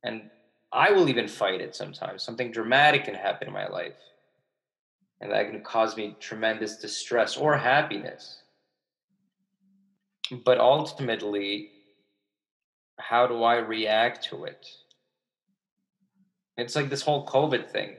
And 0.03 0.29
i 0.71 0.91
will 0.91 1.09
even 1.09 1.27
fight 1.27 1.61
it 1.61 1.75
sometimes. 1.75 2.23
Something 2.23 2.51
dramatic 2.51 3.05
can 3.05 3.15
happen 3.15 3.47
in 3.47 3.53
my 3.53 3.67
life. 3.67 3.97
And 5.21 5.31
that 5.31 5.49
can 5.49 5.61
cause 5.61 5.97
me 5.97 6.15
tremendous 6.19 6.77
distress 6.77 7.35
or 7.37 7.57
happiness. 7.57 8.41
But 10.45 10.59
ultimately 10.59 11.71
how 12.99 13.25
do 13.27 13.43
I 13.43 13.57
react 13.57 14.25
to 14.25 14.45
it? 14.45 14.67
It's 16.59 16.75
like 16.75 16.89
this 16.89 17.01
whole 17.01 17.25
COVID 17.25 17.69
thing. 17.69 17.95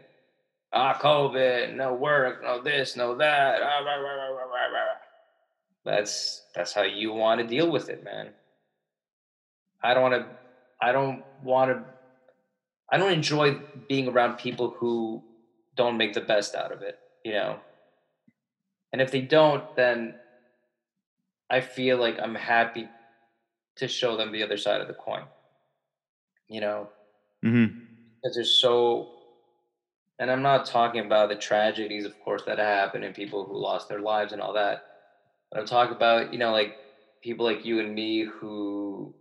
Ah, 0.72 0.98
COVID, 1.00 1.74
no 1.74 1.94
work, 1.94 2.42
no 2.42 2.62
this, 2.62 2.96
no 2.96 3.16
that. 3.16 3.60
ah, 3.62 3.80
rah, 3.84 3.94
rah, 3.96 4.28
rah. 4.28 4.80
That's 5.84 6.42
that's 6.54 6.72
how 6.72 6.82
you 6.82 7.12
want 7.12 7.40
to 7.40 7.46
deal 7.46 7.70
with 7.70 7.88
it, 7.88 8.04
man. 8.04 8.30
I 9.82 9.94
don't 9.94 10.02
want 10.02 10.14
to. 10.14 10.26
I 10.80 10.92
don't 10.92 11.24
want 11.42 11.70
to. 11.70 11.84
I 12.92 12.98
don't 12.98 13.12
enjoy 13.12 13.58
being 13.88 14.08
around 14.08 14.36
people 14.36 14.74
who 14.78 15.22
don't 15.76 15.96
make 15.96 16.12
the 16.12 16.20
best 16.20 16.54
out 16.54 16.70
of 16.70 16.82
it. 16.82 16.98
You 17.24 17.32
know. 17.32 17.60
And 18.92 19.00
if 19.00 19.10
they 19.10 19.22
don't, 19.22 19.64
then 19.76 20.16
I 21.48 21.60
feel 21.60 21.96
like 21.98 22.18
I'm 22.20 22.34
happy 22.34 22.88
to 23.76 23.88
show 23.88 24.16
them 24.16 24.32
the 24.32 24.42
other 24.42 24.56
side 24.56 24.80
of 24.80 24.88
the 24.88 24.94
coin. 24.94 25.22
You 26.48 26.60
know, 26.60 26.88
Mm-hmm. 27.44 27.89
Because 28.22 28.34
there's 28.34 28.60
so 28.60 29.10
and 30.18 30.30
i'm 30.30 30.42
not 30.42 30.66
talking 30.66 31.04
about 31.04 31.28
the 31.28 31.36
tragedies 31.36 32.04
of 32.04 32.18
course 32.18 32.42
that 32.46 32.58
happen 32.58 33.02
and 33.02 33.14
people 33.14 33.44
who 33.44 33.58
lost 33.60 33.88
their 33.88 34.00
lives 34.00 34.32
and 34.32 34.40
all 34.40 34.52
that 34.54 34.78
but 35.50 35.60
i'm 35.60 35.66
talking 35.66 35.94
about 35.96 36.32
you 36.32 36.38
know 36.38 36.52
like 36.52 36.74
people 37.22 37.44
like 37.46 37.64
you 37.64 37.80
and 37.80 37.94
me 37.94 38.24
who 38.40 39.14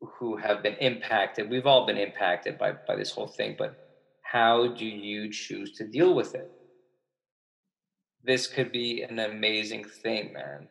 who 0.00 0.36
have 0.36 0.62
been 0.62 0.74
impacted 0.74 1.48
we've 1.50 1.66
all 1.66 1.86
been 1.86 1.96
impacted 1.96 2.56
by 2.58 2.72
by 2.86 2.94
this 2.96 3.10
whole 3.10 3.30
thing 3.36 3.54
but 3.58 3.72
how 4.22 4.66
do 4.68 4.86
you 4.86 5.28
choose 5.30 5.72
to 5.72 5.84
deal 5.84 6.14
with 6.14 6.34
it 6.34 6.48
this 8.22 8.46
could 8.46 8.72
be 8.72 9.04
an 9.08 9.18
amazing 9.18 9.84
thing 10.02 10.32
man 10.32 10.66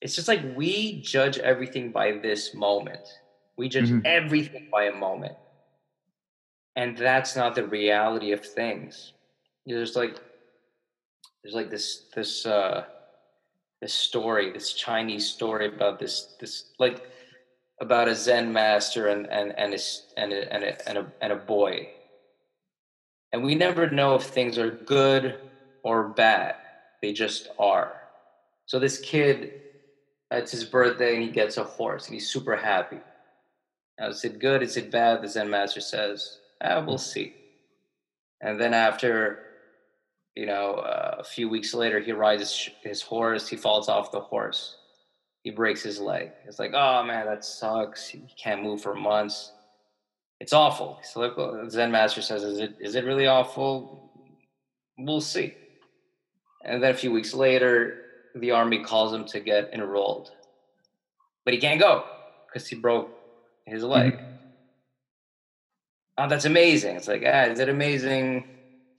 it's 0.00 0.14
just 0.16 0.28
like 0.28 0.42
we 0.44 1.00
judge 1.02 1.38
everything 1.38 1.92
by 1.92 2.12
this 2.12 2.54
moment 2.54 3.02
we 3.58 3.68
judge 3.68 3.92
Mhm. 3.92 4.04
everything 4.04 4.60
by 4.72 4.84
a 4.84 4.92
moment. 4.92 5.36
And 6.76 6.96
that's 6.96 7.36
not 7.36 7.54
the 7.54 7.66
reality 7.66 8.32
of 8.32 8.44
things. 8.44 9.12
There's 9.66 9.96
like 9.96 10.18
there's 11.42 11.54
like 11.54 11.70
this 11.70 12.06
this 12.14 12.46
uh 12.46 12.84
this 13.80 13.94
story, 13.94 14.52
this 14.52 14.72
Chinese 14.74 15.28
story 15.28 15.66
about 15.66 15.98
this 15.98 16.34
this 16.40 16.72
like 16.78 17.02
about 17.80 18.08
a 18.08 18.14
Zen 18.14 18.52
master 18.52 19.08
and 19.08 19.26
and 19.26 19.58
and 19.58 19.72
his 19.72 20.06
and 20.16 20.32
a, 20.32 20.52
and 20.52 20.64
a, 20.64 20.88
and 20.88 20.98
a, 20.98 21.12
and 21.20 21.32
a 21.32 21.36
boy. 21.36 21.88
And 23.32 23.44
we 23.44 23.54
never 23.54 23.90
know 23.90 24.16
if 24.16 24.24
things 24.24 24.58
are 24.58 24.70
good 24.70 25.36
or 25.82 26.08
bad. 26.08 26.56
They 27.00 27.12
just 27.12 27.48
are. 27.58 28.00
So 28.66 28.78
this 28.78 28.98
kid, 28.98 29.52
it's 30.30 30.52
his 30.52 30.64
birthday 30.64 31.14
and 31.14 31.22
he 31.22 31.30
gets 31.30 31.56
a 31.56 31.64
horse 31.64 32.06
and 32.06 32.14
he's 32.14 32.28
super 32.28 32.56
happy. 32.56 32.98
Now, 33.98 34.08
is 34.08 34.24
it 34.24 34.38
good? 34.38 34.62
Is 34.62 34.76
it 34.76 34.90
bad? 34.90 35.22
The 35.22 35.28
Zen 35.28 35.50
master 35.50 35.80
says, 35.80 36.38
ah, 36.62 36.84
we'll 36.84 36.98
see. 36.98 37.34
And 38.40 38.60
then 38.60 38.74
after, 38.74 39.40
you 40.34 40.46
know, 40.46 40.74
uh, 40.74 41.16
a 41.18 41.24
few 41.24 41.48
weeks 41.48 41.74
later, 41.74 42.00
he 42.00 42.12
rides 42.12 42.42
his, 42.42 42.52
sh- 42.52 42.68
his 42.82 43.02
horse. 43.02 43.48
He 43.48 43.56
falls 43.56 43.88
off 43.88 44.12
the 44.12 44.20
horse. 44.20 44.76
He 45.42 45.50
breaks 45.50 45.82
his 45.82 46.00
leg. 46.00 46.32
It's 46.46 46.58
like, 46.58 46.72
oh 46.74 47.02
man, 47.02 47.26
that 47.26 47.44
sucks. 47.44 48.06
He 48.08 48.22
can't 48.42 48.62
move 48.62 48.82
for 48.82 48.94
months. 48.94 49.52
It's 50.38 50.52
awful. 50.52 50.98
So 51.02 51.68
Zen 51.68 51.90
master 51.90 52.22
says, 52.22 52.42
is 52.42 52.58
it 52.58 52.76
is 52.80 52.94
it 52.94 53.04
really 53.04 53.26
awful? 53.26 54.10
We'll 54.98 55.20
see. 55.20 55.54
And 56.64 56.82
then 56.82 56.90
a 56.90 56.96
few 56.96 57.10
weeks 57.12 57.32
later, 57.34 58.02
the 58.34 58.50
army 58.50 58.82
calls 58.82 59.12
him 59.14 59.24
to 59.26 59.40
get 59.40 59.72
enrolled, 59.72 60.30
but 61.44 61.54
he 61.54 61.60
can't 61.60 61.80
go 61.80 62.04
because 62.46 62.68
he 62.68 62.76
broke 62.76 63.10
his 63.66 63.82
leg. 63.82 64.18
Oh, 66.20 66.28
that's 66.28 66.44
amazing. 66.44 66.96
It's 66.96 67.08
like, 67.08 67.22
ah, 67.26 67.44
is 67.44 67.60
it 67.60 67.70
amazing? 67.70 68.44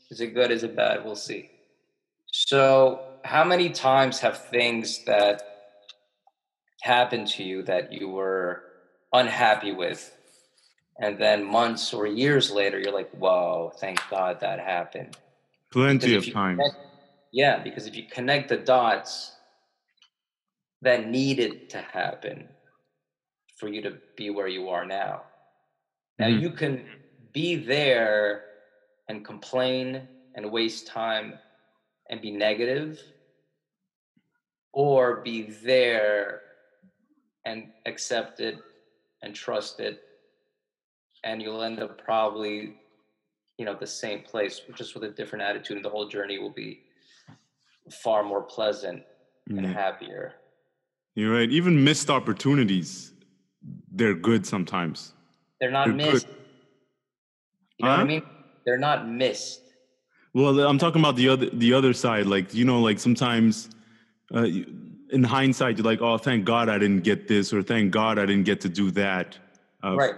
Is 0.10 0.22
it 0.22 0.34
good? 0.34 0.50
Is 0.50 0.64
it 0.64 0.76
bad? 0.76 1.06
We'll 1.06 1.16
see. 1.16 1.52
So, 2.32 3.20
how 3.24 3.44
many 3.44 3.70
times 3.70 4.20
have 4.22 4.40
things 4.48 5.06
that 5.06 5.44
happened 6.82 7.28
to 7.28 7.44
you 7.44 7.62
that 7.64 7.94
you 7.94 8.10
were 8.10 8.64
unhappy 9.14 9.72
with, 9.72 10.12
and 11.00 11.20
then 11.20 11.44
months 11.44 11.94
or 11.94 12.08
years 12.08 12.50
later, 12.50 12.80
you're 12.80 12.92
like, 12.92 13.12
whoa, 13.12 13.72
thank 13.80 14.00
God 14.10 14.40
that 14.40 14.60
happened? 14.60 15.16
Plenty 15.72 16.16
of 16.16 16.26
times. 16.34 16.58
connect- 16.58 16.76
yeah, 17.32 17.60
because 17.62 17.86
if 17.86 17.96
you 17.96 18.08
connect 18.12 18.50
the 18.50 18.58
dots 18.58 19.32
that 20.82 21.08
needed 21.08 21.70
to 21.70 21.78
happen 21.78 22.50
for 23.58 23.68
you 23.68 23.84
to 23.84 24.00
be 24.18 24.32
where 24.32 24.48
you 24.48 24.70
are 24.70 24.86
now. 24.86 25.22
Now 26.18 26.28
Mhm. 26.28 26.42
you 26.42 26.50
can 26.50 27.01
be 27.34 27.56
there 27.56 28.44
and 29.08 29.26
complain 29.26 30.08
and 30.36 30.52
waste 30.52 30.88
time 30.88 31.34
and 32.10 32.22
be 32.22 32.32
negative, 32.32 33.00
or 34.74 35.22
be 35.22 35.44
there 35.64 36.42
and 37.46 37.68
accept 37.86 38.40
it 38.40 38.58
and 39.22 39.36
trust 39.36 39.80
it, 39.80 40.02
and 41.24 41.42
you'll 41.42 41.64
end 41.64 41.80
up 41.80 42.04
probably, 42.04 42.76
you 43.58 43.66
know, 43.66 43.76
the 43.80 43.88
same 43.88 44.22
place, 44.22 44.62
just 44.76 44.94
with 44.96 45.04
a 45.04 45.10
different 45.10 45.44
attitude, 45.44 45.76
and 45.78 45.86
the 45.86 45.90
whole 45.90 46.08
journey 46.08 46.40
will 46.40 46.54
be 46.54 46.82
far 48.04 48.24
more 48.24 48.44
pleasant 48.44 49.04
and 49.50 49.66
Yeah. 49.66 49.74
happier. 49.74 50.36
You're 51.16 51.34
right. 51.34 51.50
Even 51.50 51.84
missed 51.84 52.10
opportunities, 52.10 53.14
they're 53.92 54.14
good 54.14 54.46
sometimes. 54.46 55.14
They're 55.60 55.72
not 55.72 55.88
They're 55.88 56.14
good. 56.14 56.26
You 57.82 57.88
know 57.88 57.92
what 57.92 58.00
I 58.00 58.04
mean? 58.04 58.24
They're 58.66 58.78
not 58.78 59.08
missed. 59.08 59.62
Well, 60.34 60.60
I'm 60.62 60.78
talking 60.78 61.02
about 61.02 61.16
the 61.16 61.30
other 61.30 61.50
the 61.50 61.74
other 61.74 61.94
side. 61.94 62.26
Like 62.28 62.54
you 62.54 62.64
know, 62.64 62.80
like 62.80 63.00
sometimes 63.00 63.70
uh, 64.34 64.46
in 65.12 65.24
hindsight, 65.24 65.78
you're 65.78 65.86
like, 65.86 66.02
oh, 66.02 66.18
thank 66.18 66.46
God 66.46 66.70
I 66.70 66.78
didn't 66.78 67.02
get 67.02 67.28
this, 67.28 67.52
or 67.54 67.62
thank 67.64 67.92
God 67.92 68.18
I 68.18 68.26
didn't 68.26 68.46
get 68.46 68.62
to 68.62 68.70
do 68.70 68.92
that. 68.92 69.38
Uh, 69.84 69.96
Right. 69.96 70.16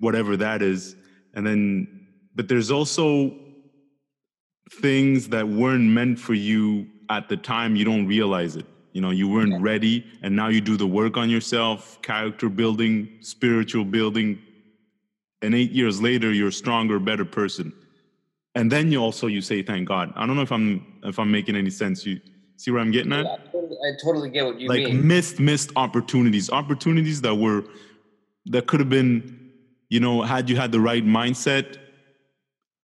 Whatever 0.00 0.36
that 0.38 0.62
is, 0.62 0.96
and 1.34 1.46
then, 1.46 2.06
but 2.34 2.48
there's 2.48 2.72
also 2.72 3.36
things 4.80 5.28
that 5.28 5.46
weren't 5.46 5.84
meant 5.84 6.18
for 6.18 6.34
you 6.34 6.88
at 7.08 7.28
the 7.28 7.36
time. 7.36 7.76
You 7.76 7.84
don't 7.84 8.06
realize 8.08 8.56
it. 8.56 8.66
You 8.92 9.00
know, 9.00 9.10
you 9.10 9.28
weren't 9.28 9.62
ready, 9.62 10.04
and 10.22 10.34
now 10.34 10.48
you 10.48 10.60
do 10.60 10.76
the 10.76 10.86
work 10.86 11.16
on 11.16 11.30
yourself, 11.30 12.02
character 12.02 12.48
building, 12.48 13.18
spiritual 13.20 13.84
building, 13.84 14.40
and 15.42 15.54
eight 15.54 15.72
years 15.72 16.00
later, 16.00 16.32
you're 16.32 16.48
a 16.48 16.52
stronger, 16.52 16.98
better 16.98 17.24
person. 17.24 17.72
And 18.54 18.70
then 18.70 18.92
you 18.92 18.98
also 19.00 19.26
you 19.26 19.40
say 19.40 19.62
thank 19.62 19.88
god. 19.88 20.12
I 20.14 20.26
don't 20.26 20.36
know 20.36 20.42
if 20.42 20.52
i'm 20.52 21.00
if 21.04 21.18
i'm 21.18 21.30
making 21.30 21.56
any 21.56 21.70
sense. 21.70 22.04
You 22.04 22.20
see 22.56 22.70
where 22.70 22.80
i'm 22.80 22.90
getting 22.90 23.12
at? 23.12 23.24
Yeah, 23.24 23.32
I, 23.32 23.36
totally, 23.50 23.76
I 23.88 23.90
totally 24.04 24.30
get 24.30 24.44
what 24.44 24.60
you 24.60 24.68
like 24.68 24.84
mean. 24.84 25.06
missed 25.06 25.40
missed 25.40 25.70
opportunities. 25.76 26.50
Opportunities 26.50 27.20
that 27.22 27.34
were 27.34 27.64
that 28.46 28.66
could 28.66 28.80
have 28.80 28.90
been 28.90 29.52
you 29.88 30.00
know 30.00 30.22
had 30.22 30.50
you 30.50 30.56
had 30.56 30.70
the 30.70 30.80
right 30.80 31.04
mindset 31.04 31.78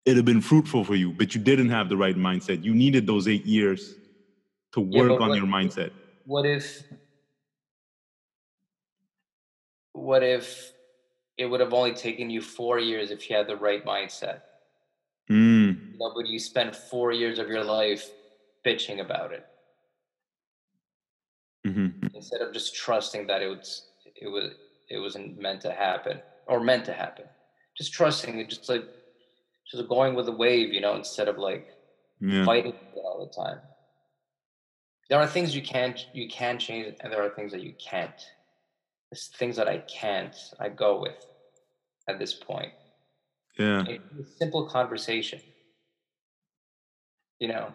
it'd 0.07 0.17
have 0.17 0.25
been 0.25 0.41
fruitful 0.41 0.85
for 0.85 0.95
you 0.95 1.11
but 1.13 1.35
you 1.35 1.41
didn't 1.41 1.69
have 1.69 1.89
the 1.91 1.97
right 1.97 2.17
mindset. 2.17 2.65
You 2.65 2.75
needed 2.75 3.07
those 3.07 3.29
eight 3.29 3.45
years 3.45 3.95
to 4.73 4.81
work 4.81 5.09
but 5.11 5.21
on 5.21 5.29
what- 5.31 5.37
your 5.39 5.47
mindset. 5.47 5.91
what 6.25 6.47
if 6.47 6.83
what 9.93 10.23
if 10.23 10.73
it 11.39 11.47
would 11.47 11.61
have 11.61 11.73
only 11.73 11.95
taken 11.95 12.29
you 12.29 12.43
four 12.43 12.79
years 12.79 13.11
if 13.11 13.31
you 13.31 13.37
had 13.37 13.47
the 13.47 13.57
right 13.57 13.85
mindset. 13.85 14.41
Mm, 15.31 15.93
you 15.93 15.99
know, 15.99 16.13
but 16.15 16.27
you 16.27 16.39
spent 16.39 16.75
four 16.75 17.13
years 17.13 17.39
of 17.39 17.49
your 17.49 17.65
life 17.65 18.11
bitching 18.67 19.01
about 19.01 19.33
it? 19.33 19.47
Mhm. 21.67 22.15
instead 22.15 22.41
of 22.41 22.53
just 22.55 22.75
trusting 22.75 23.27
that 23.27 23.43
it 23.43 23.49
was 23.49 23.83
it 24.17 24.29
was 24.29 24.53
it 24.89 24.99
wasn't 24.99 25.39
meant 25.39 25.61
to 25.61 25.73
happen 25.73 26.21
or 26.47 26.61
meant 26.61 26.85
to 26.87 26.93
happen. 26.93 27.27
Just 27.77 27.93
trusting 27.93 28.39
it 28.39 28.49
just 28.49 28.69
like 28.69 28.85
just 29.71 29.87
going 29.89 30.15
with 30.15 30.27
the 30.27 30.33
wave 30.33 30.73
you 30.73 30.81
know 30.81 30.95
instead 30.95 31.29
of 31.29 31.37
like 31.37 31.75
yeah. 32.21 32.45
fighting 32.45 32.75
all 32.97 33.27
the 33.27 33.43
time. 33.43 33.61
There 35.11 35.19
are 35.19 35.27
things 35.27 35.55
you 35.55 35.63
can 35.63 35.97
you 36.13 36.29
can 36.29 36.59
change 36.59 36.95
and 37.01 37.13
there 37.13 37.23
are 37.23 37.31
things 37.31 37.53
that 37.53 37.63
you 37.63 37.75
can't 37.79 38.21
things 39.15 39.57
that 39.57 39.69
i 39.69 39.79
can't 39.79 40.35
i 40.61 40.69
go 40.69 41.01
with 41.01 41.25
at 42.09 42.19
this 42.19 42.35
point. 42.35 42.73
Yeah. 43.59 43.85
It's 43.87 44.03
a 44.19 44.25
simple 44.39 44.67
conversation. 44.67 45.41
You 47.39 47.49
know? 47.49 47.73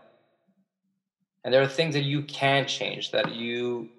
And 1.45 1.53
there 1.53 1.61
are 1.61 1.67
things 1.67 1.93
that 1.93 2.03
you 2.03 2.23
can 2.23 2.67
change 2.67 3.11
that 3.11 3.36
you 3.36 3.89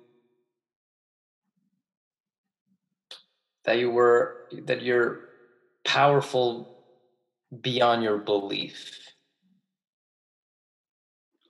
that 3.64 3.78
you 3.78 3.90
were 3.90 4.48
that 4.64 4.82
you're 4.82 5.20
powerful 5.84 6.84
beyond 7.60 8.02
your 8.02 8.18
belief. 8.18 8.98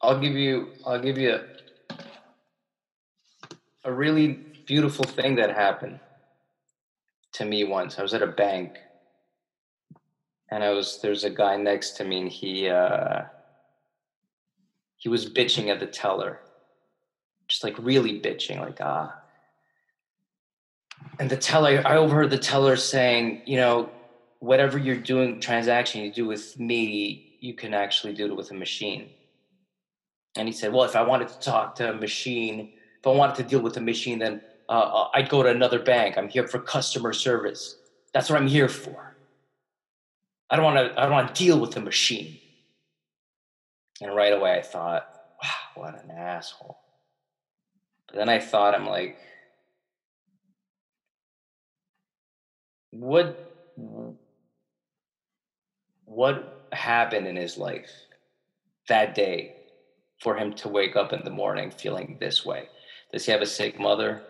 I'll 0.03 0.21
give 0.21 0.35
you 0.35 0.73
i'll 0.85 1.01
give 1.01 1.17
you 1.17 1.35
a, 1.35 1.99
a 3.85 3.93
really 3.93 4.54
beautiful 4.67 5.05
thing 5.05 5.37
that 5.37 5.51
happened 5.51 6.01
to 7.33 7.45
me 7.45 7.65
once 7.65 7.99
i 7.99 8.03
was 8.03 8.15
at 8.15 8.23
a 8.23 8.27
bank 8.27 8.79
and 10.51 10.63
I 10.63 10.71
was 10.71 11.01
there's 11.01 11.25
a 11.25 11.31
guy 11.31 11.57
next 11.57 11.97
to 11.97 12.05
me 12.05 12.21
and 12.21 12.31
he 12.31 12.69
uh 12.69 13.23
he 14.97 15.09
was 15.09 15.29
bitching 15.29 15.69
at 15.69 15.81
the 15.81 15.87
teller. 15.87 16.41
Just 17.49 17.65
like 17.65 17.77
really 17.79 18.21
bitching, 18.21 18.61
like 18.61 18.79
ah 18.81 19.15
and 21.19 21.29
the 21.29 21.37
teller, 21.37 21.83
I 21.85 21.97
overheard 21.97 22.31
the 22.31 22.39
teller 22.39 22.77
saying, 22.77 23.43
you 23.45 23.57
know, 23.57 23.91
whatever 24.39 24.79
you're 24.79 24.97
doing, 24.97 25.41
transaction 25.41 26.03
you 26.03 26.13
do 26.13 26.27
with 26.27 26.59
me, 26.59 27.37
you 27.41 27.55
can 27.55 27.75
actually 27.75 28.15
do 28.15 28.27
it 28.27 28.37
with 28.37 28.51
a 28.51 28.55
machine. 28.55 29.11
And 30.37 30.49
he 30.49 30.53
said, 30.53 30.73
well, 30.73 30.85
if 30.85 30.97
I 30.97 31.03
wanted 31.03 31.29
to 31.29 31.39
talk 31.41 31.75
to 31.77 31.91
a 31.91 31.95
machine, 31.95 32.73
if 32.99 33.07
I 33.07 33.11
wanted 33.11 33.37
to 33.37 33.43
deal 33.43 33.61
with 33.61 33.77
a 33.77 33.81
machine, 33.81 34.19
then 34.19 34.41
uh, 34.69 34.73
uh, 34.73 35.09
I'd 35.15 35.29
go 35.29 35.43
to 35.43 35.49
another 35.49 35.79
bank. 35.79 36.17
I'm 36.17 36.29
here 36.29 36.47
for 36.47 36.59
customer 36.59 37.13
service. 37.13 37.77
That's 38.13 38.31
what 38.31 38.41
I'm 38.41 38.47
here 38.47 38.69
for. 38.69 39.17
I 40.51 40.57
don't 40.57 40.65
want 40.65 40.77
to. 40.77 41.01
I 41.01 41.05
don't 41.05 41.13
want 41.13 41.35
to 41.35 41.45
deal 41.45 41.59
with 41.59 41.77
a 41.77 41.81
machine. 41.81 42.39
And 44.01 44.15
right 44.15 44.33
away, 44.33 44.59
I 44.59 44.63
thought, 44.63 45.09
wow, 45.43 45.83
what 45.83 46.03
an 46.03 46.11
asshole. 46.11 46.79
But 48.07 48.17
then 48.17 48.29
I 48.29 48.39
thought, 48.39 48.75
I'm 48.75 48.87
like, 48.87 49.19
what 52.91 53.51
what 56.05 56.69
happened 56.73 57.27
in 57.27 57.37
his 57.37 57.57
life 57.57 57.91
that 58.89 59.15
day 59.15 59.57
for 60.23 60.37
him 60.37 60.53
to 60.55 60.69
wake 60.69 60.97
up 60.97 61.13
in 61.13 61.25
the 61.25 61.31
morning 61.31 61.71
feeling 61.71 62.17
this 62.21 62.45
way? 62.45 62.69
Does 63.13 63.27
he 63.27 63.33
have 63.33 63.43
a 63.43 63.47
sick 63.47 63.81
mother? 63.81 64.23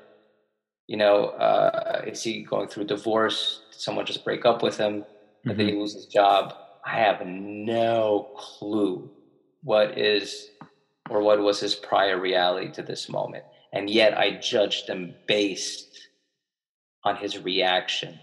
You 0.87 0.99
know, 0.99 1.26
uh, 1.26 2.03
is 2.07 2.22
he 2.22 2.43
going 2.43 2.68
through 2.68 2.85
divorce? 2.85 3.62
Did 3.72 3.80
someone 3.80 4.07
just 4.07 4.24
break 4.24 4.45
up 4.45 4.62
with 4.62 4.76
him? 4.76 5.05
Mm-hmm. 5.47 5.57
Did 5.57 5.68
he 5.68 5.74
lose 5.74 5.95
his 5.95 6.07
job? 6.07 6.55
I 6.85 6.97
have 6.97 7.26
no 7.26 8.30
clue 8.37 9.11
what 9.62 9.99
is 9.99 10.51
or 11.11 11.22
what 11.22 11.41
was 11.41 11.61
his 11.61 11.74
prior 11.74 12.20
reality 12.20 12.70
to 12.72 12.82
this 12.82 13.09
moment. 13.09 13.45
And 13.72 13.91
yet 13.91 14.16
I 14.16 14.39
judged 14.39 14.89
him 14.89 15.14
based 15.26 16.09
on 17.03 17.16
his 17.16 17.39
reaction 17.39 18.18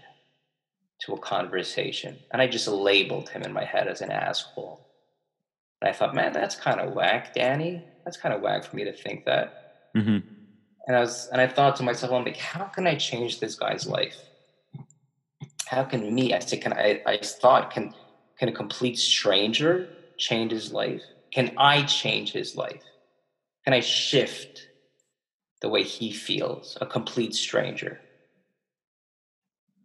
to 1.00 1.14
a 1.14 1.18
conversation. 1.18 2.18
And 2.30 2.40
I 2.40 2.46
just 2.46 2.68
labeled 2.68 3.28
him 3.28 3.42
in 3.42 3.52
my 3.52 3.64
head 3.64 3.88
as 3.88 4.00
an 4.00 4.10
asshole. 4.10 4.86
And 5.80 5.88
I 5.88 5.92
thought, 5.92 6.14
man, 6.14 6.32
that's 6.32 6.54
kind 6.54 6.80
of 6.80 6.94
whack, 6.94 7.34
Danny. 7.34 7.82
That's 8.04 8.16
kind 8.16 8.34
of 8.34 8.40
whack 8.40 8.64
for 8.64 8.76
me 8.76 8.84
to 8.84 8.92
think 8.92 9.24
that. 9.24 9.90
Mm-hmm. 9.96 10.18
And 10.86 10.96
I 10.96 11.00
was, 11.00 11.28
and 11.30 11.40
I 11.40 11.46
thought 11.46 11.76
to 11.76 11.82
myself, 11.82 12.12
I'm 12.12 12.24
like, 12.24 12.36
how 12.36 12.64
can 12.64 12.86
I 12.86 12.96
change 12.96 13.38
this 13.38 13.54
guy's 13.54 13.86
life? 13.86 14.16
How 15.66 15.84
can 15.84 16.14
me? 16.14 16.34
I 16.34 16.40
said, 16.40 16.60
can 16.60 16.72
I? 16.72 17.00
I 17.06 17.18
thought, 17.18 17.70
can 17.70 17.94
can 18.38 18.48
a 18.48 18.52
complete 18.52 18.98
stranger 18.98 19.92
change 20.18 20.52
his 20.52 20.72
life? 20.72 21.02
Can 21.32 21.54
I 21.56 21.84
change 21.84 22.32
his 22.32 22.56
life? 22.56 22.82
Can 23.64 23.72
I 23.72 23.80
shift 23.80 24.68
the 25.60 25.68
way 25.68 25.82
he 25.84 26.10
feels? 26.10 26.76
A 26.80 26.86
complete 26.86 27.34
stranger. 27.34 28.02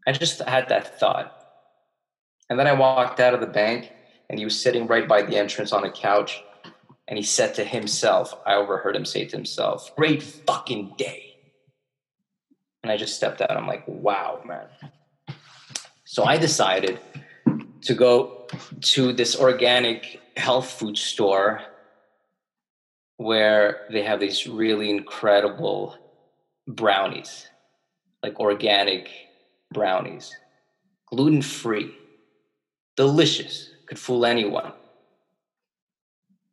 I 0.08 0.14
just 0.14 0.40
had 0.40 0.70
that 0.70 1.00
thought. 1.00 1.34
And 2.50 2.58
then 2.58 2.68
I 2.68 2.74
walked 2.74 3.20
out 3.20 3.34
of 3.34 3.42
the 3.42 3.48
bank 3.48 3.92
and 4.30 4.40
he 4.40 4.46
was 4.46 4.62
sitting 4.62 4.88
right 4.88 5.08
by 5.08 5.22
the 5.22 5.38
entrance 5.38 5.72
on 5.72 5.84
a 5.84 5.92
couch. 5.92 6.47
And 7.08 7.18
he 7.18 7.24
said 7.24 7.56
to 7.56 7.64
himself, 7.64 8.34
I 8.46 8.56
overheard 8.56 8.96
him 8.96 9.06
say 9.06 9.26
to 9.26 9.36
himself, 9.36 9.96
Great 9.96 10.22
fucking 10.22 10.96
day. 10.98 11.28
And 12.84 12.92
I 12.92 12.98
just 12.98 13.16
stepped 13.16 13.42
out. 13.42 13.52
I'm 13.52 13.68
like, 13.68 13.84
wow, 13.88 14.42
man. 14.46 14.68
So 16.06 16.24
I 16.24 16.38
decided 16.38 17.00
to 17.82 17.94
go 17.94 18.48
to 18.82 19.14
this 19.14 19.36
organic 19.38 20.22
health 20.38 20.70
food 20.72 20.98
store 20.98 21.62
where 23.18 23.88
they 23.92 24.04
have 24.04 24.20
these 24.20 24.48
really 24.48 24.90
incredible 24.90 25.96
brownies, 26.68 27.48
like 28.24 28.40
organic 28.40 29.10
brownies, 29.74 30.36
gluten 31.08 31.42
free, 31.42 31.94
delicious, 32.96 33.72
could 33.88 34.00
fool 34.00 34.26
anyone. 34.26 34.72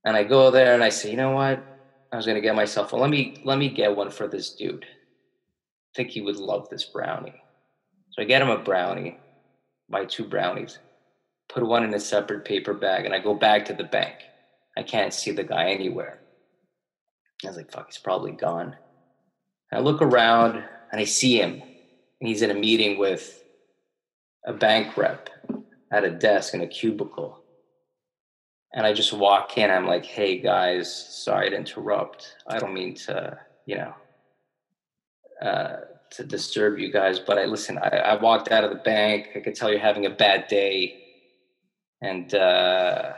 And 0.04 0.16
I 0.16 0.24
go 0.24 0.50
there 0.50 0.74
and 0.74 0.84
I 0.84 0.90
say, 0.90 1.10
you 1.10 1.16
know 1.16 1.32
what? 1.32 1.64
I 2.12 2.16
was 2.16 2.26
gonna 2.26 2.40
get 2.40 2.54
myself 2.54 2.92
one. 2.92 3.00
Let 3.00 3.10
me 3.10 3.36
let 3.44 3.58
me 3.58 3.68
get 3.68 3.96
one 3.96 4.10
for 4.10 4.28
this 4.28 4.50
dude. 4.50 4.84
I 4.84 5.92
think 5.96 6.10
he 6.10 6.20
would 6.20 6.36
love 6.36 6.68
this 6.68 6.84
brownie. 6.84 7.42
So 8.10 8.22
I 8.22 8.24
get 8.24 8.42
him 8.42 8.50
a 8.50 8.58
brownie, 8.58 9.18
my 9.88 10.04
two 10.04 10.24
brownies, 10.24 10.78
put 11.48 11.66
one 11.66 11.84
in 11.84 11.94
a 11.94 12.00
separate 12.00 12.44
paper 12.44 12.74
bag, 12.74 13.04
and 13.04 13.14
I 13.14 13.18
go 13.18 13.34
back 13.34 13.64
to 13.66 13.74
the 13.74 13.84
bank. 13.84 14.14
I 14.76 14.82
can't 14.82 15.12
see 15.12 15.30
the 15.30 15.44
guy 15.44 15.70
anywhere. 15.70 16.20
I 17.44 17.48
was 17.48 17.56
like, 17.56 17.70
fuck, 17.70 17.86
he's 17.86 17.98
probably 17.98 18.32
gone. 18.32 18.76
And 19.70 19.80
I 19.80 19.82
look 19.82 20.02
around 20.02 20.62
and 20.92 21.00
I 21.00 21.04
see 21.04 21.40
him 21.40 21.62
and 22.20 22.28
he's 22.28 22.42
in 22.42 22.50
a 22.50 22.54
meeting 22.54 22.98
with 22.98 23.42
a 24.46 24.52
bank 24.52 24.96
rep 24.96 25.28
at 25.92 26.04
a 26.04 26.10
desk 26.10 26.54
in 26.54 26.60
a 26.60 26.66
cubicle. 26.66 27.43
And 28.74 28.84
I 28.84 28.92
just 28.92 29.12
walk 29.12 29.56
in. 29.56 29.70
I'm 29.70 29.86
like, 29.86 30.04
hey 30.04 30.38
guys, 30.38 30.92
sorry 31.24 31.50
to 31.50 31.56
interrupt. 31.56 32.36
I 32.46 32.58
don't 32.58 32.74
mean 32.74 32.94
to, 33.06 33.38
you 33.66 33.76
know, 33.76 33.94
uh, 35.40 35.76
to 36.10 36.24
disturb 36.24 36.78
you 36.78 36.92
guys, 36.92 37.20
but 37.20 37.38
I 37.38 37.44
listen, 37.44 37.78
I, 37.78 37.88
I, 37.88 38.20
walked 38.20 38.50
out 38.50 38.64
of 38.64 38.70
the 38.70 38.76
bank. 38.76 39.30
I 39.34 39.40
could 39.40 39.54
tell 39.54 39.70
you're 39.70 39.78
having 39.78 40.06
a 40.06 40.10
bad 40.10 40.48
day. 40.48 41.02
And 42.02 42.32
uh, 42.34 43.12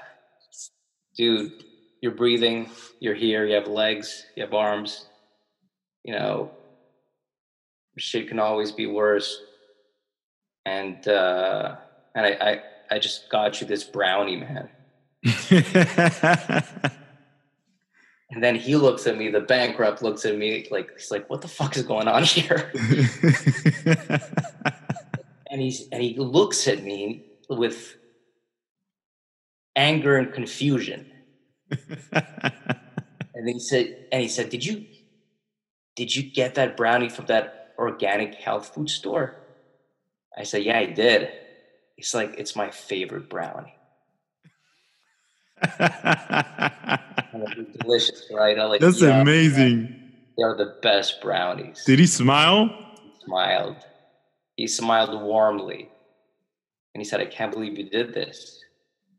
dude, 1.16 1.64
you're 2.00 2.12
breathing, 2.12 2.70
you're 3.00 3.14
here, 3.14 3.46
you 3.46 3.54
have 3.54 3.66
legs, 3.66 4.24
you 4.34 4.42
have 4.42 4.54
arms, 4.54 5.06
you 6.04 6.12
know, 6.12 6.50
shit 7.98 8.28
can 8.28 8.38
always 8.38 8.72
be 8.72 8.86
worse. 8.86 9.40
And 10.64 11.06
uh, 11.08 11.76
and 12.14 12.26
I, 12.26 12.30
I 12.30 12.60
I 12.96 12.98
just 12.98 13.30
got 13.30 13.60
you 13.60 13.66
this 13.66 13.84
brownie, 13.84 14.36
man. 14.36 14.68
And 18.30 18.42
then 18.42 18.54
he 18.56 18.76
looks 18.76 19.06
at 19.06 19.16
me, 19.16 19.30
the 19.30 19.40
bankrupt 19.40 20.02
looks 20.02 20.24
at 20.24 20.36
me 20.36 20.66
like 20.70 20.90
he's 20.92 21.10
like, 21.10 21.28
what 21.30 21.40
the 21.40 21.48
fuck 21.48 21.76
is 21.76 21.82
going 21.82 22.08
on 22.08 22.22
here? 22.24 22.70
and 25.50 25.60
he's 25.60 25.88
and 25.90 26.02
he 26.02 26.16
looks 26.16 26.66
at 26.68 26.82
me 26.82 27.24
with 27.48 27.96
anger 29.76 30.16
and 30.16 30.32
confusion. 30.32 31.10
and 32.12 33.48
he 33.48 33.58
said, 33.58 34.06
and 34.10 34.22
he 34.22 34.28
said, 34.28 34.48
Did 34.50 34.64
you 34.64 34.84
did 35.94 36.14
you 36.14 36.22
get 36.22 36.56
that 36.56 36.76
brownie 36.76 37.08
from 37.08 37.26
that 37.26 37.74
organic 37.78 38.34
health 38.34 38.74
food 38.74 38.90
store? 38.90 39.36
I 40.36 40.42
said, 40.42 40.64
Yeah, 40.64 40.78
I 40.78 40.86
did. 40.86 41.30
He's 41.96 42.14
like, 42.14 42.34
It's 42.38 42.56
my 42.56 42.70
favorite 42.70 43.28
brownie. 43.30 43.75
Delicious, 47.78 48.30
right? 48.32 48.56
Like, 48.56 48.80
That's 48.80 49.00
yeah, 49.00 49.20
amazing. 49.20 49.94
They're 50.36 50.56
the 50.56 50.76
best 50.82 51.20
brownies. 51.22 51.84
Did 51.84 51.98
he 51.98 52.06
smile? 52.06 52.68
He 53.02 53.10
smiled. 53.24 53.76
He 54.56 54.66
smiled 54.66 55.22
warmly. 55.22 55.88
And 56.94 57.00
he 57.00 57.04
said, 57.04 57.20
I 57.20 57.26
can't 57.26 57.52
believe 57.52 57.78
you 57.78 57.88
did 57.88 58.14
this. 58.14 58.62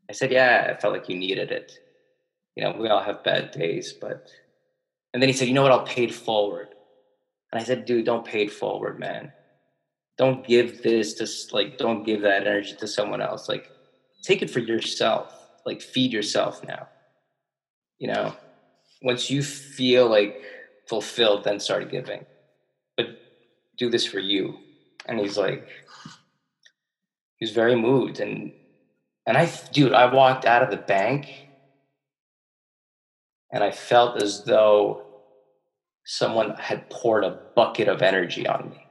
I 0.08 0.12
said, 0.12 0.32
Yeah, 0.32 0.72
I 0.74 0.80
felt 0.80 0.94
like 0.94 1.08
you 1.08 1.16
needed 1.16 1.50
it. 1.50 1.78
You 2.56 2.64
know, 2.64 2.76
we 2.78 2.88
all 2.88 3.02
have 3.02 3.22
bad 3.24 3.50
days, 3.52 3.92
but. 3.92 4.28
And 5.12 5.22
then 5.22 5.28
he 5.28 5.32
said, 5.32 5.48
You 5.48 5.54
know 5.54 5.62
what? 5.62 5.72
I'll 5.72 5.86
pay 5.86 6.04
it 6.04 6.14
forward. 6.14 6.68
And 7.52 7.60
I 7.60 7.64
said, 7.64 7.84
dude, 7.84 8.04
don't 8.04 8.24
pay 8.24 8.42
it 8.42 8.52
forward, 8.52 8.98
man. 8.98 9.32
Don't 10.16 10.46
give 10.46 10.82
this 10.82 11.14
to 11.14 11.54
like, 11.54 11.78
don't 11.78 12.04
give 12.04 12.22
that 12.22 12.46
energy 12.46 12.74
to 12.76 12.86
someone 12.86 13.22
else. 13.22 13.48
Like, 13.48 13.70
take 14.22 14.42
it 14.42 14.50
for 14.50 14.58
yourself. 14.58 15.37
Like, 15.64 15.82
feed 15.82 16.12
yourself 16.12 16.64
now. 16.64 16.88
You 17.98 18.08
know, 18.08 18.36
once 19.02 19.30
you 19.30 19.42
feel 19.42 20.08
like 20.08 20.40
fulfilled, 20.86 21.44
then 21.44 21.60
start 21.60 21.90
giving. 21.90 22.24
But 22.96 23.06
do 23.76 23.90
this 23.90 24.06
for 24.06 24.18
you. 24.18 24.58
And 25.06 25.18
he's 25.18 25.36
like, 25.36 25.66
he 27.36 27.44
was 27.44 27.52
very 27.52 27.76
moved. 27.76 28.20
And, 28.20 28.52
and 29.26 29.36
I, 29.36 29.50
dude, 29.72 29.92
I 29.92 30.12
walked 30.12 30.44
out 30.44 30.62
of 30.62 30.70
the 30.70 30.76
bank 30.76 31.48
and 33.52 33.64
I 33.64 33.70
felt 33.70 34.22
as 34.22 34.44
though 34.44 35.04
someone 36.04 36.54
had 36.56 36.88
poured 36.90 37.24
a 37.24 37.38
bucket 37.54 37.88
of 37.88 38.02
energy 38.02 38.46
on 38.46 38.70
me. 38.70 38.84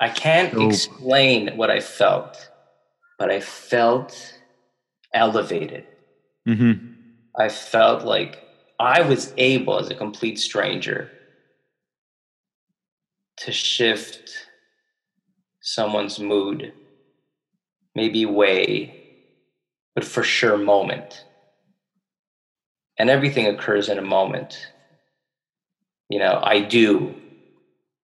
I 0.00 0.08
can't 0.08 0.52
oh. 0.54 0.68
explain 0.68 1.56
what 1.56 1.70
I 1.70 1.80
felt, 1.80 2.50
but 3.18 3.30
I 3.30 3.40
felt 3.40 4.38
elevated. 5.14 5.84
Mm-hmm. 6.48 6.72
I 7.38 7.48
felt 7.48 8.04
like 8.04 8.38
I 8.78 9.02
was 9.02 9.32
able, 9.36 9.78
as 9.78 9.90
a 9.90 9.94
complete 9.94 10.38
stranger, 10.38 11.10
to 13.38 13.52
shift 13.52 14.30
someone's 15.60 16.18
mood, 16.18 16.72
maybe 17.94 18.26
way, 18.26 18.94
but 19.94 20.04
for 20.04 20.22
sure 20.22 20.58
moment. 20.58 21.24
And 22.98 23.08
everything 23.08 23.46
occurs 23.46 23.88
in 23.88 23.98
a 23.98 24.02
moment 24.02 24.56
you 26.12 26.18
know, 26.18 26.40
I 26.42 26.60
do 26.60 27.14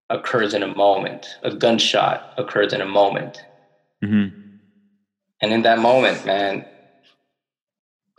occurs 0.08 0.54
in 0.54 0.62
a 0.62 0.74
moment. 0.74 1.26
A 1.42 1.54
gunshot 1.54 2.32
occurs 2.38 2.72
in 2.72 2.80
a 2.80 2.86
moment. 2.86 3.38
hmm 4.02 4.28
And 5.42 5.52
in 5.52 5.60
that 5.62 5.78
moment, 5.78 6.24
man, 6.24 6.64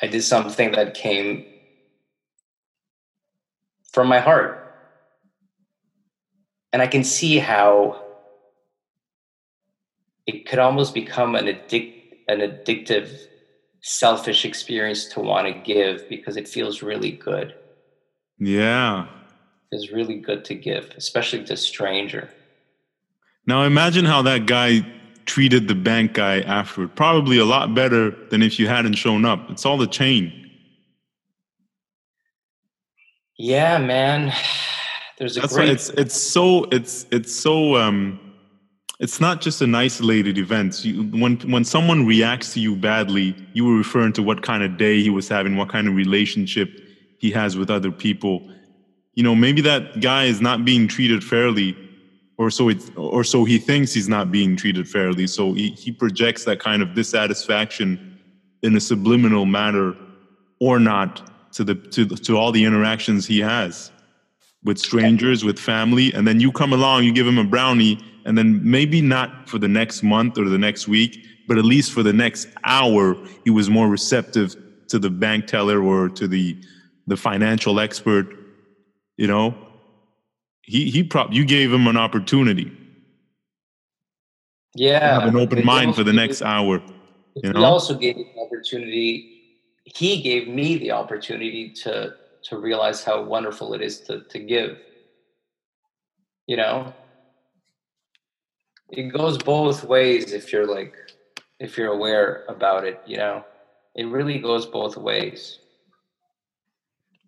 I 0.01 0.07
did 0.07 0.23
something 0.23 0.71
that 0.71 0.93
came 0.93 1.45
from 3.91 4.07
my 4.07 4.19
heart. 4.19 4.65
And 6.71 6.81
I 6.81 6.87
can 6.87 7.03
see 7.03 7.39
how 7.39 8.03
it 10.27 10.47
could 10.47 10.59
almost 10.59 10.93
become 10.93 11.35
an 11.35 11.47
addict 11.47 11.97
an 12.27 12.41
addictive 12.41 13.09
selfish 13.81 14.45
experience 14.45 15.05
to 15.05 15.19
want 15.19 15.47
to 15.47 15.53
give 15.53 16.07
because 16.07 16.37
it 16.37 16.47
feels 16.47 16.83
really 16.83 17.11
good. 17.11 17.55
Yeah. 18.37 19.07
It's 19.71 19.91
really 19.91 20.19
good 20.19 20.45
to 20.45 20.53
give, 20.53 20.91
especially 20.95 21.43
to 21.45 21.53
a 21.53 21.57
stranger. 21.57 22.29
Now 23.47 23.63
imagine 23.63 24.05
how 24.05 24.21
that 24.23 24.45
guy 24.45 24.85
treated 25.29 25.67
the 25.67 25.75
bank 25.75 26.13
guy 26.13 26.41
afterward. 26.41 26.95
Probably 26.95 27.37
a 27.37 27.45
lot 27.45 27.75
better 27.75 28.09
than 28.31 28.41
if 28.41 28.57
you 28.57 28.67
hadn't 28.67 28.95
shown 28.95 29.25
up. 29.25 29.47
It's 29.51 29.63
all 29.63 29.77
the 29.77 29.85
chain. 29.85 30.33
Yeah, 33.37 33.77
man. 33.77 34.33
There's 35.19 35.37
a 35.37 35.41
That's 35.41 35.55
why 35.55 35.65
it's 35.65 35.89
it's 35.89 36.19
so 36.19 36.63
it's 36.71 37.05
it's 37.11 37.35
so 37.35 37.75
um 37.75 38.19
it's 38.99 39.19
not 39.19 39.41
just 39.41 39.61
an 39.61 39.75
isolated 39.75 40.37
event. 40.37 40.83
You, 40.83 41.03
when 41.03 41.37
when 41.51 41.63
someone 41.63 42.07
reacts 42.07 42.53
to 42.53 42.59
you 42.59 42.75
badly, 42.75 43.35
you 43.53 43.65
were 43.65 43.77
referring 43.77 44.13
to 44.13 44.23
what 44.23 44.41
kind 44.41 44.63
of 44.63 44.77
day 44.77 45.01
he 45.01 45.09
was 45.09 45.27
having, 45.27 45.57
what 45.57 45.69
kind 45.69 45.87
of 45.87 45.93
relationship 45.93 46.69
he 47.19 47.29
has 47.31 47.55
with 47.55 47.69
other 47.69 47.91
people. 47.91 48.49
You 49.13 49.23
know, 49.23 49.35
maybe 49.35 49.61
that 49.61 49.99
guy 49.99 50.23
is 50.23 50.41
not 50.41 50.63
being 50.63 50.87
treated 50.87 51.23
fairly, 51.23 51.75
or 52.39 52.49
so 52.49 52.69
it 52.69 52.81
or 52.95 53.23
so 53.23 53.43
he 53.43 53.59
thinks 53.59 53.93
he's 53.93 54.09
not 54.09 54.31
being 54.31 54.55
treated 54.55 54.87
fairly. 54.87 55.27
So 55.27 55.53
he, 55.53 55.71
he 55.71 55.91
projects 55.91 56.45
that 56.45 56.59
kind 56.59 56.81
of 56.81 56.95
dissatisfaction 56.95 58.17
in 58.63 58.75
a 58.75 58.79
subliminal 58.79 59.45
manner, 59.45 59.95
or 60.59 60.79
not 60.79 61.29
to 61.53 61.63
the 61.63 61.75
to 61.75 62.07
to 62.07 62.37
all 62.37 62.51
the 62.51 62.63
interactions 62.63 63.27
he 63.27 63.39
has 63.39 63.91
with 64.63 64.79
strangers, 64.79 65.43
with 65.43 65.59
family, 65.59 66.11
and 66.13 66.27
then 66.27 66.39
you 66.39 66.51
come 66.51 66.73
along, 66.73 67.03
you 67.03 67.13
give 67.13 67.27
him 67.27 67.37
a 67.37 67.43
brownie, 67.43 67.97
and 68.25 68.37
then 68.37 68.59
maybe 68.63 69.01
not 69.01 69.47
for 69.47 69.57
the 69.57 69.67
next 69.67 70.03
month 70.03 70.37
or 70.37 70.49
the 70.49 70.57
next 70.57 70.87
week, 70.87 71.25
but 71.47 71.57
at 71.57 71.63
least 71.63 71.93
for 71.93 72.03
the 72.03 72.11
next 72.11 72.49
hour, 72.65 73.15
he 73.45 73.49
was 73.49 73.69
more 73.69 73.87
receptive 73.87 74.55
to 74.89 74.99
the 74.99 75.09
bank 75.09 75.45
teller 75.45 75.83
or 75.83 76.09
to 76.09 76.27
the 76.27 76.57
the 77.07 77.17
financial 77.17 77.81
expert. 77.81 78.27
You 79.17 79.27
know, 79.27 79.68
he 80.69 80.91
he 80.91 81.03
prop 81.03 81.33
you 81.33 81.43
gave 81.43 81.73
him 81.73 81.87
an 81.87 81.97
opportunity, 81.97 82.71
yeah. 84.75 85.19
have 85.19 85.27
an 85.33 85.35
open 85.35 85.65
mind 85.65 85.95
for 85.95 86.03
the 86.03 86.13
next 86.13 86.43
hour. 86.43 86.79
he 87.33 87.41
you 87.47 87.53
know? 87.53 87.63
also 87.63 87.95
gave 87.95 88.17
me 88.17 88.31
the 88.35 88.41
opportunity. 88.41 89.35
He 89.83 90.21
gave 90.21 90.47
me 90.47 90.77
the 90.77 90.91
opportunity 90.91 91.71
to 91.83 92.13
to 92.43 92.59
realize 92.59 93.03
how 93.03 93.23
wonderful 93.23 93.73
it 93.73 93.81
is 93.81 94.01
to 94.01 94.21
to 94.25 94.37
give. 94.37 94.77
You 96.45 96.57
know, 96.57 96.93
it 98.89 99.11
goes 99.11 99.39
both 99.39 99.83
ways 99.83 100.33
if 100.33 100.53
you're 100.53 100.67
like 100.67 100.93
if 101.59 101.77
you're 101.77 101.93
aware 101.93 102.45
about 102.47 102.85
it. 102.85 103.01
You 103.07 103.17
know, 103.17 103.43
it 103.95 104.05
really 104.05 104.37
goes 104.37 104.67
both 104.67 104.97
ways. 104.97 105.57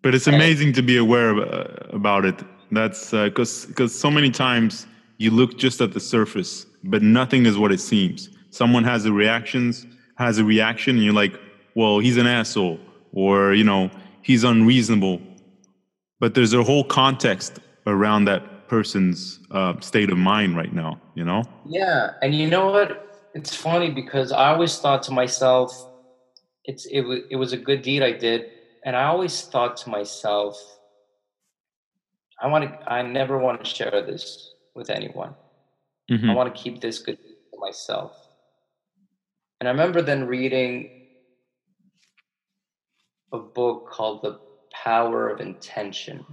But 0.00 0.14
it's 0.14 0.28
And- 0.28 0.36
amazing 0.36 0.74
to 0.74 0.82
be 0.82 0.96
aware 0.96 1.30
of, 1.30 1.38
uh, 1.38 1.96
about 1.96 2.24
it. 2.24 2.38
That's 2.72 3.10
because 3.10 3.66
because 3.66 3.98
so 3.98 4.10
many 4.10 4.30
times 4.30 4.86
you 5.18 5.30
look 5.30 5.58
just 5.58 5.80
at 5.80 5.92
the 5.92 6.00
surface, 6.00 6.66
but 6.84 7.02
nothing 7.02 7.46
is 7.46 7.56
what 7.56 7.70
it 7.70 7.80
seems. 7.80 8.30
Someone 8.50 8.82
has 8.84 9.04
a 9.04 9.12
reactions 9.12 9.86
has 10.16 10.38
a 10.38 10.44
reaction, 10.44 10.96
and 10.96 11.04
you're 11.04 11.14
like, 11.14 11.38
"Well, 11.74 11.98
he's 11.98 12.16
an 12.16 12.26
asshole," 12.26 12.78
or 13.12 13.54
you 13.54 13.64
know, 13.64 13.90
"He's 14.22 14.44
unreasonable." 14.44 15.20
But 16.20 16.34
there's 16.34 16.54
a 16.54 16.62
whole 16.62 16.84
context 16.84 17.58
around 17.86 18.24
that 18.26 18.68
person's 18.68 19.40
uh, 19.50 19.78
state 19.80 20.10
of 20.10 20.18
mind 20.18 20.56
right 20.56 20.72
now. 20.72 21.00
You 21.14 21.24
know? 21.24 21.44
Yeah, 21.66 22.12
and 22.22 22.34
you 22.34 22.48
know 22.48 22.70
what? 22.70 22.88
It's 23.34 23.54
funny 23.54 23.90
because 23.90 24.32
I 24.32 24.48
always 24.52 24.78
thought 24.78 25.02
to 25.04 25.12
myself, 25.12 25.70
it's 26.64 26.86
it 26.86 27.02
was 27.02 27.20
it 27.30 27.36
was 27.36 27.52
a 27.52 27.56
good 27.56 27.82
deed 27.82 28.02
I 28.02 28.12
did, 28.12 28.46
and 28.84 28.96
I 28.96 29.04
always 29.04 29.42
thought 29.42 29.76
to 29.78 29.90
myself, 29.90 30.56
I 32.42 32.48
want 32.48 32.64
to. 32.64 32.92
I 32.92 33.02
never 33.02 33.38
want 33.38 33.64
to 33.64 33.70
share 33.70 34.02
this 34.02 34.52
with 34.74 34.90
anyone. 34.90 35.36
I 36.10 36.14
Mhm. 36.14 36.34
want 36.34 36.54
to 36.54 36.62
keep 36.62 36.80
this 36.80 36.98
good 36.98 37.16
to 37.22 37.58
myself. 37.58 38.18
And 39.60 39.68
I 39.68 39.70
remember 39.70 40.02
then 40.02 40.26
reading 40.26 40.90
a 43.32 43.38
book 43.38 43.88
called 43.88 44.22
The 44.22 44.40
Power 44.72 45.30
of 45.30 45.40
Intention 45.40 46.26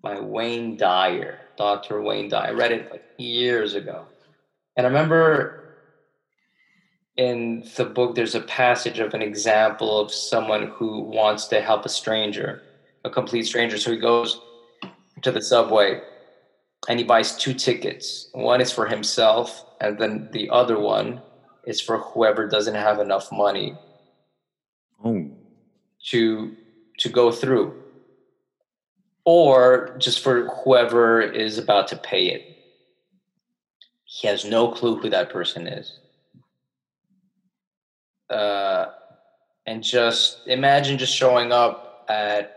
by 0.00 0.20
Wayne 0.20 0.76
Dyer, 0.76 1.40
Dr. 1.56 2.00
Wayne 2.00 2.28
Dyer. 2.28 2.50
I 2.50 2.52
read 2.52 2.70
it 2.70 2.90
like 2.90 3.02
years 3.18 3.74
ago. 3.74 4.06
And 4.76 4.86
I 4.86 4.88
remember 4.88 5.64
in 7.16 7.64
the 7.76 7.86
book, 7.86 8.14
there's 8.14 8.34
a 8.36 8.42
passage 8.42 9.00
of 9.00 9.14
an 9.14 9.22
example 9.22 9.98
of 9.98 10.12
someone 10.12 10.68
who 10.68 11.00
wants 11.00 11.48
to 11.48 11.60
help 11.60 11.84
a 11.84 11.88
stranger, 11.88 12.62
a 13.04 13.10
complete 13.10 13.46
stranger. 13.46 13.78
So 13.78 13.90
he 13.90 13.96
goes 13.96 14.40
to 15.22 15.32
the 15.32 15.40
subway 15.42 16.00
and 16.88 16.98
he 16.98 17.04
buys 17.04 17.36
two 17.36 17.54
tickets. 17.54 18.28
One 18.32 18.60
is 18.60 18.72
for 18.72 18.86
himself, 18.86 19.64
and 19.80 19.98
then 19.98 20.28
the 20.32 20.50
other 20.50 20.78
one 20.78 21.22
is 21.66 21.80
for 21.80 21.98
whoever 21.98 22.46
doesn't 22.46 22.74
have 22.74 23.00
enough 23.00 23.30
money 23.32 23.76
Oh, 25.04 25.30
to 26.10 26.56
to 26.98 27.08
go 27.10 27.30
through 27.30 27.82
or 29.24 29.94
just 29.98 30.20
for 30.20 30.48
whoever 30.48 31.20
is 31.20 31.58
about 31.58 31.88
to 31.88 31.96
pay 31.96 32.28
it. 32.28 32.56
He 34.04 34.28
has 34.28 34.44
no 34.44 34.68
clue 34.68 34.96
who 34.96 35.10
that 35.10 35.30
person 35.30 35.66
is. 35.66 35.98
Uh, 38.30 38.86
and 39.66 39.82
just 39.82 40.38
imagine 40.46 40.96
just 40.96 41.14
showing 41.14 41.52
up 41.52 42.06
at 42.08 42.55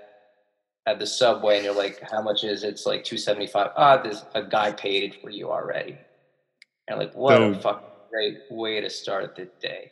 at 0.90 1.00
the 1.00 1.08
subway 1.08 1.58
and 1.58 1.66
you're 1.66 1.82
like 1.86 1.98
how 2.12 2.22
much 2.22 2.44
is 2.44 2.64
it? 2.64 2.70
it's 2.70 2.86
like 2.86 3.04
275 3.04 3.72
ah 3.78 3.98
this 4.02 4.24
a 4.36 4.44
guy 4.44 4.72
paid 4.72 5.04
it 5.04 5.22
for 5.22 5.30
you 5.30 5.52
already 5.52 5.98
and 6.88 7.00
like 7.00 7.14
what 7.14 7.42
a 7.42 7.54
fucking 7.60 7.88
great 8.12 8.38
way 8.50 8.82
to 8.82 8.90
start 8.90 9.36
the 9.36 9.48
day 9.62 9.92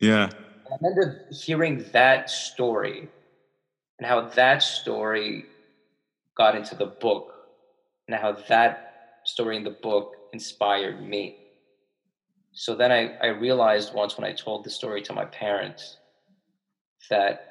yeah. 0.00 0.30
I 0.72 0.76
remember 0.80 1.26
hearing 1.30 1.84
that 1.92 2.30
story 2.30 3.08
and 3.98 4.06
how 4.06 4.22
that 4.30 4.62
story 4.62 5.44
got 6.36 6.56
into 6.56 6.74
the 6.74 6.86
book 6.86 7.34
and 8.08 8.16
how 8.16 8.32
that 8.48 9.20
story 9.24 9.56
in 9.56 9.64
the 9.64 9.76
book 9.82 10.14
inspired 10.32 11.06
me. 11.06 11.36
So 12.52 12.74
then 12.74 12.90
I, 12.90 13.14
I 13.22 13.26
realized 13.26 13.94
once 13.94 14.16
when 14.16 14.26
I 14.26 14.32
told 14.32 14.64
the 14.64 14.70
story 14.70 15.02
to 15.02 15.12
my 15.12 15.26
parents 15.26 15.98
that 17.10 17.46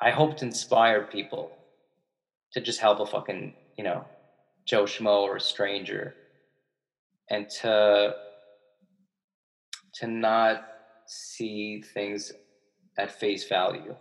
I 0.00 0.10
hope 0.10 0.36
to 0.38 0.44
inspire 0.44 1.02
people 1.02 1.52
to 2.54 2.62
just 2.62 2.80
help 2.80 3.00
a 3.00 3.06
fucking, 3.06 3.54
you 3.78 3.84
know, 3.84 4.08
Joe 4.66 4.84
Schmo 4.84 5.22
or 5.22 5.36
a 5.36 5.40
stranger 5.40 6.16
and 7.30 7.48
to 7.62 8.14
to 9.96 10.06
not 10.08 10.62
see 11.06 11.82
things 11.94 12.32
at 12.98 13.12
face 13.12 13.48
value. 13.48 13.96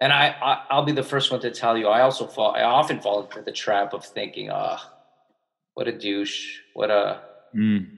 And 0.00 0.12
I, 0.12 0.34
I 0.42 0.58
I'll 0.70 0.84
be 0.84 0.92
the 0.92 1.02
first 1.02 1.30
one 1.30 1.40
to 1.40 1.50
tell 1.50 1.78
you 1.78 1.88
I 1.88 2.02
also 2.02 2.26
fall 2.26 2.54
I 2.56 2.62
often 2.62 3.00
fall 3.00 3.22
into 3.22 3.42
the 3.42 3.52
trap 3.52 3.94
of 3.94 4.04
thinking, 4.04 4.50
ah, 4.52 4.82
what 5.74 5.88
a 5.88 5.92
douche, 5.92 6.60
what 6.74 6.90
a 6.90 7.22
Mm. 7.56 7.88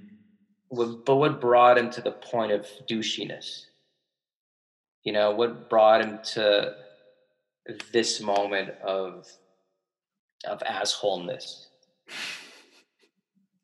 what, 0.68 1.04
but 1.06 1.16
what 1.16 1.40
brought 1.40 1.78
him 1.78 1.90
to 1.90 2.00
the 2.02 2.12
point 2.12 2.52
of 2.52 2.66
douchiness? 2.90 3.66
You 5.04 5.12
know, 5.12 5.32
what 5.32 5.68
brought 5.68 6.02
him 6.02 6.20
to 6.34 6.72
this 7.92 8.20
moment 8.20 8.70
of 8.84 9.26
of 10.46 10.60
assholeness? 10.60 11.66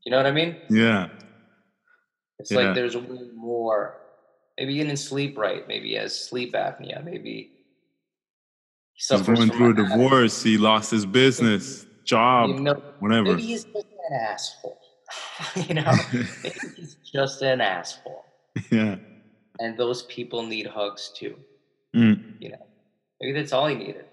You 0.05 0.11
know 0.13 0.17
what 0.17 0.27
I 0.27 0.33
mean? 0.33 0.57
Yeah. 0.71 1.09
It's 2.39 2.51
Yeah. 2.51 2.59
like 2.59 2.75
there's 2.75 2.95
a 2.95 3.01
way 3.01 3.29
more. 3.35 3.99
Maybe 4.59 4.75
he 4.75 4.83
didn't 4.83 4.99
sleep 4.99 5.37
right. 5.37 5.67
Maybe 5.69 5.89
he 5.89 5.95
has 5.95 6.19
sleep 6.19 6.55
apnea. 6.55 7.05
Maybe 7.05 7.33
he 7.33 7.57
He's 8.95 9.23
going 9.23 9.51
through 9.51 9.71
a 9.71 9.75
divorce. 9.75 10.43
He 10.43 10.59
lost 10.59 10.91
his 10.91 11.07
business, 11.07 11.87
job, 12.05 12.51
You 12.51 12.61
know, 12.61 12.83
whatever. 12.99 13.25
maybe 13.37 13.43
he's 13.43 13.65
just 13.65 13.87
an 14.11 14.17
asshole. 14.17 14.79
you 15.69 15.75
know, 15.75 15.95
maybe 16.43 16.59
he's 16.77 16.97
just 17.13 17.43
an 17.43 17.61
asshole. 17.61 18.25
yeah. 18.71 18.97
And 19.59 19.77
those 19.79 20.03
people 20.05 20.43
need 20.43 20.67
hugs 20.67 21.13
too. 21.17 21.37
Mm. 21.95 22.41
Maybe 23.21 23.33
that's 23.39 23.53
all 23.53 23.67
he 23.67 23.75
needed. 23.75 24.05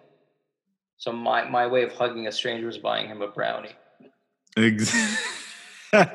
So 0.98 1.12
my, 1.12 1.48
my 1.48 1.68
way 1.68 1.84
of 1.84 1.92
hugging 1.94 2.28
a 2.28 2.32
stranger 2.32 2.66
was 2.68 2.78
buying 2.78 3.08
him 3.08 3.22
a 3.22 3.28
brownie. 3.28 3.76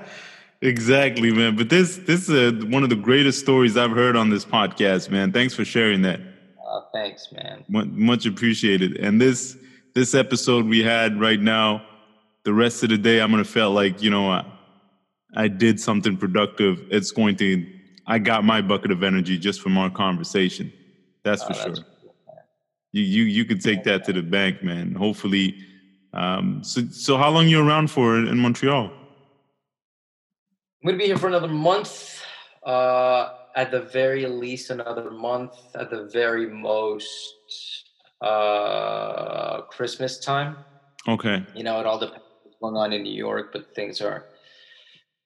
Exactly, 0.64 1.32
man. 1.32 1.56
But 1.56 1.68
this 1.68 1.96
this 1.98 2.28
is 2.28 2.52
uh, 2.62 2.66
one 2.66 2.84
of 2.84 2.88
the 2.88 2.94
greatest 2.96 3.40
stories 3.40 3.76
I've 3.76 3.90
heard 3.90 4.14
on 4.14 4.30
this 4.30 4.44
podcast, 4.44 5.10
man. 5.10 5.32
Thanks 5.32 5.54
for 5.54 5.64
sharing 5.64 6.02
that. 6.02 6.20
Uh, 6.20 6.82
thanks, 6.92 7.32
man. 7.32 7.64
Much, 7.68 7.88
much 7.88 8.26
appreciated. 8.26 8.96
And 8.98 9.20
this 9.20 9.56
this 9.96 10.14
episode 10.14 10.66
we 10.66 10.80
had 10.80 11.20
right 11.20 11.40
now, 11.40 11.84
the 12.44 12.54
rest 12.54 12.84
of 12.84 12.90
the 12.90 12.96
day, 12.98 13.20
I'm 13.20 13.32
gonna 13.32 13.42
feel 13.42 13.72
like 13.72 14.02
you 14.04 14.10
know 14.10 14.30
I, 14.30 14.44
I 15.34 15.48
did 15.48 15.80
something 15.80 16.16
productive. 16.16 16.86
It's 16.92 17.10
going 17.10 17.34
to. 17.36 17.66
I 18.06 18.20
got 18.20 18.44
my 18.44 18.62
bucket 18.62 18.92
of 18.92 19.02
energy 19.02 19.38
just 19.38 19.60
from 19.60 19.76
our 19.76 19.90
conversation. 19.90 20.72
That's 21.24 21.42
for 21.42 21.54
Oh, 21.54 21.56
sure. 21.56 21.64
that's 21.70 21.80
man. 21.80 21.88
You 22.92 23.02
you 23.02 23.22
you 23.24 23.44
could 23.44 23.60
take 23.60 23.84
that 23.84 24.04
to 24.04 24.12
the 24.12 24.22
bank, 24.22 24.62
man. 24.62 24.94
Hopefully. 24.94 25.56
Um, 26.12 26.62
so 26.62 26.82
so 26.90 27.16
how 27.16 27.30
long 27.30 27.48
you 27.48 27.66
around 27.66 27.90
for 27.90 28.16
in 28.16 28.38
Montreal? 28.38 28.90
I'm 30.82 30.86
gonna 30.86 30.98
be 30.98 31.06
here 31.06 31.16
for 31.16 31.28
another 31.28 31.48
month. 31.48 32.22
Uh, 32.64 33.30
at 33.56 33.70
the 33.70 33.82
very 33.82 34.26
least, 34.26 34.70
another 34.70 35.10
month. 35.10 35.54
At 35.74 35.90
the 35.90 36.08
very 36.12 36.46
most, 36.46 37.34
uh, 38.20 39.62
Christmas 39.62 40.18
time. 40.18 40.56
Okay. 41.08 41.44
You 41.54 41.64
know, 41.64 41.80
it 41.80 41.86
all 41.86 41.98
depends 41.98 42.24
what's 42.42 42.58
going 42.60 42.76
on 42.76 42.92
in 42.92 43.02
New 43.02 43.14
York, 43.14 43.52
but 43.52 43.74
things 43.74 44.00
are 44.00 44.26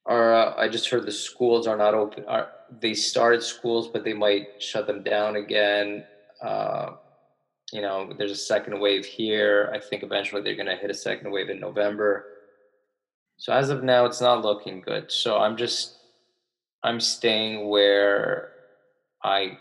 are. 0.06 0.34
Uh, 0.34 0.54
I 0.56 0.68
just 0.68 0.88
heard 0.88 1.04
the 1.04 1.12
schools 1.12 1.66
are 1.66 1.76
not 1.76 1.94
open. 1.94 2.24
Are 2.26 2.48
they 2.80 2.94
started 2.94 3.42
schools, 3.42 3.88
but 3.88 4.04
they 4.04 4.14
might 4.14 4.62
shut 4.62 4.86
them 4.86 5.02
down 5.02 5.36
again. 5.36 6.04
Uh, 6.42 6.92
you 7.72 7.82
know, 7.82 8.12
there's 8.16 8.30
a 8.30 8.36
second 8.36 8.78
wave 8.78 9.04
here. 9.04 9.70
I 9.74 9.80
think 9.80 10.02
eventually 10.02 10.42
they're 10.42 10.54
going 10.54 10.66
to 10.66 10.76
hit 10.76 10.90
a 10.90 10.94
second 10.94 11.30
wave 11.30 11.50
in 11.50 11.60
November. 11.60 12.26
So 13.38 13.52
as 13.52 13.70
of 13.70 13.82
now, 13.82 14.06
it's 14.06 14.20
not 14.20 14.44
looking 14.44 14.80
good. 14.80 15.10
So 15.10 15.38
I'm 15.38 15.56
just, 15.56 15.96
I'm 16.82 17.00
staying 17.00 17.68
where 17.68 18.52
I, 19.22 19.58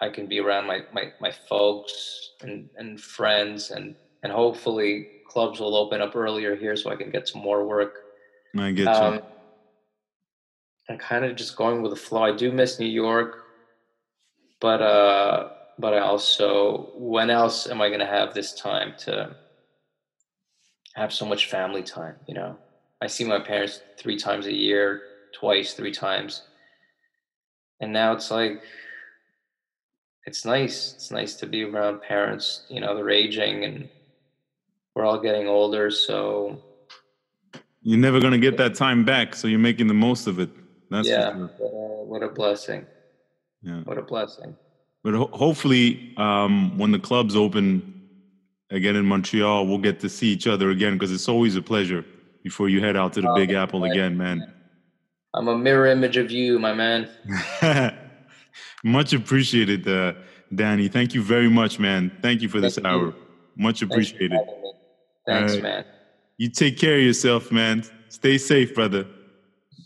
I 0.00 0.10
can 0.10 0.26
be 0.26 0.38
around 0.38 0.66
my 0.66 0.82
my 0.92 1.12
my 1.20 1.32
folks 1.48 2.30
and 2.42 2.68
and 2.76 3.00
friends 3.00 3.70
and 3.70 3.96
and 4.22 4.32
hopefully 4.32 5.08
clubs 5.26 5.60
will 5.60 5.76
open 5.76 6.00
up 6.00 6.14
earlier 6.14 6.54
here 6.56 6.76
so 6.76 6.90
I 6.90 6.96
can 6.96 7.10
get 7.10 7.28
some 7.28 7.42
more 7.42 7.66
work. 7.66 8.00
I 8.56 8.70
get 8.70 8.86
you. 8.86 9.22
I'm 10.88 10.98
kind 10.98 11.24
of 11.24 11.36
just 11.36 11.56
going 11.56 11.82
with 11.82 11.90
the 11.90 11.96
flow. 11.96 12.22
I 12.22 12.34
do 12.34 12.50
miss 12.50 12.78
New 12.78 12.86
York, 12.86 13.44
but 14.60 14.80
uh, 14.80 15.50
but 15.78 15.94
I 15.94 16.00
also, 16.00 16.90
when 16.96 17.30
else 17.30 17.68
am 17.68 17.80
I 17.80 17.88
going 17.88 18.00
to 18.00 18.06
have 18.06 18.34
this 18.34 18.52
time 18.54 18.94
to 19.00 19.36
have 20.94 21.12
so 21.12 21.24
much 21.24 21.48
family 21.48 21.82
time? 21.82 22.16
You 22.26 22.34
know, 22.34 22.56
I 23.00 23.06
see 23.06 23.24
my 23.24 23.38
parents 23.38 23.80
three 23.96 24.16
times 24.18 24.46
a 24.46 24.52
year, 24.52 25.02
twice, 25.32 25.74
three 25.74 25.92
times, 25.92 26.42
and 27.80 27.92
now 27.92 28.12
it's 28.12 28.30
like 28.30 28.62
it's 30.26 30.44
nice. 30.44 30.94
It's 30.94 31.10
nice 31.10 31.34
to 31.36 31.46
be 31.46 31.62
around 31.62 32.02
parents. 32.02 32.64
You 32.68 32.80
know, 32.80 32.94
they're 32.94 33.10
aging 33.10 33.64
and 33.64 33.88
we're 34.94 35.04
all 35.04 35.20
getting 35.20 35.46
older, 35.46 35.90
so 35.90 36.60
You're 37.82 37.98
never 37.98 38.20
gonna 38.20 38.38
get 38.38 38.56
that 38.56 38.74
time 38.74 39.04
back, 39.04 39.36
so 39.36 39.46
you're 39.46 39.60
making 39.60 39.86
the 39.86 39.94
most 39.94 40.26
of 40.26 40.40
it. 40.40 40.50
That's 40.90 41.08
yeah, 41.08 41.32
sure. 41.32 41.50
what 41.58 41.70
a, 41.70 42.04
what 42.04 42.22
a 42.24 42.28
blessing. 42.28 42.84
Yeah. 43.62 43.82
What 43.82 43.96
a 43.96 44.02
blessing. 44.02 44.56
But 45.04 45.14
ho- 45.14 45.30
hopefully, 45.32 46.12
um, 46.16 46.76
when 46.78 46.90
the 46.92 46.98
clubs 46.98 47.36
open 47.36 47.94
again 48.70 48.96
in 48.96 49.06
Montreal, 49.06 49.66
we'll 49.66 49.78
get 49.78 50.00
to 50.00 50.08
see 50.08 50.28
each 50.28 50.46
other 50.46 50.70
again 50.70 50.94
because 50.94 51.12
it's 51.12 51.28
always 51.28 51.56
a 51.56 51.62
pleasure 51.62 52.04
before 52.42 52.68
you 52.68 52.80
head 52.80 52.96
out 52.96 53.12
to 53.14 53.20
the 53.20 53.30
Oh, 53.30 53.34
Big 53.34 53.52
Apple 53.52 53.80
right. 53.82 53.90
again, 53.92 54.16
man. 54.16 54.52
I'm 55.34 55.48
a 55.48 55.56
mirror 55.56 55.86
image 55.86 56.16
of 56.16 56.30
you, 56.30 56.58
my 56.58 56.72
man. 56.74 57.08
much 58.84 59.12
appreciated, 59.12 59.86
uh, 59.88 60.14
Danny. 60.54 60.88
Thank 60.88 61.14
you 61.14 61.22
very 61.22 61.48
much, 61.50 61.78
man. 61.78 62.10
Thank 62.22 62.42
you 62.42 62.48
for 62.48 62.60
this 62.60 62.76
you. 62.76 62.86
hour. 62.86 63.14
Much 63.56 63.82
appreciated. 63.82 64.32
me. 64.32 64.40
Thanks, 65.26 65.52
Alright. 65.52 65.62
man. 65.62 65.84
You 66.38 66.48
take 66.48 66.78
care 66.78 66.96
of 66.96 67.02
yourself, 67.02 67.50
man. 67.52 67.84
Stay 68.08 68.38
safe, 68.38 68.74
brother. 68.74 69.06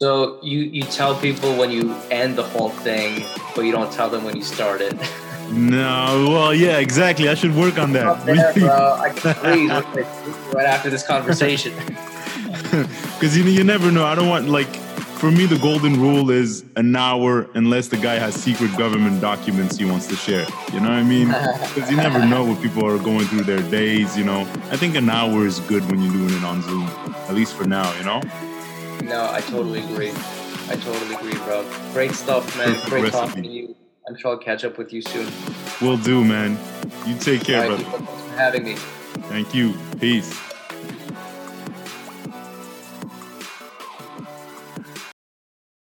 So 0.03 0.36
you 0.42 0.62
you 0.62 0.82
tell 0.82 1.14
people 1.14 1.55
when 1.55 1.70
you 1.70 1.94
end 2.11 2.34
the 2.34 2.42
whole 2.42 2.70
thing, 2.70 3.24
but 3.55 3.62
you 3.62 3.70
don't 3.70 3.92
tell 3.92 4.11
them 4.11 4.24
when 4.24 4.34
you 4.34 4.42
started. 4.42 4.98
No, 5.53 6.26
well, 6.28 6.53
yeah, 6.53 6.78
exactly. 6.78 7.28
I 7.28 7.34
should 7.34 7.55
work 7.55 7.78
on 7.78 7.92
that. 7.92 8.26
There, 8.26 8.53
bro. 8.57 8.96
I 8.98 9.11
can 9.11 9.68
right 10.53 10.66
after 10.66 10.90
this 10.90 11.07
conversation. 11.07 11.72
Because 13.14 13.36
you, 13.38 13.44
you 13.44 13.62
never 13.62 13.92
know. 13.92 14.05
I 14.05 14.16
don't 14.16 14.28
want 14.28 14.48
like 14.48 14.74
for 15.20 15.30
me 15.30 15.46
the 15.46 15.59
golden 15.59 16.00
rule 16.00 16.30
is 16.32 16.64
an 16.74 16.96
hour 16.96 17.46
unless 17.55 17.86
the 17.86 17.96
guy 17.96 18.16
has 18.16 18.34
secret 18.34 18.76
government 18.76 19.20
documents 19.20 19.76
he 19.76 19.84
wants 19.84 20.09
to 20.09 20.16
share. 20.16 20.46
You 20.72 20.80
know 20.80 20.88
what 20.88 20.98
I 20.98 21.05
mean? 21.05 21.28
Because 21.74 21.88
you 21.88 21.96
never 21.96 22.26
know 22.26 22.42
what 22.42 22.61
people 22.61 22.84
are 22.84 22.98
going 22.98 23.26
through 23.26 23.44
their 23.44 23.62
days. 23.70 24.18
You 24.18 24.24
know, 24.24 24.40
I 24.74 24.76
think 24.76 24.96
an 24.96 25.09
hour 25.09 25.46
is 25.46 25.61
good 25.61 25.88
when 25.88 26.03
you're 26.03 26.12
doing 26.12 26.34
it 26.34 26.42
on 26.42 26.61
Zoom, 26.62 26.88
at 27.28 27.34
least 27.36 27.55
for 27.55 27.68
now. 27.68 27.88
You 27.98 28.05
know. 28.05 28.20
No, 29.03 29.28
I 29.30 29.40
totally 29.40 29.80
agree. 29.80 30.11
I 30.68 30.76
totally 30.76 31.14
agree, 31.14 31.34
bro. 31.44 31.64
Great 31.92 32.12
stuff, 32.12 32.57
man. 32.57 32.68
Perfect 32.74 32.88
Great 32.90 33.03
recipe. 33.05 33.26
talking 33.26 33.42
to 33.42 33.48
you. 33.48 33.76
I'm 34.09 34.16
sure 34.16 34.32
I'll 34.32 34.38
catch 34.38 34.64
up 34.64 34.78
with 34.78 34.92
you 34.92 35.03
soon. 35.03 35.30
Will 35.80 35.96
do, 35.96 36.24
man. 36.24 36.59
You 37.07 37.16
take 37.18 37.44
care, 37.44 37.62
All 37.64 37.68
right, 37.70 37.84
brother. 37.86 37.98
thanks 38.07 38.22
for 38.22 38.36
having 38.36 38.64
me. 38.64 38.74
Thank 39.28 39.55
you. 39.55 39.74
Peace. 40.00 40.51